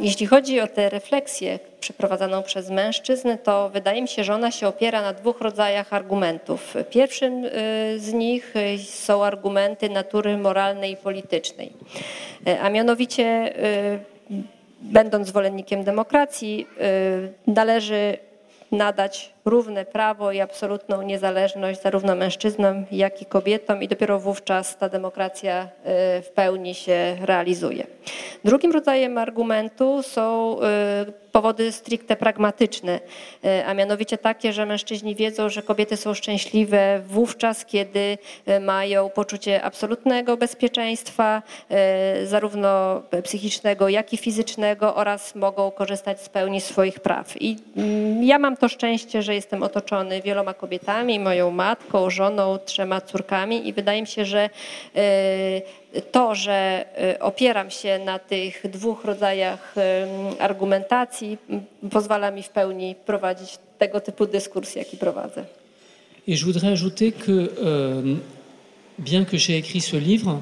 Jeśli 0.00 0.26
chodzi 0.26 0.60
o 0.60 0.66
tę 0.66 0.88
refleksję 0.88 1.58
przeprowadzaną 1.80 2.42
przez 2.42 2.70
mężczyzn, 2.70 3.28
to 3.44 3.68
wydaje 3.68 4.02
mi 4.02 4.08
się, 4.08 4.24
że 4.24 4.34
ona 4.34 4.50
się 4.50 4.68
opiera 4.68 5.02
na 5.02 5.12
dwóch 5.12 5.40
rodzajach 5.40 5.92
argumentów. 5.92 6.74
Pierwszym 6.90 7.44
y, 7.44 7.50
z 7.98 8.12
nich 8.12 8.56
y, 8.56 8.78
są 8.78 9.24
argumenty 9.24 9.88
natury 9.88 10.36
moralnej 10.36 10.92
i 10.92 10.96
politycznej, 10.96 11.72
y, 12.48 12.60
a 12.60 12.70
mianowicie 12.70 13.54
będąc 14.80 15.28
zwolennikiem 15.28 15.84
demokracji, 15.84 16.66
należy 17.46 18.18
nadać 18.72 19.32
równe 19.44 19.84
prawo 19.84 20.32
i 20.32 20.40
absolutną 20.40 21.02
niezależność 21.02 21.82
zarówno 21.82 22.14
mężczyznom, 22.14 22.86
jak 22.92 23.22
i 23.22 23.26
kobietom 23.26 23.82
i 23.82 23.88
dopiero 23.88 24.20
wówczas 24.20 24.76
ta 24.76 24.88
demokracja 24.88 25.64
y, 25.64 25.68
w 26.22 26.28
pełni 26.34 26.74
się 26.74 27.16
realizuje. 27.20 27.86
Drugim 28.44 28.72
rodzajem 28.72 29.18
argumentu 29.18 30.02
są 30.02 30.56
y, 31.08 31.12
powody 31.32 31.72
stricte 31.72 32.16
pragmatyczne, 32.16 33.00
y, 33.44 33.66
a 33.66 33.74
mianowicie 33.74 34.18
takie, 34.18 34.52
że 34.52 34.66
mężczyźni 34.66 35.14
wiedzą, 35.14 35.48
że 35.48 35.62
kobiety 35.62 35.96
są 35.96 36.14
szczęśliwe 36.14 37.00
wówczas, 37.06 37.64
kiedy 37.64 38.18
mają 38.60 39.08
poczucie 39.08 39.62
absolutnego 39.62 40.36
bezpieczeństwa, 40.36 41.42
zarówno 42.24 43.02
psychicznego, 43.24 43.88
jak 43.88 44.12
i 44.12 44.16
fizycznego 44.16 44.94
oraz 44.94 45.34
mogą 45.34 45.70
korzystać 45.70 46.20
z 46.20 46.28
pełni 46.28 46.60
swoich 46.60 47.00
praw. 47.00 47.42
I 47.42 47.56
mm, 47.76 48.24
ja 48.24 48.38
mam 48.38 48.56
to 48.56 48.68
szczęście, 48.68 49.22
że 49.22 49.34
jestem 49.34 49.62
otoczony 49.62 50.22
wieloma 50.22 50.54
kobietami, 50.54 51.20
moją 51.20 51.50
matką, 51.50 52.10
żoną, 52.10 52.58
trzema 52.64 53.00
córkami 53.00 53.68
i 53.68 53.72
wydaje 53.72 54.00
mi 54.00 54.06
się, 54.06 54.24
że 54.24 54.50
to, 56.12 56.34
że 56.34 56.84
e, 56.98 57.20
opieram 57.20 57.70
się 57.70 57.98
na 57.98 58.18
tych 58.18 58.70
dwóch 58.70 59.04
rodzajach 59.04 59.74
argumentacji, 60.38 61.38
pozwala 61.90 62.30
mi 62.30 62.42
w 62.42 62.48
pełni 62.48 62.94
prowadzić 63.06 63.58
tego 63.78 64.00
typu 64.00 64.26
dyskurs, 64.26 64.74
jaki 64.74 64.96
prowadzę. 64.96 65.44
Et 66.28 66.38
je 66.38 66.44
voudrais 66.44 66.72
ajouter 66.72 67.12
que, 67.12 67.30
euh, 67.30 68.16
bien 68.98 69.24
que 69.24 69.38
j'ai 69.38 69.56
écrit 69.56 69.80
ce 69.80 69.96
livre, 69.96 70.40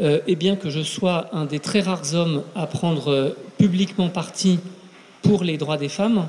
euh, 0.00 0.20
et 0.26 0.36
bien 0.36 0.56
que 0.56 0.70
je 0.70 0.82
sois 0.82 1.28
un 1.32 1.46
des 1.46 1.60
très 1.60 1.80
rares 1.80 2.14
hommes 2.14 2.42
à 2.54 2.66
prendre 2.66 3.34
publiquement 3.58 4.10
parti 4.10 4.58
pour 5.22 5.42
les 5.42 5.56
droits 5.56 5.78
des 5.78 5.88
femmes, 5.88 6.28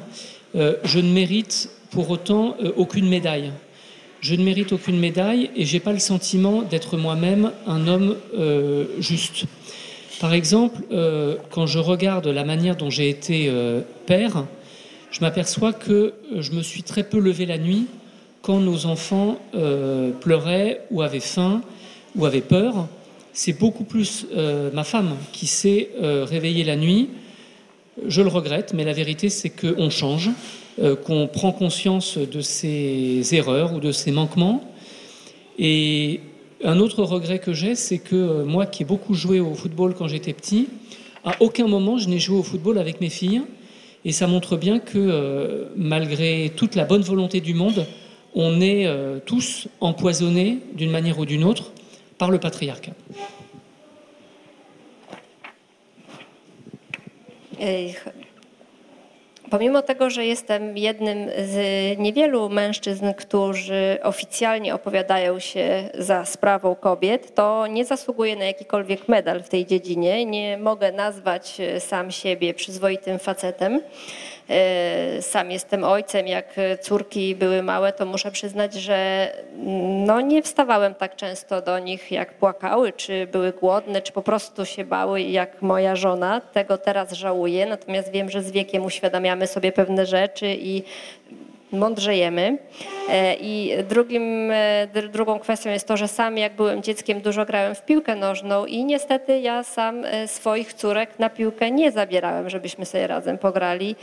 euh, 0.56 0.76
je 0.84 1.00
ne 1.00 1.12
mérite 1.12 1.70
pour 1.92 2.10
autant 2.10 2.56
euh, 2.62 2.72
aucune 2.78 3.10
médaille. 3.10 3.52
Je 4.22 4.36
ne 4.36 4.44
mérite 4.44 4.74
aucune 4.74 4.98
médaille 4.98 5.52
et 5.56 5.66
j'ai 5.66 5.80
pas 5.80 5.94
le 5.94 6.00
sentiment 6.00 6.64
d'être 6.64 6.98
moi-même 6.98 7.52
un 7.68 7.88
homme 7.88 8.16
euh, 8.38 8.86
juste. 9.00 9.46
Par 10.20 10.34
exemple, 10.34 10.82
euh, 10.92 11.38
quand 11.52 11.68
je 11.68 11.78
regarde 11.78 12.28
la 12.28 12.44
manière 12.44 12.76
dont 12.76 12.90
j'ai 12.90 13.10
été 13.10 13.52
père, 14.08 14.46
je 15.12 15.22
m'aperçois 15.22 15.72
que 15.72 16.14
je 16.36 16.52
me 16.52 16.62
suis 16.62 16.84
très 16.84 17.04
peu 17.04 17.20
levé 17.20 17.46
la 17.46 17.58
nuit 17.58 17.86
quand 18.42 18.60
nos 18.60 18.86
enfants 18.86 19.40
pleuraient 20.22 20.82
ou 20.90 21.02
avaient 21.02 21.20
faim 21.20 21.62
ou 22.16 22.26
avaient 22.26 22.42
peur. 22.42 22.88
C'est 23.34 23.54
beaucoup 23.54 23.84
plus 23.84 24.26
ma 24.74 24.84
femme 24.84 25.16
qui 25.32 25.46
s'est 25.46 25.90
réveillée 26.02 26.64
la 26.64 26.76
nuit. 26.76 27.10
Je 28.08 28.22
le 28.22 28.30
regrette, 28.30 28.74
mais 28.74 28.84
la 28.84 28.94
vérité 28.94 29.30
c'est 29.30 29.50
qu'on 29.50 29.90
change. 29.90 30.32
Euh, 30.80 30.96
qu'on 30.96 31.26
prend 31.26 31.52
conscience 31.52 32.20
de 32.20 32.40
ses 32.40 33.34
erreurs 33.34 33.74
ou 33.74 33.80
de 33.80 33.92
ses 33.92 34.12
manquements. 34.12 34.64
Et 35.58 36.20
un 36.64 36.78
autre 36.78 37.02
regret 37.02 37.40
que 37.40 37.52
j'ai, 37.52 37.74
c'est 37.74 37.98
que 37.98 38.16
euh, 38.16 38.46
moi 38.46 38.68
qui 38.68 38.84
ai 38.84 38.86
beaucoup 38.86 39.16
joué 39.16 39.40
au 39.40 39.56
football 39.56 39.96
quand 39.96 40.08
j'étais 40.08 40.34
petit, 40.34 40.68
à 41.26 41.32
aucun 41.40 41.68
moment 41.68 41.98
je 41.98 42.10
n'ai 42.10 42.20
joué 42.20 42.38
au 42.38 42.44
football 42.44 42.78
avec 42.78 43.02
mes 43.02 43.10
filles. 43.10 43.42
Et 44.06 44.12
ça 44.12 44.28
montre 44.28 44.56
bien 44.56 44.78
que 44.78 45.00
euh, 45.00 45.66
malgré 45.76 46.52
toute 46.56 46.76
la 46.76 46.86
bonne 46.86 47.02
volonté 47.02 47.42
du 47.42 47.56
monde, 47.56 47.88
on 48.36 48.62
est 48.62 48.88
tous 49.26 49.68
empoisonnés 49.82 50.60
d'une 50.76 50.92
manière 50.92 51.18
ou 51.18 51.26
d'une 51.26 51.44
autre 51.44 51.72
par 52.20 52.30
le 52.30 52.40
patriarcat. 52.40 52.92
Pomimo 59.50 59.82
tego, 59.82 60.10
że 60.10 60.26
jestem 60.26 60.78
jednym 60.78 61.30
z 61.38 62.00
niewielu 62.00 62.50
mężczyzn, 62.50 63.14
którzy 63.14 63.98
oficjalnie 64.04 64.76
opowiadają 64.76 65.40
się 65.40 65.90
za 65.94 66.26
sprawą 66.26 66.76
kobiet, 66.76 67.36
to 67.36 67.68
nie 67.68 67.86
zasługuję 67.86 68.36
na 68.36 68.46
jakikolwiek 68.46 69.08
medal 69.08 69.44
w 69.44 69.50
tej 69.50 69.66
dziedzinie. 69.66 70.26
Nie 70.26 70.58
mogę 70.58 70.92
nazwać 70.92 71.58
sam 71.80 72.12
siebie 72.12 72.54
przyzwoitym 72.54 73.20
facetem. 73.20 73.82
E, 74.50 75.22
sam 75.22 75.52
jestem 75.52 75.84
ojcem, 75.84 76.28
jak 76.28 76.56
córki 76.82 77.36
były 77.36 77.64
małe, 77.64 77.94
to 77.94 78.06
muszę 78.06 78.32
przyznać, 78.32 78.74
że 78.74 79.32
no 80.06 80.22
nie 80.22 80.44
wstawałem 80.44 80.96
tak 80.96 81.16
często 81.16 81.62
do 81.62 81.80
nich, 81.80 82.12
jak 82.12 82.34
płakały, 82.34 82.94
czy 82.94 83.28
były 83.28 83.52
głodne, 83.52 84.02
czy 84.02 84.14
po 84.14 84.22
prostu 84.22 84.66
się 84.66 84.86
bały, 84.86 85.22
jak 85.22 85.62
moja 85.62 85.96
żona. 85.96 86.42
Tego 86.42 86.78
teraz 86.78 87.12
żałuję, 87.12 87.66
natomiast 87.66 88.12
wiem, 88.12 88.30
że 88.30 88.42
z 88.42 88.52
wiekiem 88.52 88.86
uświadamiamy 88.86 89.48
sobie 89.48 89.72
pewne 89.72 90.06
rzeczy 90.06 90.56
i 90.60 90.84
mądrzejemy. 91.72 92.58
E, 93.10 93.36
I 93.36 93.72
drugim, 93.90 94.52
e, 94.52 94.88
drugą 95.12 95.40
kwestią 95.40 95.70
jest 95.70 95.88
to, 95.88 95.98
że 95.98 96.08
sam 96.08 96.38
jak 96.38 96.56
byłem 96.56 96.84
dzieckiem 96.84 97.22
dużo 97.22 97.46
grałem 97.46 97.76
w 97.76 97.86
piłkę 97.86 98.16
nożną 98.16 98.66
i 98.66 98.86
niestety 98.86 99.40
ja 99.40 99.64
sam 99.64 100.06
e, 100.06 100.28
swoich 100.28 100.74
córek 100.74 101.20
na 101.20 101.30
piłkę 101.30 101.72
nie 101.72 101.92
zabierałem, 101.92 102.50
żebyśmy 102.50 102.86
sobie 102.86 103.08
razem 103.08 103.38
pograli. 103.38 103.96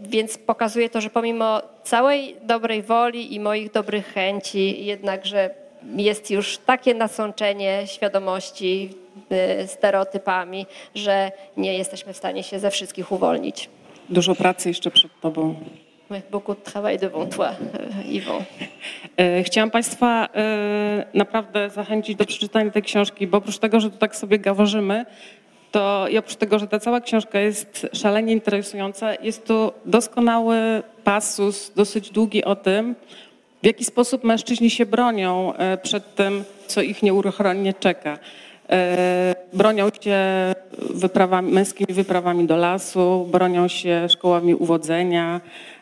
Więc 0.00 0.38
pokazuje 0.38 0.90
to, 0.90 1.00
że 1.00 1.10
pomimo 1.10 1.62
całej 1.82 2.36
dobrej 2.42 2.82
woli 2.82 3.34
i 3.34 3.40
moich 3.40 3.72
dobrych 3.72 4.06
chęci, 4.06 4.84
jednakże 4.84 5.50
jest 5.96 6.30
już 6.30 6.58
takie 6.58 6.94
nasączenie 6.94 7.82
świadomości 7.86 8.90
stereotypami, 9.66 10.66
że 10.94 11.32
nie 11.56 11.78
jesteśmy 11.78 12.12
w 12.12 12.16
stanie 12.16 12.42
się 12.42 12.58
ze 12.58 12.70
wszystkich 12.70 13.12
uwolnić. 13.12 13.68
Dużo 14.08 14.34
pracy 14.34 14.68
jeszcze 14.68 14.90
przed 14.90 15.10
Tobą. 15.20 15.54
Beaucoup 16.10 16.54
de 16.56 16.64
travail 16.64 16.98
devant 16.98 17.26
toi, 17.26 17.50
Yvon. 18.08 18.42
E, 19.16 19.42
chciałam 19.42 19.70
Państwa 19.70 20.28
e, 20.34 21.04
naprawdę 21.14 21.70
zachęcić 21.70 22.16
do 22.16 22.24
przeczytania 22.24 22.70
tej 22.70 22.82
książki, 22.82 23.26
bo 23.26 23.38
oprócz 23.38 23.58
tego, 23.58 23.80
że 23.80 23.90
tu 23.90 23.96
tak 23.96 24.16
sobie 24.16 24.38
gaworzymy, 24.38 25.06
to 25.70 26.06
i 26.08 26.18
oprócz 26.18 26.36
tego, 26.36 26.58
że 26.58 26.66
ta 26.66 26.78
cała 26.78 27.00
książka 27.00 27.40
jest 27.40 27.86
szalenie 27.92 28.32
interesująca, 28.32 29.14
jest 29.14 29.46
tu 29.46 29.72
doskonały 29.84 30.82
pasus, 31.04 31.72
dosyć 31.76 32.10
długi 32.10 32.44
o 32.44 32.56
tym, 32.56 32.94
w 33.62 33.66
jaki 33.66 33.84
sposób 33.84 34.24
mężczyźni 34.24 34.70
się 34.70 34.86
bronią 34.86 35.54
e, 35.54 35.78
przed 35.78 36.14
tym, 36.14 36.44
co 36.66 36.82
ich 36.82 37.02
nieuchronnie 37.02 37.74
czeka. 37.74 38.18
E, 38.70 39.34
bronią 39.52 39.88
się 40.00 40.18
wyprawami, 40.78 41.52
męskimi 41.52 41.94
wyprawami 41.94 42.46
do 42.46 42.56
lasu, 42.56 43.28
bronią 43.32 43.68
się 43.68 44.08
szkołami 44.08 44.54
uwodzenia, 44.54 45.40
e, 45.46 45.79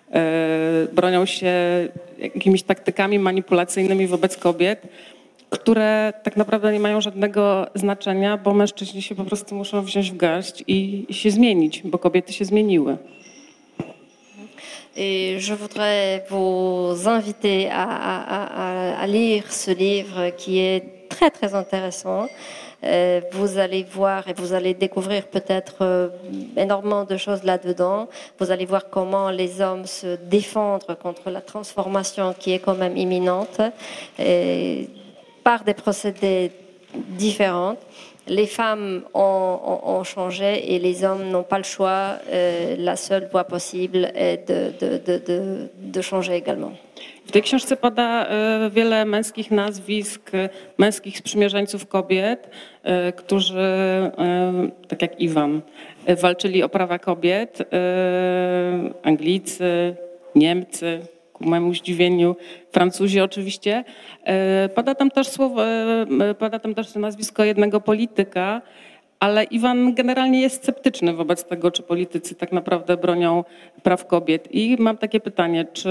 bronią 0.92 1.26
się 1.26 1.52
jakimiś 2.18 2.62
taktykami 2.62 3.18
manipulacyjnymi 3.18 4.06
wobec 4.06 4.36
kobiet, 4.36 4.82
które 5.50 6.12
tak 6.22 6.36
naprawdę 6.36 6.72
nie 6.72 6.80
mają 6.80 7.00
żadnego 7.00 7.66
znaczenia, 7.74 8.36
bo 8.36 8.54
mężczyźni 8.54 9.02
się 9.02 9.14
po 9.14 9.24
prostu 9.24 9.54
muszą 9.54 9.82
wziąć 9.82 10.10
w 10.10 10.16
garść 10.16 10.64
i, 10.66 11.06
i 11.08 11.14
się 11.14 11.30
zmienić, 11.30 11.82
bo 11.84 11.98
kobiety 11.98 12.32
się 12.32 12.44
zmieniły. 12.44 12.96
Et 15.00 15.38
je 15.48 15.54
voudrais 15.54 16.22
vous 16.28 17.06
inviter 17.06 17.68
à, 17.70 17.84
à, 17.84 18.16
à, 18.34 19.02
à, 19.02 19.06
lire 19.06 19.52
ce 19.52 19.70
livre 19.70 20.30
qui 20.36 20.58
est 20.58 21.08
très 21.08 21.30
très 21.30 21.54
intéressant. 21.54 22.26
Euh, 22.84 23.20
vous 23.32 23.58
allez 23.58 23.82
voir 23.82 24.28
et 24.28 24.32
vous 24.34 24.52
allez 24.52 24.74
découvrir 24.74 25.26
peut-être 25.26 25.76
euh, 25.80 26.08
énormément 26.56 27.04
de 27.04 27.16
choses 27.16 27.42
là-dedans. 27.42 28.08
Vous 28.38 28.50
allez 28.50 28.66
voir 28.66 28.88
comment 28.88 29.30
les 29.30 29.60
hommes 29.60 29.86
se 29.86 30.16
défendent 30.16 30.96
contre 31.02 31.30
la 31.30 31.40
transformation 31.40 32.34
qui 32.38 32.52
est 32.52 32.60
quand 32.60 32.76
même 32.76 32.96
imminente 32.96 33.60
par 35.42 35.64
des 35.64 35.74
procédés 35.74 36.52
différents 36.94 37.76
les 38.28 38.46
femmes 38.46 39.02
ont, 39.14 40.02
changé 40.04 40.74
et 40.74 40.78
les 40.78 41.04
hommes 41.04 41.28
n'ont 41.28 41.42
pas 41.42 41.58
le 41.58 41.64
choix. 41.64 42.18
Euh, 42.30 42.76
la 42.78 42.96
seule 42.96 43.28
voie 43.30 43.44
possible 43.44 44.10
est 44.14 44.50
de 44.50 46.00
changer 46.00 46.34
également. 46.34 46.72
W 47.28 47.32
tej 47.32 47.42
książce 47.42 47.76
pada 47.76 48.26
e, 48.26 48.70
wiele 48.70 49.04
męskich 49.04 49.50
nazwisk, 49.50 50.30
męskich 50.78 51.18
sprzymierzeńców 51.18 51.86
kobiet, 51.86 52.50
e, 52.82 53.12
którzy, 53.12 53.58
e, 53.58 54.70
tak 54.88 55.02
jak 55.02 55.20
Iwan, 55.20 55.60
walczyli 56.22 56.62
o 56.62 56.68
prawa 56.68 56.98
kobiet. 56.98 57.58
Anglicy, 59.02 59.96
Niemcy, 60.34 61.00
ku 61.32 61.44
mojemu 61.44 61.74
zdziwieniu, 61.74 62.36
Francuzi 62.72 63.20
oczywiście. 63.20 63.84
E, 64.24 64.68
pada 64.68 64.94
tam 64.94 65.10
też 65.10 65.28
słowo, 65.28 65.66
e, 65.66 66.34
pada 66.38 66.58
tam 66.58 66.74
też 66.74 66.94
nazwisko 66.94 67.44
jednego 67.44 67.80
polityka, 67.80 68.62
ale 69.20 69.44
Iwan 69.44 69.94
generalnie 69.94 70.40
jest 70.40 70.62
sceptyczny 70.62 71.12
wobec 71.12 71.44
tego, 71.44 71.70
czy 71.70 71.82
politycy 71.82 72.34
tak 72.34 72.52
naprawdę 72.52 72.96
bronią 72.96 73.44
praw 73.82 74.06
kobiet. 74.06 74.48
I 74.50 74.76
mam 74.78 74.96
takie 74.96 75.20
pytanie, 75.20 75.64
czy 75.72 75.90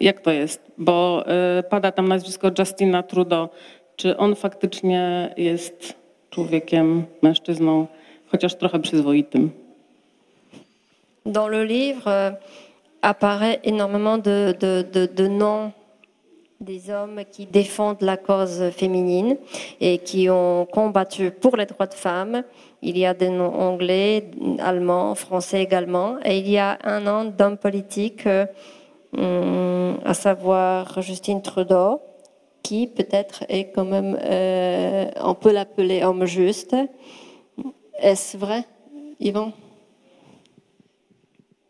jak 0.00 0.20
to 0.20 0.30
jest? 0.30 0.60
Bo 0.78 1.24
e, 1.26 1.62
pada 1.62 1.92
tam 1.92 2.08
nazwisko 2.08 2.50
Justina 2.58 3.02
Trudeau. 3.02 3.48
Czy 3.96 4.16
on 4.16 4.34
faktycznie 4.34 5.34
jest 5.36 5.94
człowiekiem, 6.30 7.04
mężczyzną, 7.22 7.86
chociaż 8.26 8.54
trochę 8.54 8.80
przyzwoitym? 8.80 9.50
Dans 11.26 11.50
le 11.50 11.64
livre, 11.64 12.36
apparaît 13.02 13.60
énormément 13.64 14.18
de, 14.18 14.54
de, 15.16 15.28
noms 15.28 15.72
des 16.60 16.90
hommes 16.90 17.22
qui 17.30 17.46
défendent 17.46 18.02
la 18.02 18.16
cause 18.16 18.70
féminine 18.70 19.36
et 19.80 19.98
qui 19.98 20.30
ont 20.30 20.64
combattu 20.66 21.32
pour 21.32 21.56
les 21.56 21.66
droits 21.66 21.88
de 21.88 21.94
femmes. 21.94 22.44
Il 22.82 22.96
y 22.96 23.04
a 23.04 23.14
des 23.14 23.30
noms 23.30 23.52
anglais, 23.52 24.30
allemands, 24.60 25.16
français 25.16 25.62
également. 25.62 26.18
Et 26.24 26.38
il 26.38 26.48
y 26.48 26.58
a 26.58 26.78
un 26.84 27.00
nom 27.00 27.24
d'homme 27.24 27.58
politique, 27.58 28.26
euh, 28.26 28.46
à 29.16 30.14
savoir 30.14 31.00
Justine 31.02 31.42
Trudeau, 31.42 32.00
qui 32.62 32.86
peut-être 32.86 33.44
est 33.48 33.70
quand 33.74 33.84
même, 33.84 34.18
euh, 34.22 35.10
on 35.20 35.34
peut 35.34 35.52
l'appeler 35.52 36.02
homme 36.02 36.24
juste. 36.24 36.76
Est-ce 37.98 38.36
vrai, 38.36 38.64
Yvan 39.20 39.52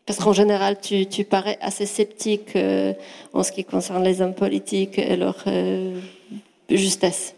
parce 0.05 0.19
qu'en 0.19 0.33
général, 0.33 0.77
tu, 0.81 1.23
parais 1.23 1.57
assez 1.61 1.85
sceptique 1.85 2.57
euh, 2.57 2.93
en 3.31 3.41
ce 3.41 3.53
qui 3.53 3.63
concerne 3.63 4.03
les 4.03 4.21
hommes 4.21 4.33
politiques 4.33 4.99
et 4.99 5.15
leur 5.15 5.37
euh, 5.47 5.97
justesse. 6.69 7.35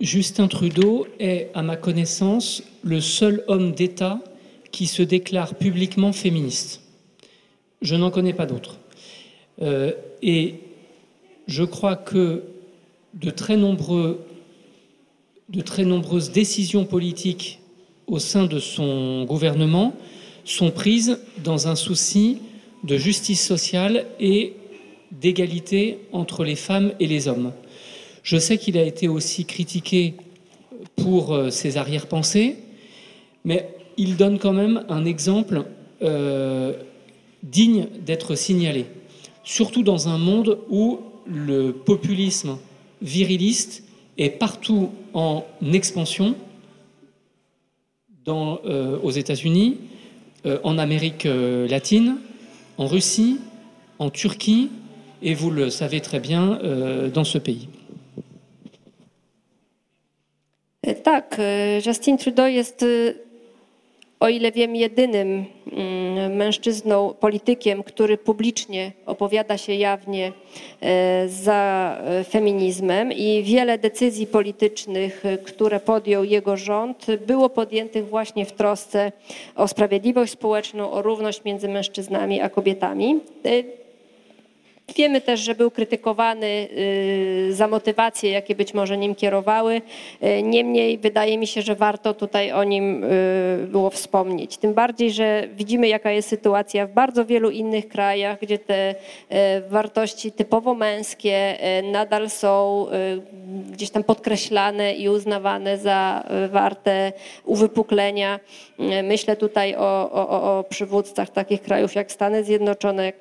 Justin 0.00 0.48
Trudeau 0.48 1.06
est, 1.18 1.50
à 1.54 1.62
ma 1.62 1.76
connaissance, 1.76 2.62
le 2.82 3.00
seul 3.00 3.42
homme 3.48 3.72
d'État 3.72 4.20
qui 4.70 4.86
se 4.86 5.02
déclare 5.02 5.54
publiquement 5.54 6.12
féministe. 6.12 6.83
Je 7.84 7.94
n'en 7.96 8.10
connais 8.10 8.32
pas 8.32 8.46
d'autres. 8.46 8.78
Euh, 9.60 9.92
et 10.22 10.54
je 11.46 11.62
crois 11.64 11.96
que 11.96 12.42
de 13.12 13.30
très, 13.30 13.56
nombreuses 13.56 14.16
décisions 16.32 16.86
politiques 16.86 17.60
au 18.06 18.18
sein 18.18 18.46
de 18.46 18.58
son 18.58 19.24
gouvernement 19.24 19.94
sont 20.44 20.70
prises 20.70 21.18
dans 21.44 21.68
un 21.68 21.76
souci 21.76 22.38
de 22.84 22.96
justice 22.96 23.46
sociale 23.46 24.06
et 24.18 24.54
d'égalité 25.12 25.98
entre 26.12 26.42
les 26.42 26.56
femmes 26.56 26.92
et 27.00 27.06
les 27.06 27.28
hommes. 27.28 27.52
Je 28.22 28.38
sais 28.38 28.56
qu'il 28.56 28.78
a 28.78 28.82
été 28.82 29.08
aussi 29.08 29.44
critiqué 29.44 30.14
pour 30.96 31.34
euh, 31.34 31.50
ses 31.50 31.76
arrière-pensées, 31.76 32.56
mais 33.44 33.68
il 33.98 34.16
donne 34.16 34.38
quand 34.38 34.54
même 34.54 34.86
un 34.88 35.04
exemple 35.04 35.64
euh, 36.02 36.72
digne 37.44 37.86
d'être 38.04 38.34
signalé, 38.34 38.86
surtout 39.44 39.84
dans 39.84 40.08
un 40.08 40.18
monde 40.18 40.58
où 40.68 40.98
le 41.26 41.70
populisme 41.72 42.58
viriliste 43.00 43.84
est 44.18 44.30
partout 44.30 44.90
en 45.12 45.44
expansion, 45.72 46.34
euh, 48.26 48.98
aux 49.02 49.10
États-Unis, 49.10 49.76
euh, 50.46 50.58
en 50.64 50.78
Amérique 50.78 51.26
euh, 51.26 51.68
latine, 51.68 52.16
en 52.78 52.86
Russie, 52.86 53.38
en 53.98 54.08
Turquie, 54.08 54.70
et 55.22 55.34
vous 55.34 55.50
le 55.50 55.68
savez 55.68 56.00
très 56.00 56.20
bien 56.20 56.58
dans 57.14 57.24
ce 57.24 57.38
pays. 57.38 57.68
O 64.24 64.28
ile 64.28 64.52
wiem, 64.52 64.76
jedynym 64.76 65.44
mm, 65.72 66.36
mężczyzną, 66.36 67.14
politykiem, 67.20 67.82
który 67.82 68.18
publicznie 68.18 68.92
opowiada 69.06 69.58
się 69.58 69.74
jawnie 69.74 70.32
e, 70.80 71.28
za 71.28 71.96
e, 72.00 72.24
feminizmem 72.24 73.12
i 73.12 73.42
wiele 73.42 73.78
decyzji 73.78 74.26
politycznych, 74.26 75.24
które 75.44 75.80
podjął 75.80 76.24
jego 76.24 76.56
rząd, 76.56 77.06
było 77.26 77.48
podjętych 77.48 78.08
właśnie 78.08 78.46
w 78.46 78.52
trosce 78.52 79.12
o 79.56 79.68
sprawiedliwość 79.68 80.32
społeczną, 80.32 80.90
o 80.90 81.02
równość 81.02 81.44
między 81.44 81.68
mężczyznami 81.68 82.40
a 82.40 82.48
kobietami. 82.48 83.20
Wiemy 84.88 85.20
też, 85.20 85.40
że 85.40 85.54
był 85.54 85.70
krytykowany 85.70 86.46
y, 86.46 87.48
za 87.50 87.68
motywacje, 87.68 88.30
jakie 88.30 88.54
być 88.54 88.74
może 88.74 88.96
nim 88.96 89.14
kierowały. 89.14 89.82
Y, 90.22 90.42
niemniej 90.42 90.98
wydaje 90.98 91.38
mi 91.38 91.46
się, 91.46 91.62
że 91.62 91.74
warto 91.74 92.14
tutaj 92.14 92.52
o 92.52 92.64
nim 92.64 93.04
y, 93.04 93.66
było 93.68 93.90
wspomnieć. 93.90 94.56
Tym 94.56 94.74
bardziej, 94.74 95.10
że 95.10 95.48
widzimy, 95.56 95.88
jaka 95.88 96.10
jest 96.10 96.28
sytuacja 96.28 96.86
w 96.86 96.92
bardzo 96.92 97.24
wielu 97.24 97.50
innych 97.50 97.88
krajach, 97.88 98.38
gdzie 98.40 98.58
te 98.58 98.94
wartości 99.68 100.32
typowo 100.32 100.74
męskie 100.74 101.58
nadal 101.92 102.30
są 102.30 102.86
gdzieś 103.72 103.90
tam 103.90 104.04
podkreślane 104.04 104.94
i 104.94 105.08
uznawane 105.08 105.78
za 105.78 106.24
warte 106.50 107.12
uwypuklenia. 107.44 108.40
Myślę 109.02 109.36
tutaj 109.36 109.76
o, 109.76 110.10
o, 110.12 110.58
o 110.58 110.64
przywódcach 110.64 111.30
takich 111.30 111.62
krajów 111.62 111.94
jak 111.94 112.12
Stany 112.12 112.44
Zjednoczone, 112.44 113.12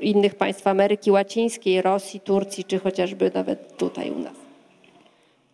innych 0.00 0.34
państw 0.34 0.66
Ameryki 0.66 1.03
Ameryki 1.04 1.10
Łacińskiej, 1.10 1.82
Rosji, 1.82 2.20
Turcji, 2.20 2.64
czy 2.64 2.78
chociażby 2.78 3.30
nawet 3.34 3.76
tutaj 3.76 4.10
u 4.10 4.18
nas. 4.18 4.32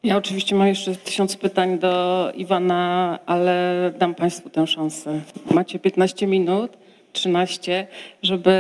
Ja 0.03 0.17
oczywiście 0.17 0.57
mam 0.57 0.69
jeszcze 0.69 0.97
tysiąc 0.97 1.37
pytań 1.37 1.79
do 1.79 2.33
Iwana, 2.35 3.19
ale 3.27 3.93
dam 3.99 4.15
Państwu 4.15 4.51
tę 4.51 4.67
szansę. 4.67 5.21
Macie 5.51 5.79
15 5.79 6.27
minut, 6.27 6.71
13, 7.13 7.87
żeby 8.23 8.53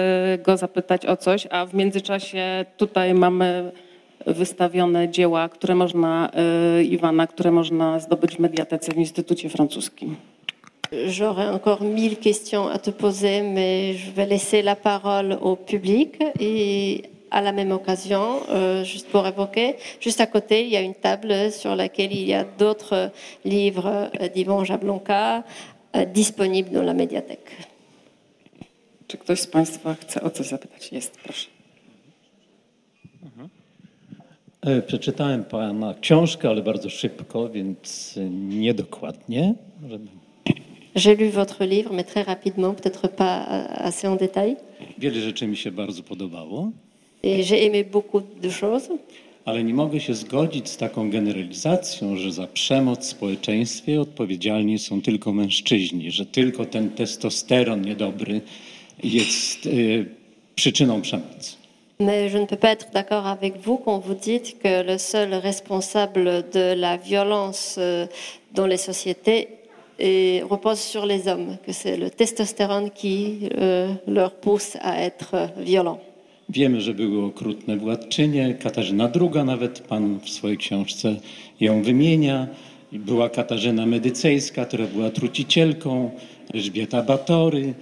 go 0.42 0.56
zapytać 0.56 1.06
o 1.06 1.16
coś, 1.16 1.46
a 1.50 1.66
w 1.66 1.74
międzyczasie 1.74 2.64
tutaj 2.76 3.14
mamy 3.14 3.72
wystawione 4.26 5.08
dzieła, 5.08 5.48
które 5.48 5.74
można, 5.74 6.30
y, 6.80 6.84
Iwana, 6.84 7.26
które 7.26 7.50
można 7.50 8.00
zdobyć 8.00 8.36
w 8.36 8.38
mediatece 8.38 8.92
w 8.92 8.96
Instytucie 8.96 9.48
Francuskim. 9.48 10.16
J'aurais 10.92 11.48
encore 11.48 11.82
mille 11.82 12.16
questions 12.18 12.66
à 12.68 12.78
te 12.78 12.90
poser, 12.90 13.42
mais 13.42 13.94
je 13.94 14.10
vais 14.10 14.26
laisser 14.26 14.60
la 14.60 14.74
parole 14.74 15.38
au 15.40 15.54
public 15.54 16.20
et 16.40 17.02
à 17.30 17.40
la 17.40 17.52
même 17.52 17.70
occasion, 17.70 18.40
euh, 18.48 18.82
juste 18.82 19.08
pour 19.08 19.24
évoquer, 19.24 19.76
juste 20.00 20.20
à 20.20 20.26
côté, 20.26 20.64
il 20.64 20.70
y 20.70 20.76
a 20.76 20.80
une 20.80 20.96
table 20.96 21.52
sur 21.52 21.76
laquelle 21.76 22.12
il 22.12 22.26
y 22.26 22.34
a 22.34 22.42
d'autres 22.42 23.12
livres 23.44 24.10
euh, 24.20 24.28
d'Yvon 24.28 24.64
Jablonka 24.64 25.44
euh, 25.94 26.04
disponibles 26.06 26.70
dans 26.72 26.82
la 26.82 26.94
médiathèque. 26.94 27.50
Czy 29.06 29.18
ktoś 29.18 29.40
z 29.40 29.46
Państwa 29.46 29.94
chce 29.94 30.22
o 30.22 30.30
coś 30.30 30.46
zapytać? 30.48 30.92
Jest, 30.92 31.16
proszę. 31.24 31.48
E, 34.62 34.82
Przeczytałem 34.82 35.44
Pana 35.44 35.94
książkę, 36.00 36.48
ale 36.48 36.62
bardzo 36.62 36.90
szybko, 36.90 37.48
więc 37.48 38.14
niedokładnie. 38.48 39.54
Żeby- 39.88 40.19
J'ai 40.96 41.14
lu 41.16 41.28
votre 41.30 41.64
livre, 41.64 41.92
mais 41.92 42.04
très 42.04 42.22
rapidement, 42.22 42.74
peut-être 42.74 43.08
pas 43.08 43.46
euh, 43.48 43.88
assez 43.88 44.08
en 44.08 44.16
détail. 44.16 44.56
Wiele 44.98 45.20
rzeczy 45.20 45.46
mi 45.46 45.56
się 45.56 45.70
bardzo 45.70 46.02
podobało, 46.02 46.70
Et 47.22 47.42
j'ai 47.42 47.64
aimé 47.66 47.84
beaucoup 47.84 48.22
de 48.42 48.48
choses. 48.50 48.88
ale 49.44 49.64
nie 49.64 49.74
mogę 49.74 50.00
się 50.00 50.14
zgodzić 50.14 50.68
z 50.68 50.76
taką 50.76 51.10
generalizacją, 51.10 52.16
że 52.16 52.32
za 52.32 52.46
przemoc 52.46 53.00
w 53.00 53.04
społeczeństwie 53.10 54.00
odpowiedzialni 54.00 54.78
są 54.78 55.02
tylko 55.02 55.32
mężczyźni, 55.32 56.10
że 56.10 56.26
tylko 56.26 56.64
ten 56.64 56.90
testosteron 56.90 57.82
niedobry 57.82 58.40
jest 59.04 59.66
e, 59.66 59.70
przyczyną 60.54 61.02
przemocy. 61.02 61.56
Mais 62.00 62.32
je 62.32 62.38
ne 62.40 62.46
peux 62.46 62.56
pas 62.60 62.72
être 62.72 62.90
d'accord 62.92 63.26
avec 63.26 63.58
vous 63.58 63.78
quand 63.84 63.98
vous 64.06 64.14
dites 64.14 64.58
que 64.62 64.82
le 64.92 64.98
seul 64.98 65.34
responsable 65.34 66.44
de 66.54 66.74
la 66.74 66.96
violence 66.96 67.76
euh, 67.78 68.06
dans 68.54 68.66
les 68.66 68.78
sociétés 68.78 69.48
euh, 70.02 70.46
repose 70.48 70.80
sur 70.80 71.06
les 71.06 71.28
hommes, 71.28 71.56
que 71.66 71.72
c'est 71.72 71.96
le 71.96 72.10
testostérone 72.10 72.90
qui 72.90 73.48
euh, 73.58 73.94
leur 74.06 74.32
pousse 74.32 74.76
à 74.80 75.00
être 75.02 75.50
violents. 75.58 76.00
Wiemy, 76.48 76.80
że 76.80 76.94
były 76.94 77.24
okrutne 77.24 77.76
władczynie. 77.76 78.54
Katarzyna 78.54 79.10
II 79.20 79.44
nawet 79.44 79.80
pan 79.80 80.20
w 80.20 80.30
swojej 80.30 80.58
książce 80.58 81.16
ją 81.60 81.82
wymienia. 81.82 82.46
Była 82.92 83.28
Katarzyna 83.28 83.86
Medycejska, 83.86 84.64
która 84.64 84.86
była 84.86 85.10
trucicielką, 85.10 86.10
Elżbieta 86.54 87.02
Batory 87.02 87.74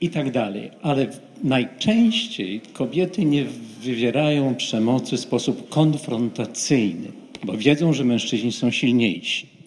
i 0.00 0.10
tak 0.10 0.30
dalej. 0.30 0.70
Ale 0.82 1.06
najczęściej 1.44 2.60
kobiety 2.72 3.24
nie 3.24 3.44
wywierają 3.82 4.54
przemocy 4.54 5.16
w 5.16 5.20
sposób 5.20 5.68
konfrontacyjny, 5.68 7.08
bo 7.44 7.52
wiedzą, 7.52 7.92
że 7.92 8.04
mężczyźni 8.04 8.52
są 8.52 8.70
silniejsi. 8.70 9.59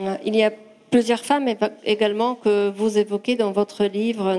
Euh, 0.00 0.16
Il 0.24 0.36
y 0.36 0.42
a 0.42 0.52
plusieurs 0.90 1.24
femmes 1.24 1.48
également 1.84 2.34
que 2.34 2.70
vous 2.70 2.98
évoquez 2.98 3.36
dans 3.36 3.52
votre 3.52 3.84
livre, 3.84 4.36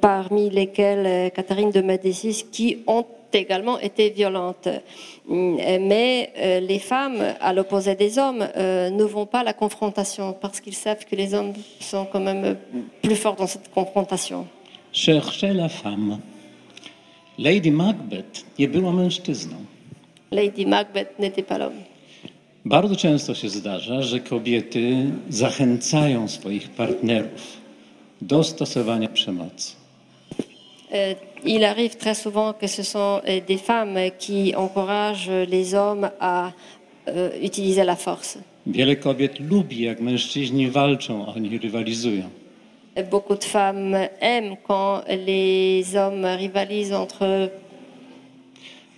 parmi 0.00 0.50
lesquelles 0.50 1.06
euh, 1.06 1.28
Catherine 1.30 1.70
de 1.70 1.80
Médicis, 1.80 2.44
qui 2.52 2.78
ont 2.86 3.04
également 3.32 3.78
été 3.80 4.10
violentes. 4.10 4.68
Mm, 5.26 5.56
Mais 5.80 6.30
euh, 6.38 6.60
les 6.60 6.78
femmes, 6.78 7.20
à 7.40 7.52
l'opposé 7.52 7.94
des 7.94 8.18
hommes, 8.18 8.46
euh, 8.56 8.90
ne 8.90 9.04
vont 9.04 9.26
pas 9.26 9.40
à 9.40 9.44
la 9.44 9.52
confrontation 9.52 10.32
parce 10.40 10.60
qu'ils 10.60 10.74
savent 10.76 11.04
que 11.04 11.16
les 11.16 11.34
hommes 11.34 11.52
sont 11.80 12.06
quand 12.10 12.20
même 12.20 12.44
euh, 12.44 12.54
plus 13.02 13.16
forts 13.16 13.36
dans 13.36 13.46
cette 13.48 13.70
confrontation. 13.72 14.46
Cherchez 14.92 15.52
la 15.52 15.68
femme. 15.68 16.20
Lady 17.38 17.72
Macbeth 17.72 18.44
nie 18.58 18.68
była 18.68 18.92
mężczyzną. 18.92 19.56
Lady 20.30 20.66
Macbeth 20.66 21.18
n'était 21.18 21.42
pas 21.42 21.58
l'homme. 21.58 21.82
Bardzo 22.64 22.96
często 22.96 23.34
się 23.34 23.48
zdarza, 23.48 24.02
że 24.02 24.20
kobiety 24.20 25.06
zachęcają 25.28 26.28
swoich 26.28 26.70
partnerów 26.70 27.56
do 28.22 28.44
stosowania 28.44 29.08
przemocy. 29.08 29.76
Euh, 30.92 31.16
il 31.44 31.64
arrive 31.64 31.96
très 31.96 32.14
souvent 32.14 32.54
que 32.54 32.68
ce 32.68 32.82
sont 32.82 33.20
euh, 33.24 33.40
des 33.46 33.58
femmes 33.58 33.98
qui 34.18 34.54
encouragent 34.56 35.48
les 35.48 35.74
hommes 35.74 36.10
à 36.20 36.52
euh, 37.08 37.30
utiliser 37.42 37.84
la 37.84 37.96
force. 37.96 38.38
Wiele 38.66 38.96
kobiet 38.96 39.40
lubi, 39.40 39.82
jak 39.82 40.00
mężczyźni 40.00 40.70
walczą, 40.70 41.26
oni 41.26 41.58
rywalizują. 41.58 42.30
Beaucoup 43.10 43.38
de 43.40 43.44
femmes 43.44 44.08
aiment 44.20 44.56
quand 44.68 45.02
les 45.26 45.96
hommes 45.96 46.36
rivalisent 46.38 46.92
entre 46.92 47.24
eux. 47.24 47.50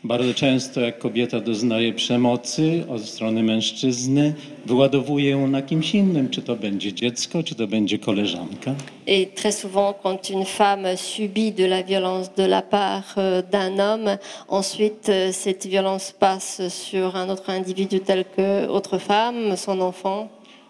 Bardzo 0.07 0.35
często, 0.35 0.81
jak 0.81 0.99
kobieta 0.99 1.41
doznaje 1.41 1.93
przemocy 1.93 2.85
od 2.89 3.03
strony 3.03 3.43
mężczyzny, 3.43 4.35
wyładowuje 4.67 5.31
ją 5.31 5.47
na 5.49 5.63
kimś 5.63 5.95
innym, 5.95 6.29
czy 6.31 6.43
to 6.43 6.57
będzie 6.57 6.93
dziecko, 6.93 7.43
czy 7.43 7.55
to 7.55 7.67
będzie 7.67 7.99
koleżanka. 7.99 8.75
Et 9.07 9.35
très 9.35 9.53
souvent, 9.53 9.95
quand 10.03 10.31
une 10.31 10.45
femme 10.45 10.97
subit 10.97 11.57
de 11.57 11.65
la 11.65 11.83
violence 11.83 12.31
de 12.37 12.49
la 12.49 12.63
part 12.63 13.15
euh, 13.19 13.43
d'un 13.53 13.79
homme, 13.79 14.19
ensuite 14.49 15.09
euh, 15.09 15.33
cette 15.33 15.67
violence 15.67 16.13
passe 16.13 16.63
sur 16.69 17.17
un 17.17 17.29
autre 17.29 17.51
individu 17.51 18.01
tel 18.01 18.25
que 18.37 18.69
autre 18.69 18.99
femme, 18.99 19.57
son 19.57 19.81
enfant. 19.81 20.29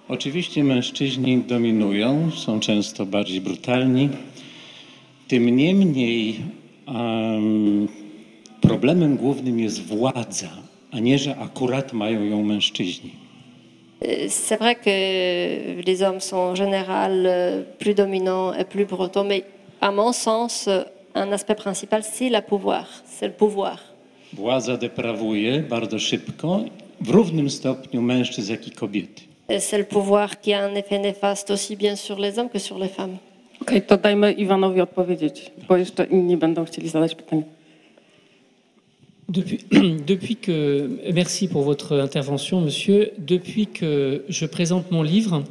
Oczywiście 0.08 0.64
mężczyźni 0.64 1.38
dominują, 1.38 2.30
są 2.30 2.60
często 2.60 3.06
bardziej 3.06 3.40
brutalni. 3.40 4.08
Tym 5.28 5.56
niemniej 5.56 6.36
em, 6.86 7.88
problemem 8.68 9.16
głównym 9.16 9.60
jest 9.60 9.82
władza, 9.82 10.48
a 10.92 10.98
nie, 10.98 11.18
że 11.18 11.36
akurat 11.36 11.92
mają 11.92 12.24
ją 12.24 12.42
mężczyźni. 12.42 13.10
Euh, 14.02 14.28
C'est 14.28 14.58
vrai 14.58 14.74
que 14.84 14.90
les 15.86 16.02
hommes 16.02 16.20
sont 16.20 16.42
en 16.52 16.54
général 16.56 17.12
euh, 17.26 17.62
plus 17.78 17.94
dominants 17.94 18.52
et 18.60 18.64
plus 18.64 18.86
brutaux, 18.86 19.24
mais 19.24 19.42
à 19.80 19.90
mon 19.90 20.12
sens, 20.12 20.68
euh, 20.68 20.84
un 21.14 21.32
aspect 21.32 21.54
principal, 21.62 22.02
c'est 22.02 22.30
le 22.30 22.42
pouvoir. 22.42 22.84
C'est 23.18 23.26
le 23.28 23.32
pouvoir. 23.34 23.78
Władza 24.32 24.76
deprawuje 24.76 25.60
bardzo 25.60 25.98
szybko, 25.98 26.60
w 27.00 27.10
równym 27.10 27.50
stopniu 27.50 28.02
mężczyzn, 28.02 28.52
jak 28.52 28.66
i 28.68 28.70
kobiety. 28.70 29.22
Et 29.48 29.62
C'est 29.62 29.78
le 29.78 29.84
pouvoir 29.84 30.40
qui 30.40 30.52
a 30.52 30.64
un 30.66 30.74
effet 30.74 30.98
néfaste 30.98 31.50
aussi 31.54 31.76
bien 31.76 31.96
sur 31.96 32.18
les 32.18 32.38
hommes 32.38 32.50
que 32.52 32.58
sur 32.58 32.78
les 32.78 32.88
femmes. 32.94 33.16
Okej, 33.62 33.82
to 33.82 33.96
dajmy 33.96 34.32
Iwanowi 34.32 34.80
odpowiedzieć, 34.80 35.50
bo 35.68 35.76
jeszcze 35.76 36.04
inni 36.04 36.36
będą 36.36 36.64
chcieli 36.64 36.88
zadać 36.88 37.14
pytanie. 37.14 37.42
Depuis, 39.28 40.36
que, 40.36 40.88
merci 41.12 41.48
pour 41.48 41.62
votre 41.62 41.98
intervention, 41.98 42.60
monsieur. 42.60 43.10
Depuis 43.18 43.66
que 43.66 44.22
je 44.28 44.46
présente 44.46 44.92
mon 44.92 45.02
livre, 45.02 45.42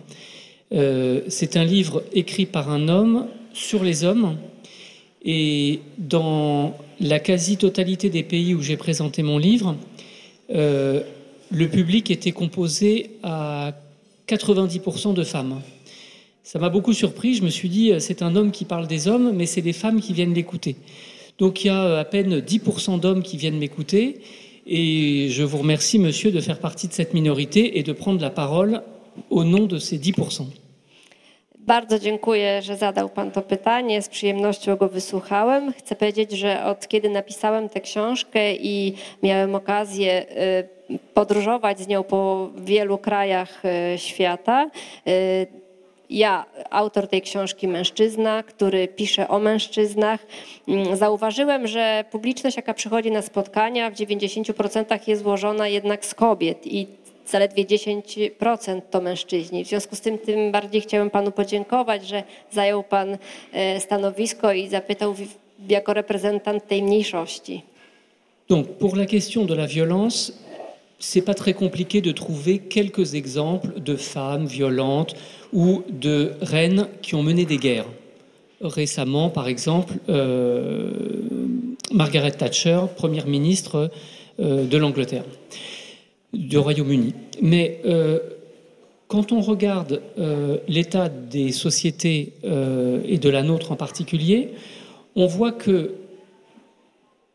euh, 0.74 1.22
c'est 1.28 1.58
un 1.58 1.66
livre 1.66 2.02
écrit 2.14 2.46
par 2.46 2.70
un 2.70 2.88
homme 2.88 3.28
sur 3.54 3.84
les 3.84 4.06
hommes. 4.06 4.38
Et 5.26 5.82
dans 5.98 6.78
la 7.02 7.20
quasi-totalité 7.20 8.10
des 8.10 8.24
pays 8.24 8.54
où 8.56 8.62
j'ai 8.62 8.78
présenté 8.78 9.24
mon 9.24 9.38
livre, 9.38 9.76
euh, 10.52 11.02
le 11.52 11.68
public 11.68 12.12
était 12.12 12.32
composé 12.32 13.12
à 13.24 13.74
90% 14.30 15.14
de 15.14 15.24
femmes. 15.24 15.62
Ça 16.44 16.60
m'a 16.60 16.70
beaucoup 16.70 16.94
surpris. 16.94 17.36
Je 17.36 17.44
me 17.44 17.50
suis 17.50 17.68
dit, 17.68 17.92
euh, 17.92 18.00
c'est 18.00 18.22
un 18.22 18.38
homme 18.38 18.52
qui 18.52 18.64
parle 18.64 18.88
des 18.88 19.10
hommes, 19.10 19.34
mais 19.36 19.46
c'est 19.46 19.62
des 19.62 19.74
femmes 19.74 20.00
qui 20.00 20.14
viennent 20.14 20.34
l'écouter. 20.34 20.78
Donc 21.38 21.64
il 21.64 21.68
y 21.68 21.70
a 21.70 22.00
à 22.00 22.06
peine 22.06 22.40
10% 22.40 23.00
d'hommes 23.00 23.24
qui 23.24 23.38
viennent 23.38 23.58
m'écouter. 23.58 24.22
Et 24.68 25.28
je 25.30 25.44
vous 25.44 25.58
remercie, 25.60 26.00
monsieur, 26.00 26.32
de 26.32 26.42
faire 26.42 26.60
partie 26.60 26.88
de 26.88 26.94
cette 26.94 27.14
minorité 27.14 27.78
et 27.78 27.84
de 27.84 27.94
prendre 27.94 28.22
la 28.22 28.32
parole 28.32 28.82
au 29.30 29.44
nom 29.44 29.66
de 29.66 29.78
ces 29.78 29.98
10%. 29.98 30.46
Bardzo 31.60 32.00
dziękuję, 32.00 32.62
że 32.62 32.78
zadał 32.78 33.10
Pan 33.10 33.32
to 33.32 33.42
pytanie. 33.42 34.02
Z 34.02 34.10
przyjemnością 34.10 34.76
go 34.76 34.90
wysłuchałem. 34.90 35.74
Chcę 35.74 35.96
powiedzieć, 35.96 36.32
że 36.32 36.66
od 36.66 36.88
kiedy 36.88 37.10
napisałem 37.10 37.70
tę 37.70 37.82
książkę 37.82 38.56
i 38.56 38.94
miałem 39.24 39.56
okazję 39.56 40.26
y, 40.90 41.00
podróżować 41.14 41.80
z 41.80 41.88
nią 41.88 42.04
po 42.04 42.50
wielu 42.58 42.98
krajach 42.98 43.64
y, 43.66 43.98
świata, 43.98 44.70
y, 45.08 45.48
ja, 46.10 46.46
autor 46.70 47.08
tej 47.08 47.22
książki, 47.22 47.68
mężczyzna, 47.68 48.44
który 48.44 48.88
pisze 48.88 49.28
o 49.28 49.40
mężczyznach, 49.40 50.20
mm, 50.68 50.96
zauważyłem, 50.96 51.68
że 51.68 52.06
publiczność, 52.12 52.58
jaka 52.58 52.74
przychodzi 52.74 53.12
na 53.12 53.22
spotkania, 53.22 53.92
w 53.92 53.94
90% 53.94 55.08
jest 55.08 55.22
złożona 55.22 55.68
jednak 55.68 56.06
z 56.06 56.14
kobiet 56.14 56.68
i 56.68 56.88
zaledwie 57.28 57.66
10% 57.66 58.82
to 58.92 59.02
mężczyźni. 59.02 59.66
W 59.66 59.68
związku 59.68 59.96
z 59.96 60.02
tym 60.02 60.18
tym 60.18 60.52
bardziej 60.52 60.82
chciałem 60.82 61.10
panu 61.10 61.32
podziękować, 61.32 62.08
że 62.08 62.24
zajął 62.52 62.84
pan 62.84 63.18
e, 63.54 63.80
stanowisko 63.80 64.54
i 64.54 64.68
zapytał 64.68 65.16
jako 65.70 65.94
reprezentant 65.94 66.68
tej 66.68 66.84
mniejszości. 66.84 67.62
Donc, 68.50 68.68
pour 68.68 68.96
la 68.96 69.06
question 69.06 69.46
de 69.46 69.56
la 69.56 69.68
violence, 69.68 70.32
c'est 71.00 71.24
pas 71.24 71.34
très 71.34 71.54
compliqué 71.54 72.02
de 72.02 72.12
trouver 72.12 72.60
quelques 72.60 73.16
exemples 73.16 73.80
de 73.80 73.96
femmes 73.96 74.48
violentes 74.48 75.16
ou 75.56 75.84
de 75.90 76.34
reines 76.42 76.90
qui 77.02 77.16
ont 77.16 77.24
mené 77.24 77.46
des 77.46 77.58
guerres. 77.58 77.88
Récemment, 78.62 79.30
par 79.30 79.48
exemple, 79.48 79.96
euh, 80.10 80.92
Margaret 81.94 82.32
Thatcher, 82.32 82.82
première 82.96 83.26
ministre 83.26 83.90
euh, 84.40 84.66
de 84.66 84.78
l'Angleterre, 84.78 85.24
du 86.34 86.58
Royaume-Uni. 86.58 87.14
Mais 87.42 87.80
euh, 87.86 88.20
quand 89.08 89.32
on 89.32 89.40
regarde 89.40 90.02
l'état 90.68 91.10
des 91.10 91.52
sociétés 91.52 92.34
et 92.44 93.18
de 93.20 93.30
la 93.30 93.44
nôtre 93.44 93.72
en 93.72 93.76
particulier, 93.76 94.50
on 95.16 95.28
voit 95.28 95.52
que 95.52 95.94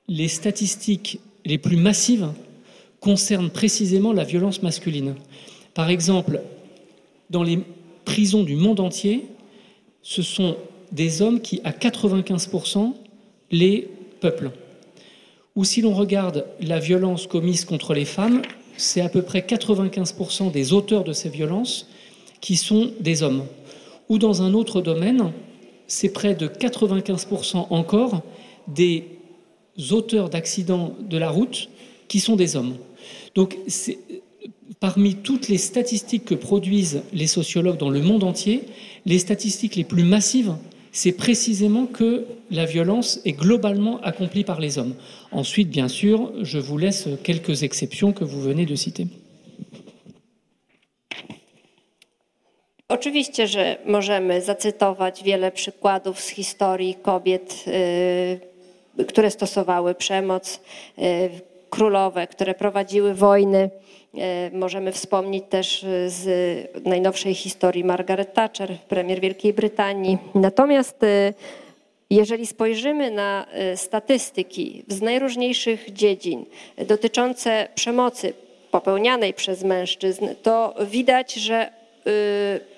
les 0.09 0.27
statistiques 0.27 1.21
les 1.45 1.59
plus 1.59 1.77
massives 1.77 2.27
concernent 2.99 3.51
précisément 3.51 4.13
la 4.13 4.25
violence 4.25 4.63
masculine. 4.65 5.15
Par 5.73 5.91
exemple, 5.91 6.41
dans 7.31 7.45
les 7.45 7.61
prisons 8.05 8.43
du 8.43 8.57
monde 8.57 8.81
entier, 8.81 9.27
ce 10.03 10.23
sont 10.23 10.57
des 10.93 11.23
hommes 11.23 11.41
qui, 11.41 11.61
à 11.65 11.71
95%, 11.71 12.95
les 13.51 13.89
peuplent. 14.21 14.51
Ou 15.57 15.65
si 15.65 15.83
l'on 15.83 15.95
regarde 15.95 16.47
la 16.61 16.79
violence 16.79 17.27
commise 17.27 17.65
contre 17.65 17.95
les 17.95 18.05
femmes, 18.05 18.43
c'est 18.77 19.01
à 19.01 19.09
peu 19.09 19.23
près 19.23 19.41
95% 19.41 20.51
des 20.51 20.73
auteurs 20.73 21.05
de 21.05 21.13
ces 21.13 21.29
violences 21.29 21.89
qui 22.41 22.57
sont 22.57 22.93
des 23.01 23.23
hommes. 23.23 23.45
Ou 24.09 24.19
dans 24.19 24.43
un 24.43 24.55
autre 24.55 24.81
domaine, 24.81 25.33
c'est 25.87 26.13
près 26.13 26.35
de 26.35 26.47
95% 26.47 27.67
encore 27.71 28.23
des 28.69 29.05
auteurs 29.91 30.31
d'accidents 30.31 30.95
de 31.01 31.19
la 31.19 31.31
route 31.31 31.69
qui 32.09 32.21
sont 32.21 32.37
des 32.37 32.57
hommes. 32.57 32.77
Donc, 33.35 33.57
parmi 34.81 35.15
toutes 35.15 35.49
les 35.49 35.59
statistiques 35.59 36.25
que 36.25 36.35
produisent 36.35 37.03
les 37.13 37.27
sociologues 37.27 37.77
dans 37.77 37.91
le 37.91 38.01
monde 38.01 38.25
entier, 38.25 38.65
les 39.05 39.19
statistiques 39.19 39.77
les 39.77 39.85
plus 39.85 40.05
massives, 40.05 40.55
c'est 40.93 41.13
précisément 41.13 41.87
que 41.87 42.27
la 42.51 42.65
violence 42.65 43.21
est 43.25 43.33
globalement 43.33 44.01
accomplie 44.01 44.43
par 44.43 44.59
les 44.59 44.79
hommes. 44.79 44.95
Ensuite, 45.31 45.69
bien 45.69 45.89
sûr, 45.89 46.33
je 46.43 46.59
vous 46.59 46.79
laisse 46.79 47.09
quelques 47.23 47.63
exceptions 47.63 48.13
que 48.13 48.25
vous 48.25 48.41
venez 48.41 48.67
de 48.67 48.75
citer. 48.75 49.07
Oczywiście, 52.89 53.47
że 53.47 53.77
możemy 53.87 54.43
zacytować 54.43 55.23
wiele 55.23 55.53
przykładów 55.53 56.21
z 56.21 56.29
historii 56.29 56.95
kobiet, 56.95 57.65
y, 58.99 59.05
które 59.05 59.31
stosowały 59.31 59.95
przemoc, 59.95 60.61
królowe, 61.71 62.27
które 62.27 62.55
prowadziły 62.55 63.15
wojny. 63.15 63.71
Y, 64.15 64.57
możemy 64.57 64.93
wspomnieć 64.93 65.45
też 65.49 65.87
z 66.07 66.27
najnowszej 66.87 67.35
historii 67.35 67.85
Margaret 67.85 68.35
Thatcher, 68.35 68.79
premier 68.89 69.21
Wielkiej 69.21 69.53
Brytanii. 69.53 70.19
Natomiast 70.35 70.97
jeżeli 72.11 72.47
spojrzymy 72.47 73.11
na 73.11 73.47
statystyki 73.77 74.85
z 74.89 75.03
najróżniejszych 75.03 75.93
dziedzin 75.93 76.45
dotyczące 76.87 77.69
przemocy 77.75 78.33
popełnianej 78.71 79.35
przez 79.35 79.63
mężczyzn, 79.65 80.29
to 80.43 80.75
widać, 80.87 81.35
że 81.35 81.80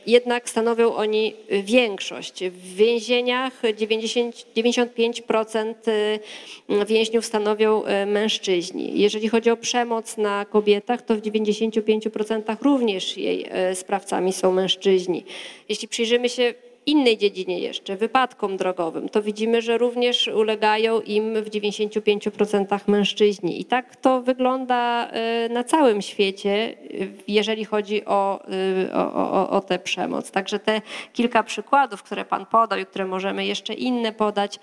jednak 0.06 0.50
stanowią 0.50 0.94
oni 0.94 1.34
większość. 1.62 2.44
W 2.44 2.74
więzieniach 2.74 3.62
90, 3.76 4.46
95% 4.56 5.74
y, 5.88 6.84
więźniów 6.86 7.26
stanowią 7.26 7.84
y, 7.84 8.06
mężczyźni. 8.06 9.00
Jeżeli 9.00 9.28
chodzi 9.28 9.50
o 9.50 9.56
przemoc 9.56 10.16
na 10.16 10.44
kobietach, 10.44 11.02
to 11.02 11.14
w 11.14 11.20
95% 11.20 12.56
również 12.62 13.16
jej 13.16 13.46
sprawcami 13.74 14.32
są 14.32 14.52
mężczyźni. 14.52 15.24
Jeśli 15.68 15.88
przyjrzymy 15.88 16.28
się 16.28 16.54
innej 16.86 17.18
dziedzinie 17.18 17.58
jeszcze, 17.58 17.96
wypadkom 17.96 18.56
drogowym, 18.56 19.08
to 19.08 19.22
widzimy, 19.22 19.62
że 19.62 19.78
również 19.78 20.28
ulegają 20.28 21.00
im 21.00 21.42
w 21.42 21.50
95% 21.50 22.78
mężczyźni. 22.86 23.60
I 23.60 23.64
tak 23.64 23.96
to 23.96 24.22
wygląda 24.22 25.10
y, 25.46 25.48
na 25.48 25.64
całym 25.64 26.02
świecie, 26.02 26.74
y, 26.94 27.12
jeżeli 27.28 27.64
chodzi 27.64 28.04
o, 28.04 28.40
y, 28.84 28.94
o, 28.94 29.14
o, 29.14 29.50
o 29.50 29.60
tę 29.60 29.78
przemoc. 29.78 30.30
Także 30.30 30.58
te 30.58 30.80
kilka 31.12 31.42
przykładów, 31.42 32.02
które 32.02 32.24
Pan 32.24 32.46
podał 32.46 32.78
i 32.78 32.86
które 32.86 33.06
możemy 33.06 33.46
jeszcze 33.46 33.74
inne 33.74 34.12
podać, 34.12 34.60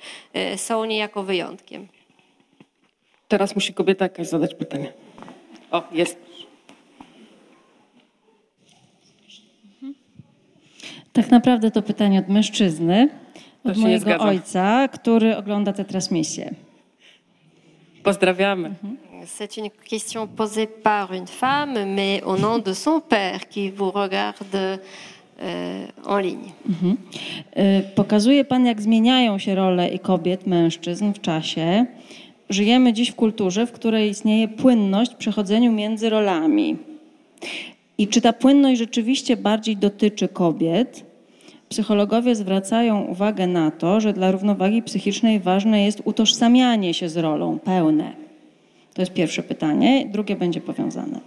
są 0.56 0.86
niejako 0.86 1.24
wyjątkiem. 1.24 1.88
Teraz 3.28 3.56
musi 3.56 3.74
kobieta 3.74 4.06
jakaś 4.06 4.28
zadać 4.28 4.56
pytanie. 4.56 4.94
O, 5.72 5.84
jest. 5.92 6.29
Tak 11.20 11.32
naprawdę 11.32 11.72
to 11.72 11.82
pytanie 11.82 12.20
od 12.20 12.30
mężczyzny, 12.30 13.10
od 13.64 13.78
mojego 13.78 14.18
ojca, 14.18 14.88
który 14.88 15.38
ogląda 15.38 15.74
tę 15.74 15.86
transmisję. 15.86 16.54
Pozdrawiamy. 18.04 18.72
C'est 19.26 19.58
une 19.62 19.70
question 19.90 20.28
posée 20.28 20.68
par 20.84 21.14
une 21.14 21.28
femme, 21.28 21.96
mais 21.96 22.24
au 22.24 22.38
nom 22.38 22.60
de 22.60 22.74
son 22.74 23.02
père 23.02 23.50
qui 23.50 23.72
vous 23.72 23.92
regarde 23.92 24.56
euh, 24.56 25.88
en 26.06 26.20
ligne. 26.22 26.52
Mhm. 26.70 26.98
Y, 27.58 27.96
pokazuje 27.96 28.46
Pan, 28.46 28.66
jak 28.66 28.82
zmieniają 28.82 29.40
się 29.40 29.56
role 29.56 29.90
i 29.90 30.00
kobiet, 30.00 30.48
mężczyzn 30.48 31.14
w 31.14 31.22
czasie. 31.22 31.86
Żyjemy 32.50 32.94
dziś 32.94 33.12
w 33.12 33.16
kulturze, 33.16 33.68
w 33.68 33.72
której 33.72 34.10
istnieje 34.10 34.48
płynność 34.48 35.14
w 35.14 35.18
przechodzeniu 35.18 35.72
między 35.72 36.10
rolami. 36.10 36.78
I 37.98 38.08
czy 38.08 38.22
ta 38.22 38.34
płynność 38.34 38.80
rzeczywiście 38.80 39.38
bardziej 39.38 39.78
dotyczy 39.78 40.28
kobiet? 40.28 41.09
Psychologowie 41.70 42.36
zwracają 42.36 43.02
uwagę 43.02 43.48
na 43.48 43.72
to, 43.72 44.02
że 44.02 44.14
dla 44.14 44.32
równowagi 44.32 44.84
psychicznej 44.84 45.40
ważne 45.40 45.86
jest 45.86 46.02
utożsamianie 46.06 46.94
się 46.94 47.10
z 47.10 47.18
rolą 47.18 47.60
pełne. 47.60 48.14
To 48.94 49.02
jest 49.02 49.14
pierwsze 49.14 49.44
pytanie, 49.44 50.06
drugie 50.12 50.36
będzie 50.36 50.62
powiązane. 50.62 51.20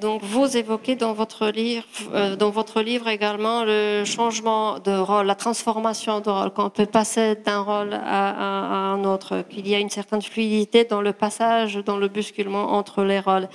donc 0.00 0.22
vous 0.22 0.56
évoquez 0.56 0.96
dans 0.96 1.14
votre 1.14 1.48
livre, 1.48 1.86
euh, 2.14 2.36
dans 2.36 2.50
votre 2.50 2.82
livre 2.82 3.08
également 3.08 3.64
le 3.64 4.04
changement 4.04 4.78
de 4.78 4.92
rôle, 4.92 5.26
la 5.26 5.34
transformation 5.34 6.20
de 6.20 6.30
rôle, 6.30 6.50
qu'on 6.50 6.70
peut 6.70 6.86
passer 6.86 7.36
d'un 7.36 7.60
rôle 7.60 7.94
à, 7.94 8.30
à, 8.30 8.92
un 8.92 9.04
autre, 9.04 9.42
qu'il 9.48 9.66
y 9.66 9.74
a 9.74 9.78
une 9.78 9.90
certaine 9.90 10.22
fluidité 10.22 10.84
dans 10.84 11.00
le 11.00 11.12
passage, 11.12 11.76
dans 11.76 11.96
le 11.96 12.08
bousculement 12.08 12.72
entre 12.72 13.02
les 13.02 13.20
rôles. 13.20 13.48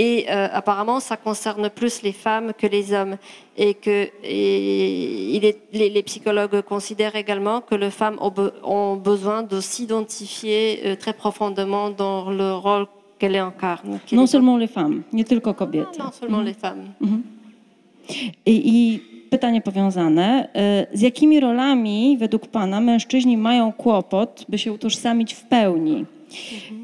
Et 0.00 0.26
euh, 0.28 0.46
apparemment, 0.52 1.00
ça 1.00 1.16
concerne 1.16 1.68
plus 1.70 2.02
les 2.02 2.12
femmes 2.12 2.52
que 2.56 2.68
les 2.68 2.92
hommes. 2.92 3.16
Et 3.56 3.74
que 3.74 4.08
et 4.22 5.34
il 5.34 5.44
est, 5.44 5.58
les, 5.72 5.90
les, 5.90 6.02
psychologues 6.04 6.60
considèrent 6.62 7.16
également 7.16 7.60
que 7.60 7.74
les 7.74 7.90
femmes 7.90 8.16
ont, 8.20 8.30
be, 8.30 8.52
ont 8.62 8.94
besoin 8.94 9.42
de 9.42 9.60
s'identifier 9.60 10.80
euh, 10.84 10.94
très 10.94 11.12
profondément 11.12 11.90
dans 11.90 12.30
le 12.30 12.54
rôle 12.54 12.86
qu'elle 13.18 13.34
incarne. 13.34 13.98
Non 14.12 14.28
seulement 14.28 14.56
les 14.56 14.68
femmes, 14.68 15.02
nie 15.12 15.24
tylko 15.24 15.52
kobiety. 15.52 15.98
Non, 15.98 16.04
non 16.04 16.12
seulement 16.12 16.38
mm 16.38 16.44
-hmm. 16.44 16.46
les 16.46 16.54
femmes. 16.54 16.84
Mm 17.00 17.08
-hmm. 17.08 17.22
I, 18.46 18.54
I 18.74 19.00
pytanie 19.30 19.60
powiązane. 19.60 20.48
Z 20.92 21.00
jakimi 21.00 21.40
rolami 21.40 22.16
według 22.18 22.46
Pana 22.46 22.80
mężczyźni 22.80 23.36
mają 23.36 23.72
kłopot, 23.72 24.44
by 24.48 24.58
się 24.58 24.72
utożsamić 24.72 25.34
w 25.34 25.42
pełni? 25.42 26.04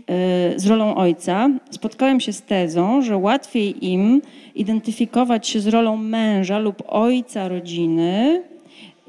E, 0.07 0.59
z 0.59 0.67
rolą 0.67 0.95
ojca, 0.95 1.51
spotkałem 1.71 2.21
się 2.21 2.33
z 2.33 2.43
tezą, 2.43 3.03
że 3.03 3.17
łatwiej 3.17 3.87
im 3.87 4.23
identyfikować 4.55 5.49
się 5.49 5.61
z 5.61 5.67
rolą 5.67 5.97
męża 5.97 6.59
lub 6.59 6.83
ojca 6.89 7.49
rodziny 7.49 8.43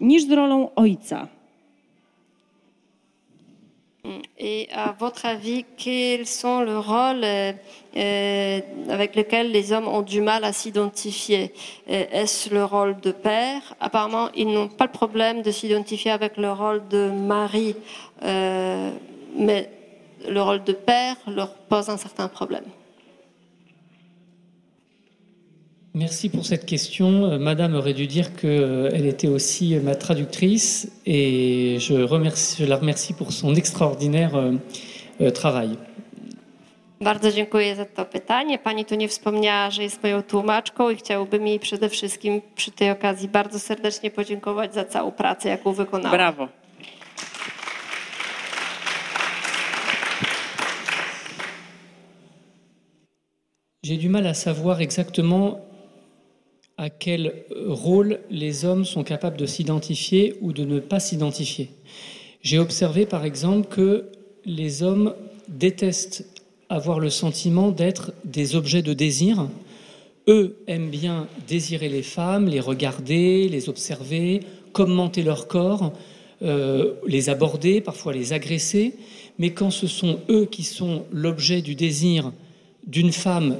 niż 0.01 0.23
z 0.23 0.31
rolą 0.31 0.69
ojca. 0.75 1.27
Et 4.38 4.67
à 4.71 4.91
votre 4.91 5.25
avis, 5.25 5.65
quels 5.77 6.27
sont 6.27 6.61
les 6.61 6.75
rôles 6.75 7.23
euh, 7.23 8.61
avec 8.89 9.15
lesquels 9.15 9.51
les 9.51 9.71
hommes 9.73 9.88
ont 9.88 10.03
du 10.03 10.21
mal 10.21 10.43
à 10.43 10.53
s'identifier? 10.53 11.51
Euh, 11.89 12.05
Est-ce 12.11 12.53
le 12.53 12.65
rôle 12.65 12.99
de 12.99 13.11
père? 13.11 13.75
Apparemment, 13.79 14.29
ils 14.36 14.47
n'ont 14.47 14.67
pas 14.67 14.86
le 14.86 14.91
problème 14.91 15.41
de 15.41 15.49
s'identifier 15.49 16.11
avec 16.11 16.38
le 16.38 16.51
rôle 16.51 16.88
de 16.88 17.09
mari, 17.09 17.75
euh, 18.23 18.91
mais 19.36 19.69
le 20.30 20.41
rôle 20.41 20.63
de 20.63 20.74
père 20.74 21.16
leur 21.28 21.53
pose 21.53 21.89
un 21.89 21.97
certain 21.97 22.28
problème. 22.28 22.66
Merci 25.95 26.28
pour 26.28 26.45
cette 26.45 26.66
question. 26.66 27.26
Euh, 27.26 27.39
Madame 27.39 27.74
aurait 27.74 27.93
dû 27.93 28.05
dire 28.05 28.36
qu'elle 28.36 28.49
euh, 28.51 29.09
était 29.13 29.30
aussi 29.30 29.76
ma 29.78 29.95
traductrice 29.95 30.91
et 31.05 31.78
je, 31.80 31.93
remercie, 31.93 32.57
je 32.59 32.66
la 32.66 32.76
remercie 32.76 33.13
pour 33.13 33.32
son 33.32 33.55
extraordinaire 33.55 34.36
euh, 34.36 35.32
travail. 35.32 35.78
Bardzo 37.01 37.32
dziękuję 37.32 37.76
za 37.76 37.86
to 37.86 38.05
pytanie. 38.05 38.59
Pani 38.59 38.86
tu 38.86 38.95
nie 38.95 39.07
wspomniała, 39.07 39.72
że 39.72 39.84
jest 39.84 40.03
moją 40.03 40.24
tłumaczką 40.24 40.89
i 40.89 40.95
chciałbym 40.95 41.47
jej 41.47 41.59
przede 41.59 41.89
wszystkim 41.89 42.41
przy 42.55 42.72
tej 42.72 42.91
okazji 42.91 43.28
bardzo 43.28 43.59
serdecznie 43.59 44.11
podziękować 44.11 44.74
za 44.74 44.86
całą 44.86 45.11
pracę, 45.11 45.49
jaką 45.49 45.74
wykonała. 45.74 46.16
Brawo. 46.16 46.47
J'ai 53.86 53.97
du 53.97 54.09
mal 54.09 54.25
à 54.25 54.33
savoir 54.33 54.81
exactement 54.81 55.59
à 56.75 56.89
quel 56.89 57.45
rôle 57.67 58.19
les 58.31 58.65
hommes 58.65 58.83
sont 58.83 59.03
capables 59.03 59.38
de 59.38 59.45
s'identifier 59.45 60.33
ou 60.41 60.53
de 60.53 60.65
ne 60.65 60.79
pas 60.79 60.99
s'identifier. 60.99 61.69
J'ai 62.41 62.57
observé 62.57 63.05
par 63.05 63.25
exemple 63.25 63.67
que 63.67 64.09
les 64.43 64.81
hommes 64.81 65.13
détestent 65.49 66.25
avoir 66.67 66.99
le 66.99 67.11
sentiment 67.11 67.69
d'être 67.69 68.11
des 68.23 68.55
objets 68.55 68.81
de 68.81 68.93
désir. 68.93 69.49
Eux 70.27 70.57
aiment 70.65 70.89
bien 70.89 71.27
désirer 71.47 71.88
les 71.88 72.01
femmes, 72.01 72.47
les 72.47 72.61
regarder, 72.61 73.47
les 73.49 73.69
observer, 73.69 74.39
commenter 74.73 75.21
leur 75.21 75.47
corps, 75.47 75.93
euh, 76.41 76.95
les 77.05 77.29
aborder, 77.29 77.81
parfois 77.81 78.13
les 78.13 78.33
agresser. 78.33 78.95
Mais 79.38 79.51
quand 79.51 79.69
ce 79.69 79.86
sont 79.86 80.21
eux 80.27 80.47
qui 80.47 80.63
sont 80.63 81.05
l'objet 81.11 81.61
du 81.61 81.75
désir 81.75 82.31
d'une 82.88 83.11
femme 83.11 83.59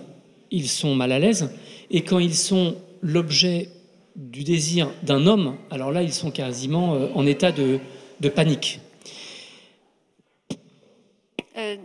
ils 0.52 0.68
sont 0.68 0.96
mal 0.96 1.12
à 1.12 1.20
l'aise. 1.20 1.50
Et 1.92 2.02
quand 2.02 2.20
ils 2.20 2.36
sont 2.36 2.76
l'objet 3.02 3.70
du 4.16 4.44
désir 4.44 4.90
d'un 5.04 5.28
homme, 5.28 5.56
alors 5.70 5.92
là, 5.92 6.02
ils 6.02 6.14
sont 6.14 6.32
quasiment 6.32 6.96
euh, 6.96 7.08
en 7.16 7.26
état 7.26 7.52
de, 7.52 7.80
panique. 8.30 8.80
E, 11.58 11.78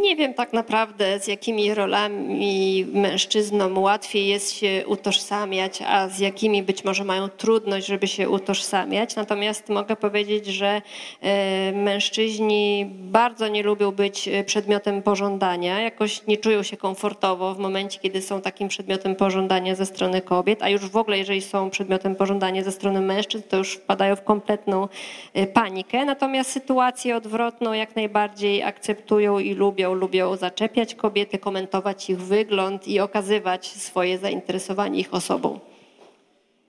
Nie 0.00 0.16
wiem 0.16 0.34
tak 0.34 0.52
naprawdę, 0.52 1.20
z 1.20 1.26
jakimi 1.26 1.74
rolami 1.74 2.86
mężczyznom 2.92 3.78
łatwiej 3.78 4.26
jest 4.26 4.52
się 4.52 4.84
utożsamiać, 4.86 5.82
a 5.86 6.08
z 6.08 6.18
jakimi 6.18 6.62
być 6.62 6.84
może 6.84 7.04
mają 7.04 7.28
trudność, 7.28 7.86
żeby 7.86 8.06
się 8.06 8.28
utożsamiać. 8.28 9.16
Natomiast 9.16 9.68
mogę 9.68 9.96
powiedzieć, 9.96 10.46
że 10.46 10.82
e, 11.20 11.72
mężczyźni 11.72 12.86
bardzo 12.90 13.48
nie 13.48 13.62
lubią 13.62 13.90
być 13.90 14.28
przedmiotem 14.46 15.02
pożądania, 15.02 15.80
jakoś 15.80 16.26
nie 16.26 16.36
czują 16.36 16.62
się 16.62 16.76
komfortowo 16.76 17.54
w 17.54 17.58
momencie, 17.58 17.98
kiedy 17.98 18.22
są 18.22 18.40
takim 18.40 18.68
przedmiotem 18.68 19.16
pożądania 19.16 19.74
ze 19.74 19.86
strony 19.86 20.20
kobiet, 20.20 20.62
a 20.62 20.68
już 20.68 20.88
w 20.88 20.96
ogóle, 20.96 21.18
jeżeli 21.18 21.42
są 21.42 21.70
przedmiotem 21.70 22.16
pożądania 22.16 22.62
ze 22.62 22.72
strony 22.72 23.00
mężczyzn, 23.00 23.48
to 23.48 23.56
już 23.56 23.72
wpadają 23.72 24.16
w 24.16 24.22
kompletną 24.22 24.88
e, 25.34 25.46
panikę. 25.46 26.04
Natomiast 26.04 26.50
sytuację 26.50 27.16
odwrotną 27.16 27.72
jak 27.72 27.96
najbardziej 27.96 28.62
akceptują 28.62 29.38
i 29.38 29.54
lubią, 29.54 29.87
lubią 29.94 30.36
zaczepiać 30.36 30.94
kobiety, 30.94 31.38
komentować 31.38 32.10
ich 32.10 32.18
wygląd 32.18 32.88
i 32.88 33.00
okazywać 33.00 33.66
swoje 33.66 34.18
zainteresowanie 34.18 35.00
ich 35.00 35.14
osobą. 35.14 35.60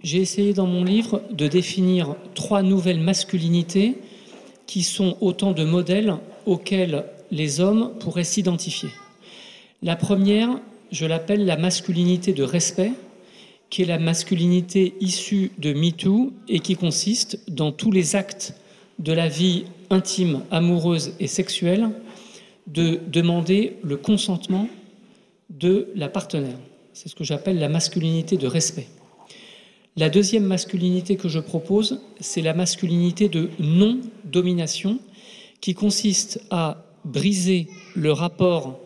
J'ai 0.03 0.21
essayé 0.21 0.53
dans 0.53 0.69
mon 0.69 0.85
livre 0.85 1.21
de 1.31 1.47
définir 1.47 2.15
trois 2.33 2.63
nouvelles 2.63 3.01
masculinités 3.01 3.95
qui 4.65 4.83
sont 4.83 5.17
autant 5.19 5.51
de 5.51 5.65
modèles 5.65 6.15
auxquels 6.45 7.03
les 7.31 7.59
hommes 7.59 7.91
pourraient 7.99 8.23
s'identifier. 8.23 8.89
La 9.81 9.95
première, 9.95 10.49
je 10.91 11.05
l'appelle 11.05 11.45
la 11.45 11.57
masculinité 11.57 12.33
de 12.33 12.43
respect, 12.43 12.93
qui 13.69 13.81
est 13.81 13.85
la 13.85 13.99
masculinité 13.99 14.93
issue 15.01 15.51
de 15.57 15.73
MeToo 15.73 16.31
et 16.47 16.59
qui 16.59 16.75
consiste 16.75 17.39
dans 17.49 17.71
tous 17.71 17.91
les 17.91 18.15
actes 18.15 18.55
de 18.99 19.13
la 19.13 19.27
vie 19.27 19.65
intime, 19.89 20.41
amoureuse 20.49 21.13
et 21.19 21.27
sexuelle 21.27 21.89
de 22.69 22.99
demander 23.07 23.77
le 23.83 23.97
consentement 23.97 24.67
de 25.49 25.89
la 25.95 26.07
partenaire. 26.07 26.57
C'est 26.93 27.09
ce 27.09 27.15
que 27.15 27.23
j'appelle 27.23 27.59
la 27.59 27.69
masculinité 27.69 28.37
de 28.37 28.47
respect. 28.47 28.87
La 29.97 30.09
deuxième 30.09 30.45
masculinité 30.45 31.17
que 31.17 31.27
je 31.27 31.39
propose, 31.39 32.01
c'est 32.19 32.41
la 32.41 32.53
masculinité 32.53 33.27
de 33.27 33.49
non-domination, 33.59 34.99
qui 35.61 35.73
consiste 35.73 36.41
à 36.51 36.85
briser 37.03 37.67
le 37.95 38.11
rapport 38.11 38.79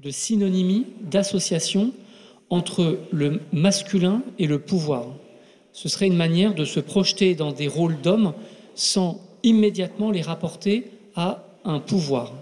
de 0.00 0.10
synonymie, 0.10 0.86
d'association 1.02 1.92
entre 2.50 2.98
le 3.10 3.40
masculin 3.52 4.22
et 4.38 4.46
le 4.46 4.58
pouvoir. 4.58 5.06
Ce 5.72 5.88
serait 5.88 6.06
une 6.06 6.16
manière 6.16 6.54
de 6.54 6.64
se 6.64 6.80
projeter 6.80 7.34
dans 7.34 7.52
des 7.52 7.68
rôles 7.68 8.00
d'hommes 8.00 8.32
sans 8.74 9.20
immédiatement 9.42 10.10
les 10.10 10.22
rapporter 10.22 10.84
à 11.14 11.44
un 11.64 11.78
pouvoir. 11.78 12.32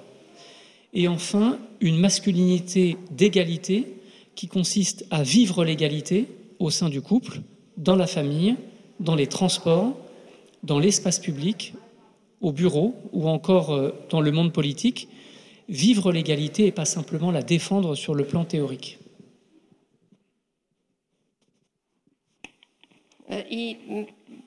Et 0.93 1.09
enfin, 1.09 1.59
une 1.81 1.99
masculinité 1.99 2.97
d'égalité 3.11 3.87
qui 4.35 4.49
consiste 4.49 5.07
à 5.11 5.23
vivre 5.23 5.65
l'égalité 5.65 6.27
au 6.59 6.71
sein 6.71 6.89
du 6.89 7.01
couple, 7.01 7.41
dans 7.77 7.97
la 7.97 8.07
famille, 8.07 8.57
dans 8.99 9.15
les 9.15 9.27
transports, 9.27 9.97
dans 10.63 10.79
l'espace 10.79 11.19
public, 11.19 11.75
au 12.41 12.53
bureau 12.53 12.95
ou 13.13 13.29
encore 13.29 13.73
euh, 13.73 13.93
dans 14.11 14.21
le 14.21 14.33
monde 14.33 14.53
politique. 14.53 15.09
Vivre 15.69 16.11
l'égalité 16.11 16.67
et 16.67 16.73
pas 16.73 16.85
simplement 16.85 17.31
la 17.31 17.43
défendre 17.43 17.95
sur 17.95 18.15
le 18.15 18.25
plan 18.25 18.45
théorique. 18.45 18.99
I 23.31 23.77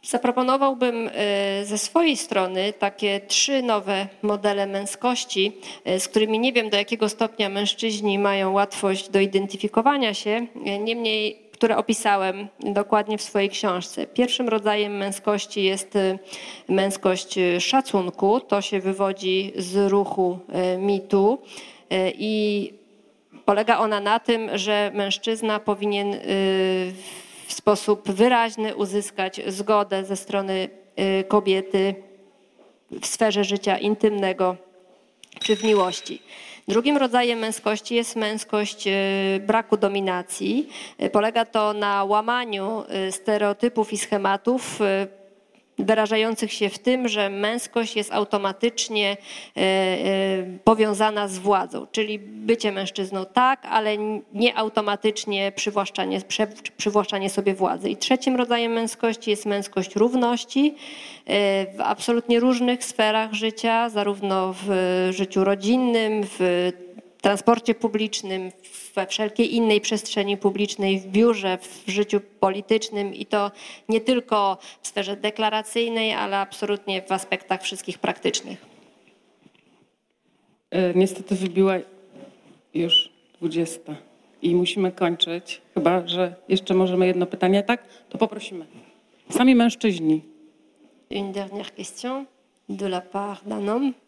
zaproponowałbym 0.04 1.10
e, 1.14 1.66
ze 1.66 1.78
swojej 1.78 2.18
strony 2.18 2.74
takie 2.74 3.22
trzy 3.28 3.62
nowe 3.62 4.08
modele 4.22 4.68
męskości, 4.68 5.52
e, 5.86 6.00
z 6.00 6.08
którymi 6.08 6.40
nie 6.40 6.54
wiem 6.54 6.70
do 6.70 6.78
jakiego 6.78 7.10
stopnia 7.10 7.50
mężczyźni 7.50 8.20
mają 8.20 8.52
łatwość 8.52 9.10
do 9.10 9.20
identyfikowania 9.20 10.14
się, 10.14 10.48
e, 10.66 10.80
niemniej 10.80 11.44
które 11.54 11.78
opisałem 11.78 12.48
dokładnie 12.60 13.18
w 13.18 13.22
swojej 13.22 13.50
książce. 13.50 14.08
Pierwszym 14.08 14.50
rodzajem 14.50 14.98
męskości 14.98 15.64
jest 15.64 15.94
męskość 16.70 17.36
szacunku. 17.60 18.40
To 18.40 18.62
się 18.62 18.80
wywodzi 18.80 19.54
z 19.56 19.92
ruchu 19.92 20.40
mitu 20.78 21.42
i 22.18 22.74
polega 23.46 23.78
ona 23.78 24.00
na 24.00 24.20
tym, 24.20 24.58
że 24.58 24.92
mężczyzna 24.94 25.60
powinien 25.60 26.16
w 27.54 27.56
sposób 27.56 28.12
wyraźny 28.12 28.76
uzyskać 28.76 29.42
zgodę 29.48 30.06
ze 30.06 30.16
strony 30.16 30.70
y, 31.20 31.24
kobiety 31.24 31.96
w 33.02 33.06
sferze 33.06 33.44
życia 33.44 33.78
intymnego 33.78 34.56
czy 35.40 35.56
w 35.56 35.64
miłości. 35.64 36.22
Drugim 36.68 36.98
rodzajem 36.98 37.40
męskości 37.40 37.96
jest 37.96 38.16
męskość 38.16 38.88
y, 38.88 38.92
braku 39.48 39.78
dominacji. 39.78 40.70
Y, 41.04 41.10
polega 41.10 41.46
to 41.46 41.74
na 41.74 42.04
łamaniu 42.04 42.84
stereotypów 43.12 43.94
i 43.94 43.98
schematów 43.98 44.80
wyrażających 45.80 46.54
się 46.54 46.70
w 46.70 46.80
tym, 46.80 47.08
że 47.08 47.30
męskość 47.30 47.96
jest 47.96 48.14
automatycznie 48.14 49.18
e, 49.58 49.60
e, 49.60 50.44
powiązana 50.64 51.28
z 51.28 51.38
władzą, 51.38 51.88
czyli 51.92 52.20
bycie 52.20 52.72
mężczyzną 52.72 53.26
tak, 53.26 53.66
ale 53.66 53.98
nie 54.34 54.58
automatycznie 54.58 55.52
przywłaszczanie, 55.56 56.22
przywłaszczanie 56.78 57.30
sobie 57.30 57.54
władzy. 57.54 57.90
I 57.90 57.98
trzecim 57.98 58.36
rodzajem 58.36 58.72
męskości 58.72 59.30
jest 59.30 59.46
męskość 59.46 59.96
równości 59.96 60.76
e, 61.26 61.66
w 61.78 61.82
absolutnie 61.82 62.40
różnych 62.40 62.84
sferach 62.84 63.34
życia, 63.34 63.90
zarówno 63.90 64.56
w 64.64 64.70
życiu 65.12 65.44
rodzinnym, 65.44 66.22
w 66.24 66.72
transporcie 67.24 67.76
publicznym, 67.76 68.52
we 68.96 69.08
wszelkiej 69.08 69.56
innej 69.56 69.82
przestrzeni 69.82 70.38
publicznej, 70.38 71.00
w 71.00 71.08
biurze, 71.08 71.58
w 71.58 71.90
życiu 71.92 72.22
politycznym 72.40 73.14
i 73.14 73.26
to 73.26 73.52
nie 73.90 74.02
tylko 74.02 74.58
w 74.82 74.88
sferze 74.88 75.16
deklaracyjnej, 75.16 76.14
ale 76.14 76.38
absolutnie 76.38 77.02
w 77.02 77.12
aspektach 77.12 77.62
wszystkich 77.62 78.00
praktycznych. 78.00 78.66
E, 80.72 80.94
niestety 80.94 81.36
wybiła 81.36 81.74
już 82.74 83.10
20 83.42 83.96
i 84.42 84.56
musimy 84.56 84.92
kończyć. 84.92 85.62
Chyba, 85.74 86.08
że 86.08 86.36
jeszcze 86.50 86.74
możemy 86.74 87.08
jedno 87.08 87.26
pytanie. 87.26 87.64
Tak? 87.64 87.88
To 88.10 88.18
poprosimy. 88.18 88.66
Sami 89.30 89.56
mężczyźni. 89.56 90.22
Une 91.12 91.32
dernière 91.32 91.72
question 91.76 92.26
de 92.70 92.86
la 92.86 93.02
part 93.02 93.48
d'un 93.48 93.66
homme. 93.66 94.03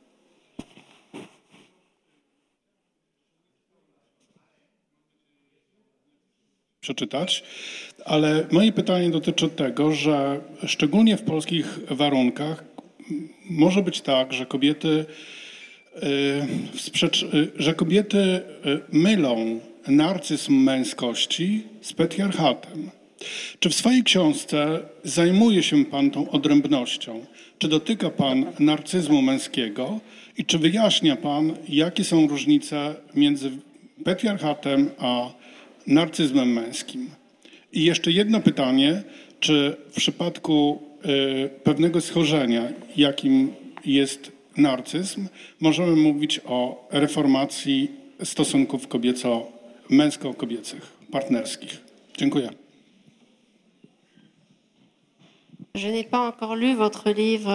Przeczytać, 6.85 7.43
ale 8.05 8.47
moje 8.51 8.71
pytanie 8.71 9.09
dotyczy 9.09 9.49
tego, 9.49 9.91
że 9.91 10.41
szczególnie 10.65 11.17
w 11.17 11.21
polskich 11.21 11.79
warunkach 11.91 12.63
może 13.49 13.81
być 13.81 14.01
tak, 14.01 14.33
że 14.33 14.45
kobiety, 14.45 15.05
y, 16.03 16.07
y, 17.33 17.51
że 17.55 17.73
kobiety 17.73 18.17
y, 18.17 18.41
mylą 18.91 19.59
narcyzm 19.87 20.53
męskości 20.53 21.63
z 21.81 21.93
patriarchatem. 21.93 22.89
Czy 23.59 23.69
w 23.69 23.75
swojej 23.75 24.03
książce 24.03 24.79
zajmuje 25.03 25.63
się 25.63 25.85
Pan 25.85 26.11
tą 26.11 26.29
odrębnością? 26.29 27.25
Czy 27.57 27.67
dotyka 27.67 28.09
Pan 28.09 28.45
narcyzmu 28.59 29.21
męskiego 29.21 29.99
i 30.37 30.45
czy 30.45 30.59
wyjaśnia 30.59 31.15
Pan, 31.15 31.53
jakie 31.69 32.03
są 32.03 32.27
różnice 32.27 32.95
między 33.15 33.51
patriarchatem 34.03 34.89
a 34.97 35.44
narcyzmem 35.87 36.53
męskim. 36.53 37.09
I 37.73 37.83
jeszcze 37.85 38.11
jedno 38.11 38.41
pytanie, 38.41 39.03
czy 39.39 39.77
w 39.91 39.95
przypadku 39.95 40.81
y, 41.05 41.49
pewnego 41.63 42.01
schorzenia, 42.01 42.67
jakim 42.97 43.53
jest 43.85 44.31
narcyzm, 44.57 45.27
możemy 45.59 45.95
mówić 45.95 46.41
o 46.45 46.87
reformacji 46.91 47.91
stosunków 48.23 48.87
kobieco-męsko-kobiecych, 48.87 50.81
partnerskich. 51.11 51.81
Dziękuję. 52.17 52.49
Je 55.75 55.91
n'ai 55.91 56.05
pas 56.05 56.19
encore 56.19 56.55
lu 56.55 56.73
votre 56.73 57.11
livre, 57.11 57.51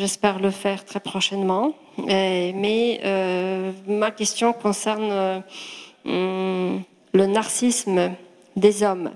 j'espère 0.00 0.38
le 0.38 0.50
faire 0.50 0.84
très 0.84 1.00
prochainement. 1.00 1.72
Euh, 1.98 2.52
mais 2.54 3.00
euh, 3.04 3.72
ma 3.86 4.10
question 4.10 4.52
concerne 4.52 5.10
euh, 6.06 6.78
le 7.12 7.26
narcissisme 7.26 8.12
des 8.56 8.82
hommes, 8.82 9.10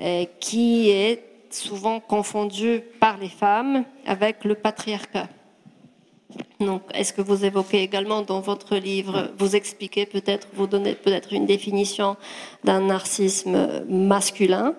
euh, 0.00 0.24
qui 0.40 0.90
est 0.90 1.22
souvent 1.50 2.00
confondu 2.00 2.82
par 3.00 3.16
les 3.18 3.28
femmes 3.28 3.84
avec 4.06 4.44
le 4.44 4.54
patriarcat. 4.54 5.28
Donc, 6.60 6.82
est-ce 6.94 7.12
que 7.12 7.20
vous 7.20 7.44
évoquez 7.44 7.82
également 7.82 8.22
dans 8.22 8.40
votre 8.40 8.76
livre, 8.76 9.30
vous 9.38 9.54
expliquez 9.54 10.06
peut-être, 10.06 10.48
vous 10.54 10.66
donnez 10.66 10.94
peut-être 10.94 11.32
une 11.32 11.46
définition 11.46 12.16
d'un 12.64 12.80
narcissisme 12.80 13.84
masculin 13.88 14.74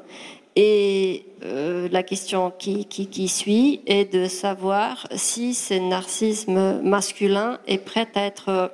Et 0.56 1.26
euh, 1.44 1.88
la 1.92 2.04
question 2.04 2.52
qui, 2.58 3.28
suit 3.30 3.82
est 3.86 4.12
de 4.12 4.28
savoir 4.28 5.08
si 5.16 5.54
ce 5.54 5.76
narcissisme 5.76 6.82
masculin 6.82 7.60
est 7.68 7.78
prêt 7.78 8.08
à 8.16 8.22
être 8.22 8.72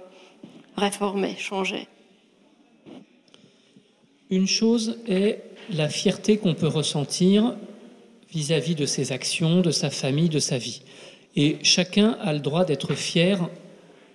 réformé, 0.75 1.35
changé. 1.37 1.87
Une 4.31 4.47
chose 4.47 4.97
est 5.09 5.43
la 5.69 5.89
fierté 5.89 6.37
qu'on 6.37 6.53
peut 6.53 6.67
ressentir 6.67 7.53
vis-à-vis 8.31 8.73
-vis 8.73 8.77
de 8.77 8.85
ses 8.85 9.11
actions, 9.11 9.59
de 9.59 9.71
sa 9.71 9.89
famille, 9.89 10.29
de 10.29 10.39
sa 10.39 10.57
vie. 10.57 10.81
Et 11.35 11.57
chacun 11.63 12.17
a 12.21 12.31
le 12.31 12.39
droit 12.39 12.63
d'être 12.63 12.95
fier 12.95 13.49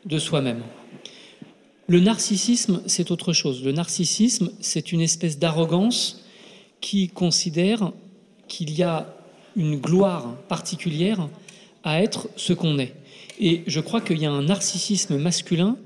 de 0.07 0.19
soi-même. 0.19 0.63
Le 1.87 2.01
narcissisme, 2.01 2.83
c'est 2.87 3.11
autre 3.11 3.35
chose. 3.35 3.63
Le 3.63 3.73
narcissisme, 3.73 4.51
c'est 4.61 4.91
une 4.91 5.03
espèce 5.03 5.39
d'arrogance 5.39 6.25
qui 6.81 7.09
considère 7.09 7.93
qu'il 8.49 8.71
y 8.71 8.83
a 8.83 9.15
une 9.55 9.77
gloire 9.77 10.35
particulière 10.49 11.29
à 11.85 12.03
être 12.03 12.29
ce 12.37 12.55
qu'on 12.55 12.79
est. 12.79 12.95
Et 13.39 13.65
je 13.67 13.81
crois 13.81 14.01
qu'il 14.01 14.19
y 14.19 14.27
a 14.27 14.33
un 14.33 14.43
narcissisme 14.43 15.19
masculin 15.19 15.77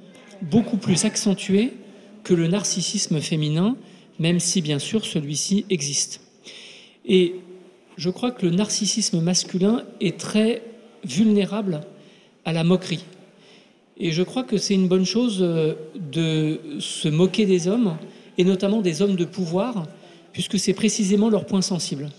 beaucoup 0.40 0.76
plus 0.76 1.04
accentué 1.04 1.72
que 2.22 2.32
le 2.32 2.46
narcissisme 2.46 3.20
féminin, 3.20 3.76
même 4.20 4.38
si 4.38 4.60
bien 4.60 4.78
sûr 4.78 5.04
celui-ci 5.04 5.64
existe. 5.70 6.20
Et 7.04 7.36
je 7.96 8.10
crois 8.10 8.30
que 8.30 8.46
le 8.46 8.52
narcissisme 8.52 9.20
masculin 9.20 9.82
est 10.00 10.18
très 10.18 10.62
vulnérable 11.02 11.80
à 12.44 12.52
la 12.52 12.62
moquerie. 12.62 13.04
Et 13.98 14.12
je 14.12 14.22
crois 14.22 14.44
que 14.44 14.58
c'est 14.58 14.74
une 14.74 14.88
bonne 14.88 15.04
chose 15.04 15.38
euh, 15.40 15.74
de 15.94 16.60
se 16.78 17.08
moquer 17.08 17.46
des 17.46 17.66
hommes, 17.66 17.96
et 18.38 18.44
notamment 18.44 18.80
des 18.80 19.02
hommes 19.02 19.16
de 19.16 19.24
pouvoir, 19.24 19.86
puisque 20.32 20.58
c'est 20.58 20.72
précisément 20.72 21.28
leur 21.28 21.46
point 21.46 21.62
sensible. 21.62 22.10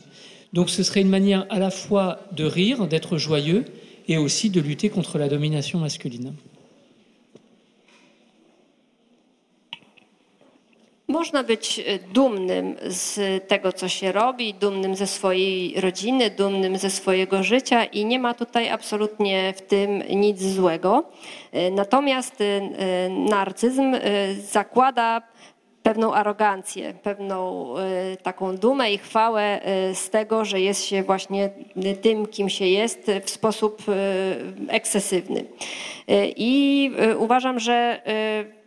Donc 0.53 0.69
ce 0.69 0.83
serait 0.83 1.01
une 1.01 1.09
manière 1.09 1.45
à 1.49 1.59
la 1.59 1.71
fois 1.71 2.19
de 2.35 2.43
rire, 2.43 2.87
d'être 2.87 3.17
joyeux, 3.17 3.63
et 4.07 4.17
aussi 4.17 4.49
de 4.49 4.59
lutter 4.59 4.89
contre 4.89 5.17
la 5.17 5.29
domination 5.29 5.79
masculine. 5.79 6.33
Można 11.11 11.43
być 11.43 11.81
dumnym 12.13 12.75
z 12.87 13.19
tego, 13.47 13.73
co 13.73 13.89
się 13.89 14.11
robi, 14.11 14.53
dumnym 14.53 14.95
ze 14.95 15.07
swojej 15.07 15.81
rodziny, 15.81 16.29
dumnym 16.29 16.77
ze 16.77 16.89
swojego 16.89 17.43
życia 17.43 17.85
i 17.85 18.05
nie 18.05 18.19
ma 18.19 18.33
tutaj 18.33 18.69
absolutnie 18.69 19.53
w 19.57 19.61
tym 19.61 20.03
nic 20.09 20.41
złego. 20.41 21.03
Natomiast 21.71 22.35
narcyzm 23.09 23.95
zakłada 24.51 25.21
pewną 25.83 26.13
arogancję, 26.13 26.93
pewną 27.03 27.73
taką 28.23 28.57
dumę 28.57 28.91
i 28.93 28.97
chwałę 28.97 29.59
z 29.93 30.09
tego, 30.09 30.45
że 30.45 30.61
jest 30.61 30.85
się 30.85 31.03
właśnie 31.03 31.49
tym, 32.01 32.25
kim 32.25 32.49
się 32.49 32.65
jest 32.65 33.11
w 33.23 33.29
sposób 33.29 33.83
ekscesywny. 34.67 35.45
I 36.35 36.91
uważam, 37.17 37.59
że 37.59 38.01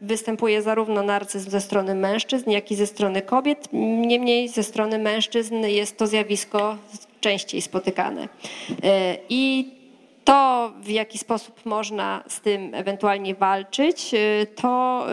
występuje 0.00 0.62
zarówno 0.62 1.02
narcyzm 1.02 1.50
ze 1.50 1.60
strony 1.60 1.94
mężczyzn, 1.94 2.50
jak 2.50 2.70
i 2.70 2.74
ze 2.74 2.86
strony 2.86 3.22
kobiet. 3.22 3.68
Niemniej 4.06 4.48
ze 4.48 4.62
strony 4.62 4.98
mężczyzn 4.98 5.56
jest 5.56 5.98
to 5.98 6.06
zjawisko 6.06 6.76
częściej 7.20 7.62
spotykane. 7.62 8.28
I 9.28 9.73
to, 10.24 10.72
w 10.80 10.88
jaki 10.88 11.18
sposób 11.18 11.66
można 11.66 12.24
z 12.28 12.40
tym 12.40 12.74
ewentualnie 12.74 13.34
walczyć, 13.34 14.10
to 14.56 15.06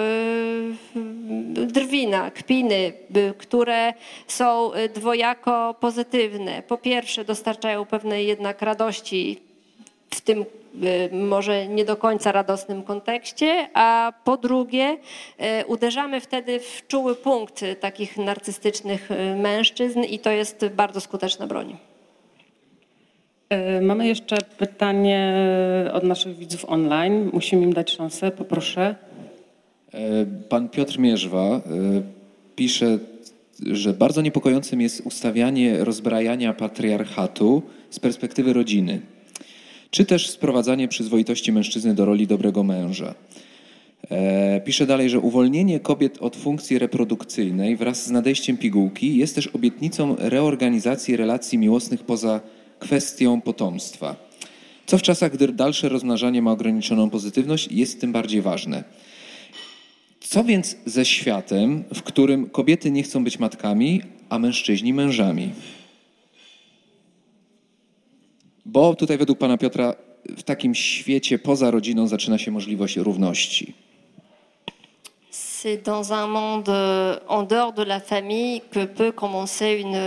drwina, 1.66 2.32
kpiny, 2.32 2.94
które 3.38 3.94
są 4.28 4.72
dwojako 4.94 5.76
pozytywne. 5.80 6.64
Po 6.68 6.78
pierwsze, 6.78 7.26
dostarczają 7.26 7.86
pewnej 7.86 8.28
jednak 8.28 8.62
radości 8.62 9.40
w 10.10 10.22
tym 10.22 10.46
może 11.12 11.68
nie 11.68 11.86
do 11.86 11.96
końca 11.96 12.32
radosnym 12.32 12.84
kontekście, 12.84 13.70
a 13.74 14.14
po 14.24 14.38
drugie 14.38 14.98
uderzamy 15.68 16.22
wtedy 16.22 16.60
w 16.60 16.88
czuły 16.88 17.16
punkt 17.16 17.66
takich 17.80 18.18
narcystycznych 18.18 19.10
mężczyzn 19.36 20.00
i 20.00 20.20
to 20.20 20.30
jest 20.30 20.66
bardzo 20.76 21.02
skuteczna 21.02 21.48
broń. 21.48 21.78
Mamy 23.82 24.08
jeszcze 24.08 24.38
pytanie 24.58 25.36
od 25.94 26.04
naszych 26.04 26.38
widzów 26.38 26.66
online. 26.68 27.30
Musimy 27.34 27.64
im 27.64 27.74
dać 27.74 27.92
szansę, 27.92 28.32
poproszę. 28.32 28.96
Pan 30.50 30.70
Piotr 30.70 31.00
Mierzwa 31.00 31.62
pisze, 32.56 33.00
że 33.72 33.94
bardzo 33.94 34.22
niepokojącym 34.22 34.82
jest 34.82 35.02
ustawianie 35.06 35.84
rozbrajania 35.84 36.54
patriarchatu 36.54 37.62
z 37.90 38.00
perspektywy 38.00 38.54
rodziny, 38.54 39.02
czy 39.90 40.06
też 40.06 40.30
sprowadzanie 40.30 40.88
przyzwoitości 40.88 41.52
mężczyzny 41.52 41.94
do 41.94 42.06
roli 42.06 42.28
dobrego 42.28 42.64
męża. 42.64 43.16
Pisze 44.66 44.86
dalej, 44.86 45.10
że 45.10 45.20
uwolnienie 45.20 45.80
kobiet 45.80 46.18
od 46.22 46.36
funkcji 46.36 46.80
reprodukcyjnej 46.80 47.76
wraz 47.76 48.06
z 48.06 48.12
nadejściem 48.12 48.58
pigułki 48.58 49.18
jest 49.18 49.36
też 49.36 49.48
obietnicą 49.48 50.16
reorganizacji 50.20 51.18
relacji 51.18 51.58
miłosnych 51.58 52.04
poza 52.04 52.42
kwestią 52.82 53.42
potomstwa. 53.42 54.16
Co 54.86 54.98
w 54.98 55.02
czasach, 55.02 55.32
gdy 55.34 55.48
dalsze 55.48 55.90
rozmnażanie 55.90 56.42
ma 56.42 56.52
ograniczoną 56.52 57.10
pozytywność, 57.10 57.68
jest 57.72 58.02
tym 58.02 58.12
bardziej 58.12 58.42
ważne. 58.42 58.84
Co 60.20 60.44
więc 60.44 60.76
ze 60.86 61.06
światem, 61.06 61.84
w 61.94 62.02
którym 62.04 62.50
kobiety 62.50 62.92
nie 62.92 63.04
chcą 63.04 63.24
być 63.24 63.40
matkami, 63.40 64.02
a 64.30 64.40
mężczyźni 64.40 64.94
mężami? 64.94 65.50
Bo 68.66 68.96
tutaj 68.96 69.18
według 69.18 69.40
pana 69.40 69.58
Piotra 69.58 69.96
w 70.38 70.44
takim 70.44 70.76
świecie 70.76 71.40
poza 71.40 71.72
rodziną 71.72 72.08
zaczyna 72.08 72.38
się 72.38 72.52
możliwość 72.52 72.98
równości. 72.98 73.74
C'est 75.32 75.82
dans 75.84 76.12
un 76.12 76.28
monde 76.28 76.70
en 77.28 77.44
dehors 77.48 77.74
de 77.74 77.84
la 77.84 78.00
famille 78.00 78.62
que 78.74 78.86
peut 78.86 79.14
commencer 79.16 79.80
une, 79.84 80.02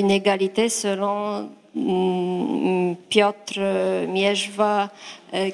une 0.00 0.10
égalité 0.10 0.70
selon 0.70 1.48
Piotr 1.74 3.60
Mierzwa 4.08 4.90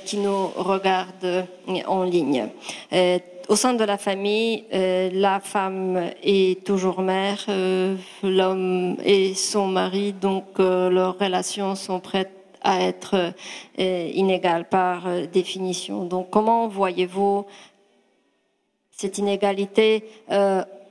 qui 0.04 0.16
nous 0.18 0.48
regarde 0.56 1.46
en 1.86 2.04
ligne. 2.04 2.48
Au 3.48 3.54
sein 3.54 3.74
de 3.74 3.84
la 3.84 3.96
famille, 3.98 4.64
la 4.72 5.40
femme 5.40 6.10
est 6.22 6.64
toujours 6.64 7.00
mère, 7.00 7.44
l'homme 8.22 8.96
est 9.04 9.34
son 9.34 9.66
mari, 9.68 10.12
donc 10.12 10.58
leurs 10.58 11.18
relations 11.18 11.74
sont 11.76 12.00
prêtes 12.00 12.32
à 12.62 12.80
être 12.80 13.32
inégales 13.78 14.68
par 14.68 15.04
définition. 15.32 16.04
Donc 16.04 16.30
comment 16.30 16.66
voyez-vous 16.66 17.46
cette 18.90 19.18
inégalité 19.18 20.04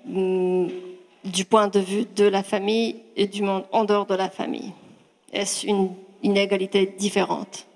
du 0.07 1.45
point 1.45 1.67
de 1.67 1.79
vue 1.79 2.05
de 2.15 2.25
la 2.25 2.43
famille 2.43 2.97
et 3.17 3.27
du 3.27 3.41
monde 3.41 3.65
en 3.71 3.83
dehors 3.83 4.05
de 4.05 4.15
la 4.15 4.29
famille? 4.29 4.71
Est-ce 5.35 5.67
une 5.67 5.89
inégalité 6.23 6.93
différente? 6.97 7.67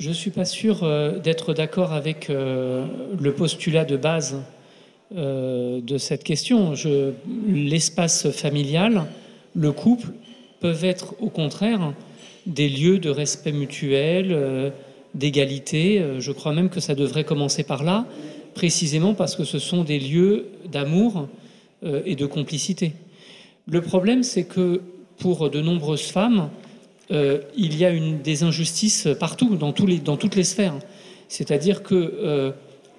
Je 0.00 0.08
ne 0.08 0.14
suis 0.14 0.32
pas 0.32 0.44
sûr 0.44 0.82
euh, 0.82 1.20
d'être 1.20 1.54
d'accord 1.54 1.92
avec 1.92 2.28
euh, 2.28 2.84
le 3.18 3.32
postulat 3.32 3.84
de 3.84 3.96
base 3.96 4.42
euh, 5.16 5.80
de 5.80 5.96
cette 5.96 6.24
question. 6.24 6.74
L'espace 7.46 8.30
familial, 8.32 9.04
le 9.54 9.70
couple 9.70 10.08
peuvent 10.58 10.84
être 10.84 11.14
au 11.20 11.30
contraire 11.30 11.94
des 12.46 12.68
lieux 12.68 12.98
de 12.98 13.08
respect 13.08 13.52
mutuel, 13.52 14.72
d'égalité. 15.14 16.02
Je 16.18 16.32
crois 16.32 16.52
même 16.52 16.68
que 16.68 16.80
ça 16.80 16.94
devrait 16.94 17.24
commencer 17.24 17.62
par 17.62 17.84
là, 17.84 18.06
précisément 18.54 19.14
parce 19.14 19.36
que 19.36 19.44
ce 19.44 19.58
sont 19.58 19.84
des 19.84 19.98
lieux 19.98 20.48
d'amour 20.70 21.28
et 21.82 22.16
de 22.16 22.26
complicité. 22.26 22.92
Le 23.66 23.80
problème, 23.80 24.22
c'est 24.22 24.44
que 24.44 24.82
pour 25.18 25.50
de 25.50 25.60
nombreuses 25.60 26.06
femmes, 26.06 26.50
euh, 27.10 27.40
il 27.56 27.76
y 27.76 27.84
a 27.84 27.92
des 27.92 28.42
injustices 28.42 29.08
partout, 29.18 29.56
dans, 29.56 29.72
toutes 29.72 30.36
les 30.36 30.44
sphères. 30.44 30.74
C'est-à-dire 31.28 31.82
que 31.82 31.94
euh, 31.94 32.50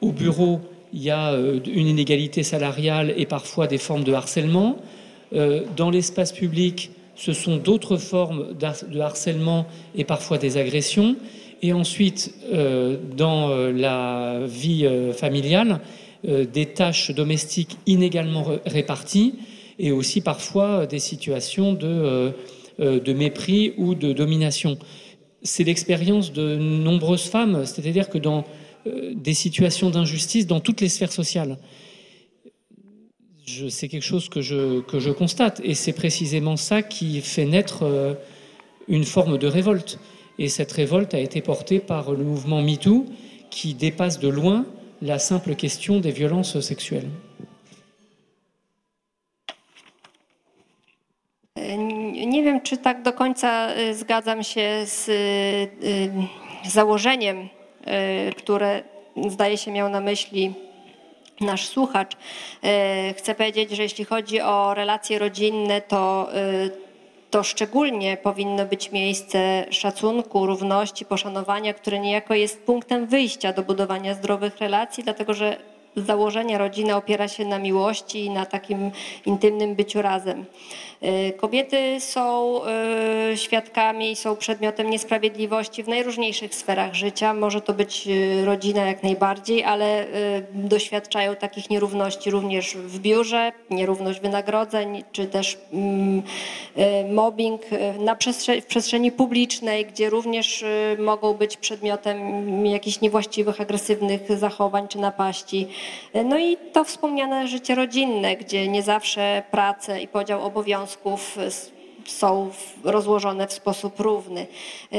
au 0.02 0.12
bureau, 0.12 0.62
il 0.94 1.02
y 1.02 1.10
a 1.10 1.32
euh, 1.32 1.60
une 1.66 1.88
inégalité 1.88 2.44
salariale 2.44 3.14
et 3.18 3.26
parfois 3.26 3.68
des 3.68 3.78
formes 3.78 4.04
de 4.04 4.14
harcèlement. 4.14 4.78
Dans 5.76 5.90
l'espace 5.90 6.32
public, 6.32 6.92
ce 7.16 7.34
sont 7.34 7.58
d'autres 7.58 7.98
formes 7.98 8.54
de 8.54 9.00
harcèlement 9.00 9.66
et 9.96 10.06
parfois 10.06 10.38
des 10.38 10.56
agressions. 10.56 11.18
Et 11.62 11.74
ensuite, 11.74 12.34
dans 13.18 13.50
la 13.50 14.42
vie 14.46 14.88
familiale, 15.14 15.82
des 16.24 16.68
tâches 16.68 17.12
domestiques 17.12 17.76
inégalement 17.86 18.46
réparties 18.66 19.34
et 19.80 19.92
aussi 19.92 20.22
parfois 20.22 20.86
des 20.86 21.00
situations 21.00 21.74
de, 21.74 22.34
de 22.80 23.14
mépris 23.14 23.74
ou 23.78 23.96
de 23.96 24.14
domination. 24.14 24.78
C'est 25.44 25.64
l'expérience 25.64 26.34
de 26.34 26.56
nombreuses 26.56 27.26
femmes, 27.26 27.66
c'est-à-dire 27.66 28.10
que 28.10 28.18
dans 28.18 28.46
des 29.16 29.34
situations 29.34 29.90
d'injustice 29.90 30.48
dans 30.48 30.60
toutes 30.60 30.82
les 30.82 30.90
sphères 30.90 31.12
sociales. 31.12 31.58
c'est 33.70 33.88
quelque 33.88 34.04
chose 34.04 34.30
que 34.30 34.42
je, 34.42 34.82
que 34.82 35.00
je 35.00 35.12
constate. 35.12 35.62
Et 35.64 35.74
c'est 35.74 35.94
précisément 35.94 36.58
ça 36.58 36.82
qui 36.82 37.22
fait 37.22 37.46
naître 37.46 37.84
euh, 37.84 38.14
une 38.88 39.04
forme 39.04 39.38
de 39.38 39.48
révolte. 39.48 40.00
Et 40.38 40.50
cette 40.50 40.72
révolte 40.72 41.14
a 41.14 41.20
été 41.20 41.42
portée 41.42 41.80
par 41.80 42.12
le 42.12 42.24
mouvement 42.24 42.62
MeToo 42.62 43.06
qui 43.50 43.74
dépasse 43.74 44.20
de 44.20 44.28
loin 44.28 44.66
la 45.02 45.20
simple 45.20 45.56
question 45.56 46.00
des 46.00 46.12
violences 46.12 46.60
sexuelles. 46.60 47.10
Nie 52.36 52.44
wiem, 52.44 52.62
czy 52.62 52.78
tak 52.78 53.02
do 53.02 53.14
końca 53.14 53.68
zgadzam 53.92 54.44
się 54.44 54.70
z 54.84 55.10
założeniem, 56.66 57.50
które 58.38 58.84
zdaje 59.30 59.58
się 59.58 59.72
miał 59.72 59.90
na 59.90 60.02
myśli 60.02 60.54
nasz 61.42 61.68
słuchacz. 61.68 62.18
Chcę 63.18 63.36
powiedzieć, 63.36 63.72
że 63.72 63.84
jeśli 63.84 64.06
chodzi 64.06 64.42
o 64.42 64.74
relacje 64.74 65.20
rodzinne, 65.20 65.82
to 65.82 66.30
to 67.32 67.44
szczególnie 67.44 68.18
powinno 68.18 68.66
być 68.66 68.92
miejsce 68.92 69.66
szacunku, 69.70 70.46
równości, 70.46 71.06
poszanowania, 71.06 71.74
które 71.74 72.00
niejako 72.00 72.34
jest 72.34 72.64
punktem 72.64 73.08
wyjścia 73.08 73.54
do 73.54 73.64
budowania 73.64 74.14
zdrowych 74.14 74.58
relacji, 74.58 75.04
dlatego 75.04 75.34
że 75.34 75.58
z 75.96 76.06
założenia 76.06 76.58
rodzina 76.58 76.98
opiera 76.98 77.28
się 77.28 77.46
na 77.46 77.60
miłości 77.60 78.26
i 78.26 78.30
na 78.30 78.46
takim 78.46 78.92
intymnym 79.26 79.76
byciu 79.76 80.02
razem. 80.02 80.46
Y, 81.04 81.34
kobiety 81.38 82.00
są 82.00 82.62
y, 83.34 83.38
świadkami, 83.38 84.16
są 84.16 84.36
przedmiotem 84.36 84.90
niesprawiedliwości 84.90 85.84
w 85.84 85.88
najróżniejszych 85.88 86.56
sferach 86.56 86.94
życia. 86.94 87.34
Może 87.34 87.62
to 87.62 87.74
być 87.74 88.08
y, 88.08 88.46
rodzina 88.46 88.86
jak 88.86 89.04
najbardziej, 89.04 89.64
ale 89.64 90.06
doświadczają 90.54 91.36
takich 91.36 91.70
nierówności 91.70 92.32
również 92.32 92.78
w 92.78 93.00
biurze, 93.00 93.52
nierówność 93.70 94.20
wynagrodzeń, 94.20 95.04
czy 95.12 95.26
też 95.26 95.58
mm, 95.74 96.24
mobbing 97.12 97.62
na 98.00 98.16
przestrzeni, 98.16 98.62
w 98.62 98.66
przestrzeni 98.66 99.12
publicznej, 99.12 99.86
gdzie 99.86 100.10
również 100.10 100.66
mogą 100.98 101.34
być 101.34 101.58
przedmiotem 101.58 102.66
jakichś 102.66 103.02
niewłaściwych, 103.02 103.62
agresywnych 103.62 104.38
zachowań 104.38 104.88
czy 104.88 105.00
napaści. 105.00 105.68
No 106.26 106.40
i 106.40 106.58
to 106.74 106.84
wspomniane 106.84 107.48
życie 107.48 107.76
rodzinne, 107.76 108.36
gdzie 108.36 108.68
nie 108.68 108.84
zawsze 108.84 109.44
pracę 109.52 110.02
i 110.02 110.08
podział 110.08 110.46
obowiązków 110.46 110.85
są 112.10 112.50
rozłożone 112.84 113.48
w 113.48 113.54
sposób 113.54 114.00
równy. 114.00 114.42
Y, 114.42 114.96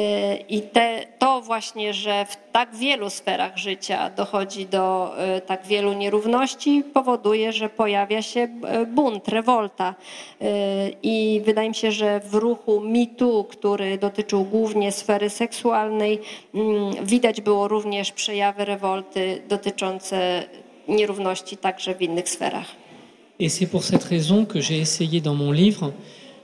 I 0.48 0.62
te, 0.62 1.06
to 1.18 1.40
właśnie, 1.40 1.94
że 1.94 2.26
w 2.28 2.36
tak 2.52 2.76
wielu 2.76 3.10
sferach 3.10 3.56
życia 3.56 4.10
dochodzi 4.10 4.66
do 4.66 5.14
y, 5.36 5.40
tak 5.40 5.66
wielu 5.66 5.92
nierówności, 5.92 6.84
powoduje, 6.94 7.52
że 7.52 7.68
pojawia 7.68 8.22
się 8.22 8.40
y, 8.40 8.86
bunt, 8.86 9.28
rewolta. 9.28 9.94
I 11.02 11.42
wydaje 11.44 11.68
mi 11.68 11.74
się, 11.74 11.92
że 11.92 12.20
w 12.20 12.34
ruchu 12.34 12.80
MeToo, 12.80 13.44
który 13.44 13.98
dotyczył 13.98 14.44
głównie 14.44 14.92
sfery 14.92 15.30
seksualnej, 15.30 16.20
mm, 16.54 17.06
widać 17.06 17.40
było 17.40 17.68
również 17.68 18.12
przejawy 18.12 18.64
rewolty 18.64 19.42
dotyczące 19.48 20.44
nierówności 20.88 21.56
także 21.56 21.94
w 21.94 22.02
innych 22.02 22.28
sferach. 22.28 22.85
Et 23.38 23.48
c'est 23.48 23.66
pour 23.66 23.84
cette 23.84 24.04
raison 24.04 24.44
que 24.44 24.60
j'ai 24.60 24.78
essayé 24.78 25.20
dans 25.20 25.34
mon 25.34 25.52
livre 25.52 25.92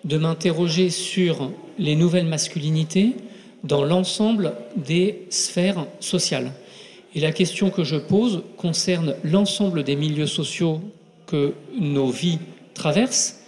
de 0.04 0.18
m'interroger 0.18 0.90
sur 0.90 1.50
les 1.78 1.96
nouvelles 1.96 2.26
masculinités 2.26 3.14
dans 3.64 3.84
l'ensemble 3.84 4.54
des 4.76 5.26
sphères 5.30 5.86
sociales. 6.00 6.52
Et 7.14 7.20
la 7.20 7.32
question 7.32 7.70
que 7.70 7.84
je 7.84 7.96
pose 7.96 8.42
concerne 8.56 9.14
l'ensemble 9.22 9.84
des 9.84 9.96
milieux 9.96 10.26
sociaux 10.26 10.80
que 11.26 11.54
nos 11.78 12.10
vies 12.10 12.38
traversent. 12.74 13.40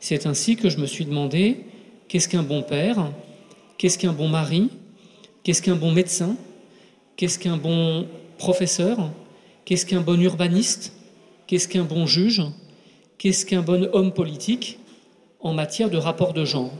C'est 0.00 0.26
ainsi 0.26 0.56
que 0.56 0.68
je 0.68 0.78
me 0.78 0.86
suis 0.86 1.04
demandé 1.04 1.64
qu'est-ce 2.08 2.28
qu'un 2.28 2.42
bon 2.42 2.62
père, 2.62 3.10
qu'est-ce 3.78 3.98
qu'un 3.98 4.12
bon 4.12 4.28
mari, 4.28 4.68
qu'est-ce 5.42 5.62
qu'un 5.62 5.76
bon 5.76 5.92
médecin, 5.92 6.36
qu'est-ce 7.16 7.38
qu'un 7.38 7.56
bon 7.56 8.06
professeur, 8.38 9.10
Qu'est-ce 9.64 9.86
qu'un 9.86 10.00
bon 10.00 10.20
urbaniste? 10.20 10.92
Qu'est-ce 11.46 11.68
qu'un 11.68 11.84
bon 11.84 12.06
juge? 12.06 12.42
Qu'est-ce 13.22 13.46
qu'un 13.46 13.62
bon 13.62 13.88
homme 13.92 14.12
politique 14.12 14.80
en 15.38 15.52
matière 15.54 15.88
de 15.90 15.96
rapport 15.96 16.32
de 16.32 16.44
genre? 16.44 16.72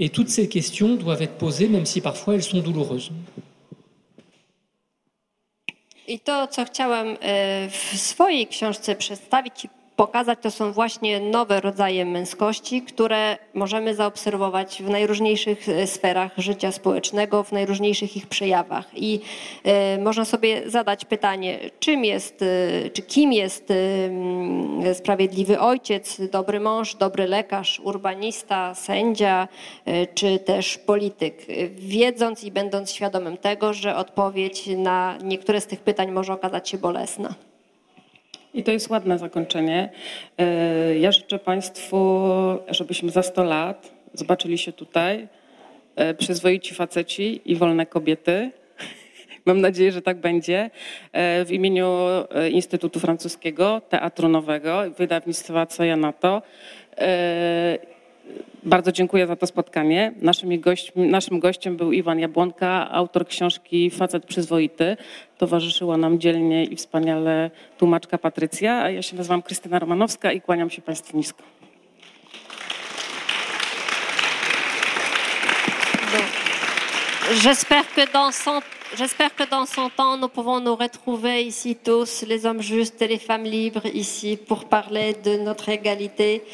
Et 0.00 0.08
toutes 0.08 0.28
ces 0.28 0.48
questions 0.48 0.96
doivent 0.96 1.22
être 1.22 1.38
posées, 1.38 1.68
même 1.68 1.86
si 1.86 2.00
parfois 2.00 2.34
elles 2.34 2.42
sont 2.42 2.58
douloureuses. 2.58 3.12
E, 6.08 6.18
pokazać, 9.96 10.38
to 10.42 10.50
są 10.50 10.72
właśnie 10.72 11.20
nowe 11.20 11.60
rodzaje 11.60 12.04
męskości, 12.04 12.82
które 12.82 13.38
możemy 13.54 13.94
zaobserwować 13.94 14.82
w 14.82 14.88
najróżniejszych 14.88 15.68
e, 15.68 15.86
sferach 15.86 16.32
życia 16.36 16.72
społecznego, 16.72 17.42
w 17.42 17.52
najróżniejszych 17.52 18.16
ich 18.16 18.26
przejawach. 18.26 18.84
I 18.94 19.20
y, 19.96 20.02
można 20.02 20.24
sobie 20.24 20.70
zadać 20.70 21.04
pytanie, 21.04 21.58
czym 21.80 22.04
jest, 22.04 22.42
y, 22.42 22.90
czy 22.94 23.02
kim 23.02 23.32
jest 23.32 23.72
sprawiedliwy 24.94 25.60
ojciec, 25.60 26.20
dobry 26.30 26.60
mąż, 26.60 26.94
dobry 26.94 27.26
lekarz, 27.26 27.80
urbanista, 27.80 28.74
sędzia, 28.74 29.48
czy 30.14 30.38
też 30.38 30.78
polityk. 30.78 31.46
Wiedząc 31.74 32.44
i 32.44 32.50
będąc 32.50 32.92
świadomym 32.92 33.36
tego, 33.36 33.72
że 33.72 33.96
odpowiedź 33.96 34.66
na 34.66 35.18
niektóre 35.24 35.60
z 35.60 35.66
tych 35.66 35.80
pytań 35.80 36.10
może 36.10 36.32
okazać 36.32 36.68
się 36.68 36.78
bolesna. 36.78 37.34
I 38.54 38.62
to 38.62 38.72
jest 38.72 38.90
ładne 38.90 39.18
zakończenie. 39.18 39.90
E, 40.38 40.98
ja 40.98 41.12
życzę 41.12 41.38
Państwu, 41.38 42.20
żebyśmy 42.68 43.10
za 43.10 43.22
100 43.22 43.44
lat 43.44 43.92
zobaczyli 44.12 44.58
się 44.58 44.72
tutaj 44.72 45.28
e, 45.96 46.14
przyzwoici 46.14 46.74
faceci 46.74 47.40
i 47.44 47.56
wolne 47.56 47.86
kobiety. 47.86 48.50
Mam 49.46 49.60
nadzieję, 49.60 49.92
że 49.92 50.02
tak 50.02 50.16
będzie. 50.16 50.70
E, 51.12 51.44
w 51.44 51.52
imieniu 51.52 51.96
Instytutu 52.50 53.00
Francuskiego, 53.00 53.82
Teatru 53.88 54.28
Nowego, 54.28 54.82
wydawnictwa 54.98 55.66
Co 55.66 55.84
ja 55.84 55.96
na 55.96 56.12
to 56.12 56.42
bardzo 58.64 58.92
dziękuję 58.92 59.26
za 59.26 59.36
to 59.36 59.46
spotkanie. 59.46 60.12
Naszym 60.20 60.60
gościem, 60.60 61.10
naszym 61.10 61.40
gościem 61.40 61.76
był 61.76 61.92
Iwan 61.92 62.18
Jabłonka, 62.18 62.90
autor 62.90 63.26
książki 63.26 63.90
Facet 63.90 64.24
Przyzwoity. 64.24 64.96
Towarzyszyła 65.38 65.96
nam 65.96 66.18
dzielnie 66.18 66.64
i 66.64 66.76
wspaniale 66.76 67.50
tłumaczka 67.78 68.18
Patrycja, 68.18 68.82
a 68.82 68.90
ja 68.90 69.02
się 69.02 69.16
nazywam 69.16 69.42
Krystyna 69.42 69.78
Romanowska 69.78 70.32
i 70.32 70.40
kłaniam 70.40 70.70
się 70.70 70.82
Państwu 70.82 71.16
nisko. 71.16 71.42
J'espère 77.42 77.86
que 77.94 78.12
dans 78.12 78.36
son 78.44 78.60
J'espère 78.96 79.34
que 79.34 79.44
dans 79.50 79.66
son 79.66 79.90
temps, 79.90 80.16
nous 80.16 80.28
pouvons 80.28 80.60
nous 80.60 80.76
retrouver 80.76 81.42
ici 81.42 81.74
tous, 81.74 82.24
les 82.28 82.46
hommes 82.46 82.62
justes 82.62 83.02
et 83.02 83.08
les 83.08 83.18
femmes 83.18 83.42
libres, 83.42 83.86
ici 83.86 84.36
pour 84.36 84.66
parler 84.66 85.16
de 85.24 85.36
notre 85.38 85.68
égalité 85.68 86.44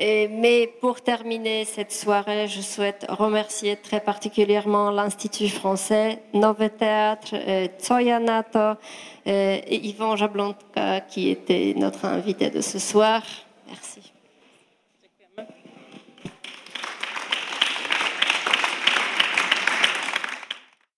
mais 0.00 0.72
pour 0.80 1.00
terminer 1.00 1.64
cette 1.64 1.92
soirée, 1.92 2.46
je 2.46 2.60
souhaite 2.60 3.06
remercier 3.08 3.76
très 3.76 4.00
particulièrement 4.00 4.90
l'Institut 4.90 5.48
français, 5.48 6.22
Nové 6.34 6.70
Théâtre, 6.70 7.34
Tsoyanato 7.78 8.78
et 9.26 9.86
Yvon 9.88 10.16
Jablonka 10.16 11.00
qui 11.08 11.30
était 11.30 11.74
notre 11.76 12.04
invité 12.04 12.50
de 12.50 12.60
ce 12.60 12.78
soir. 12.78 13.22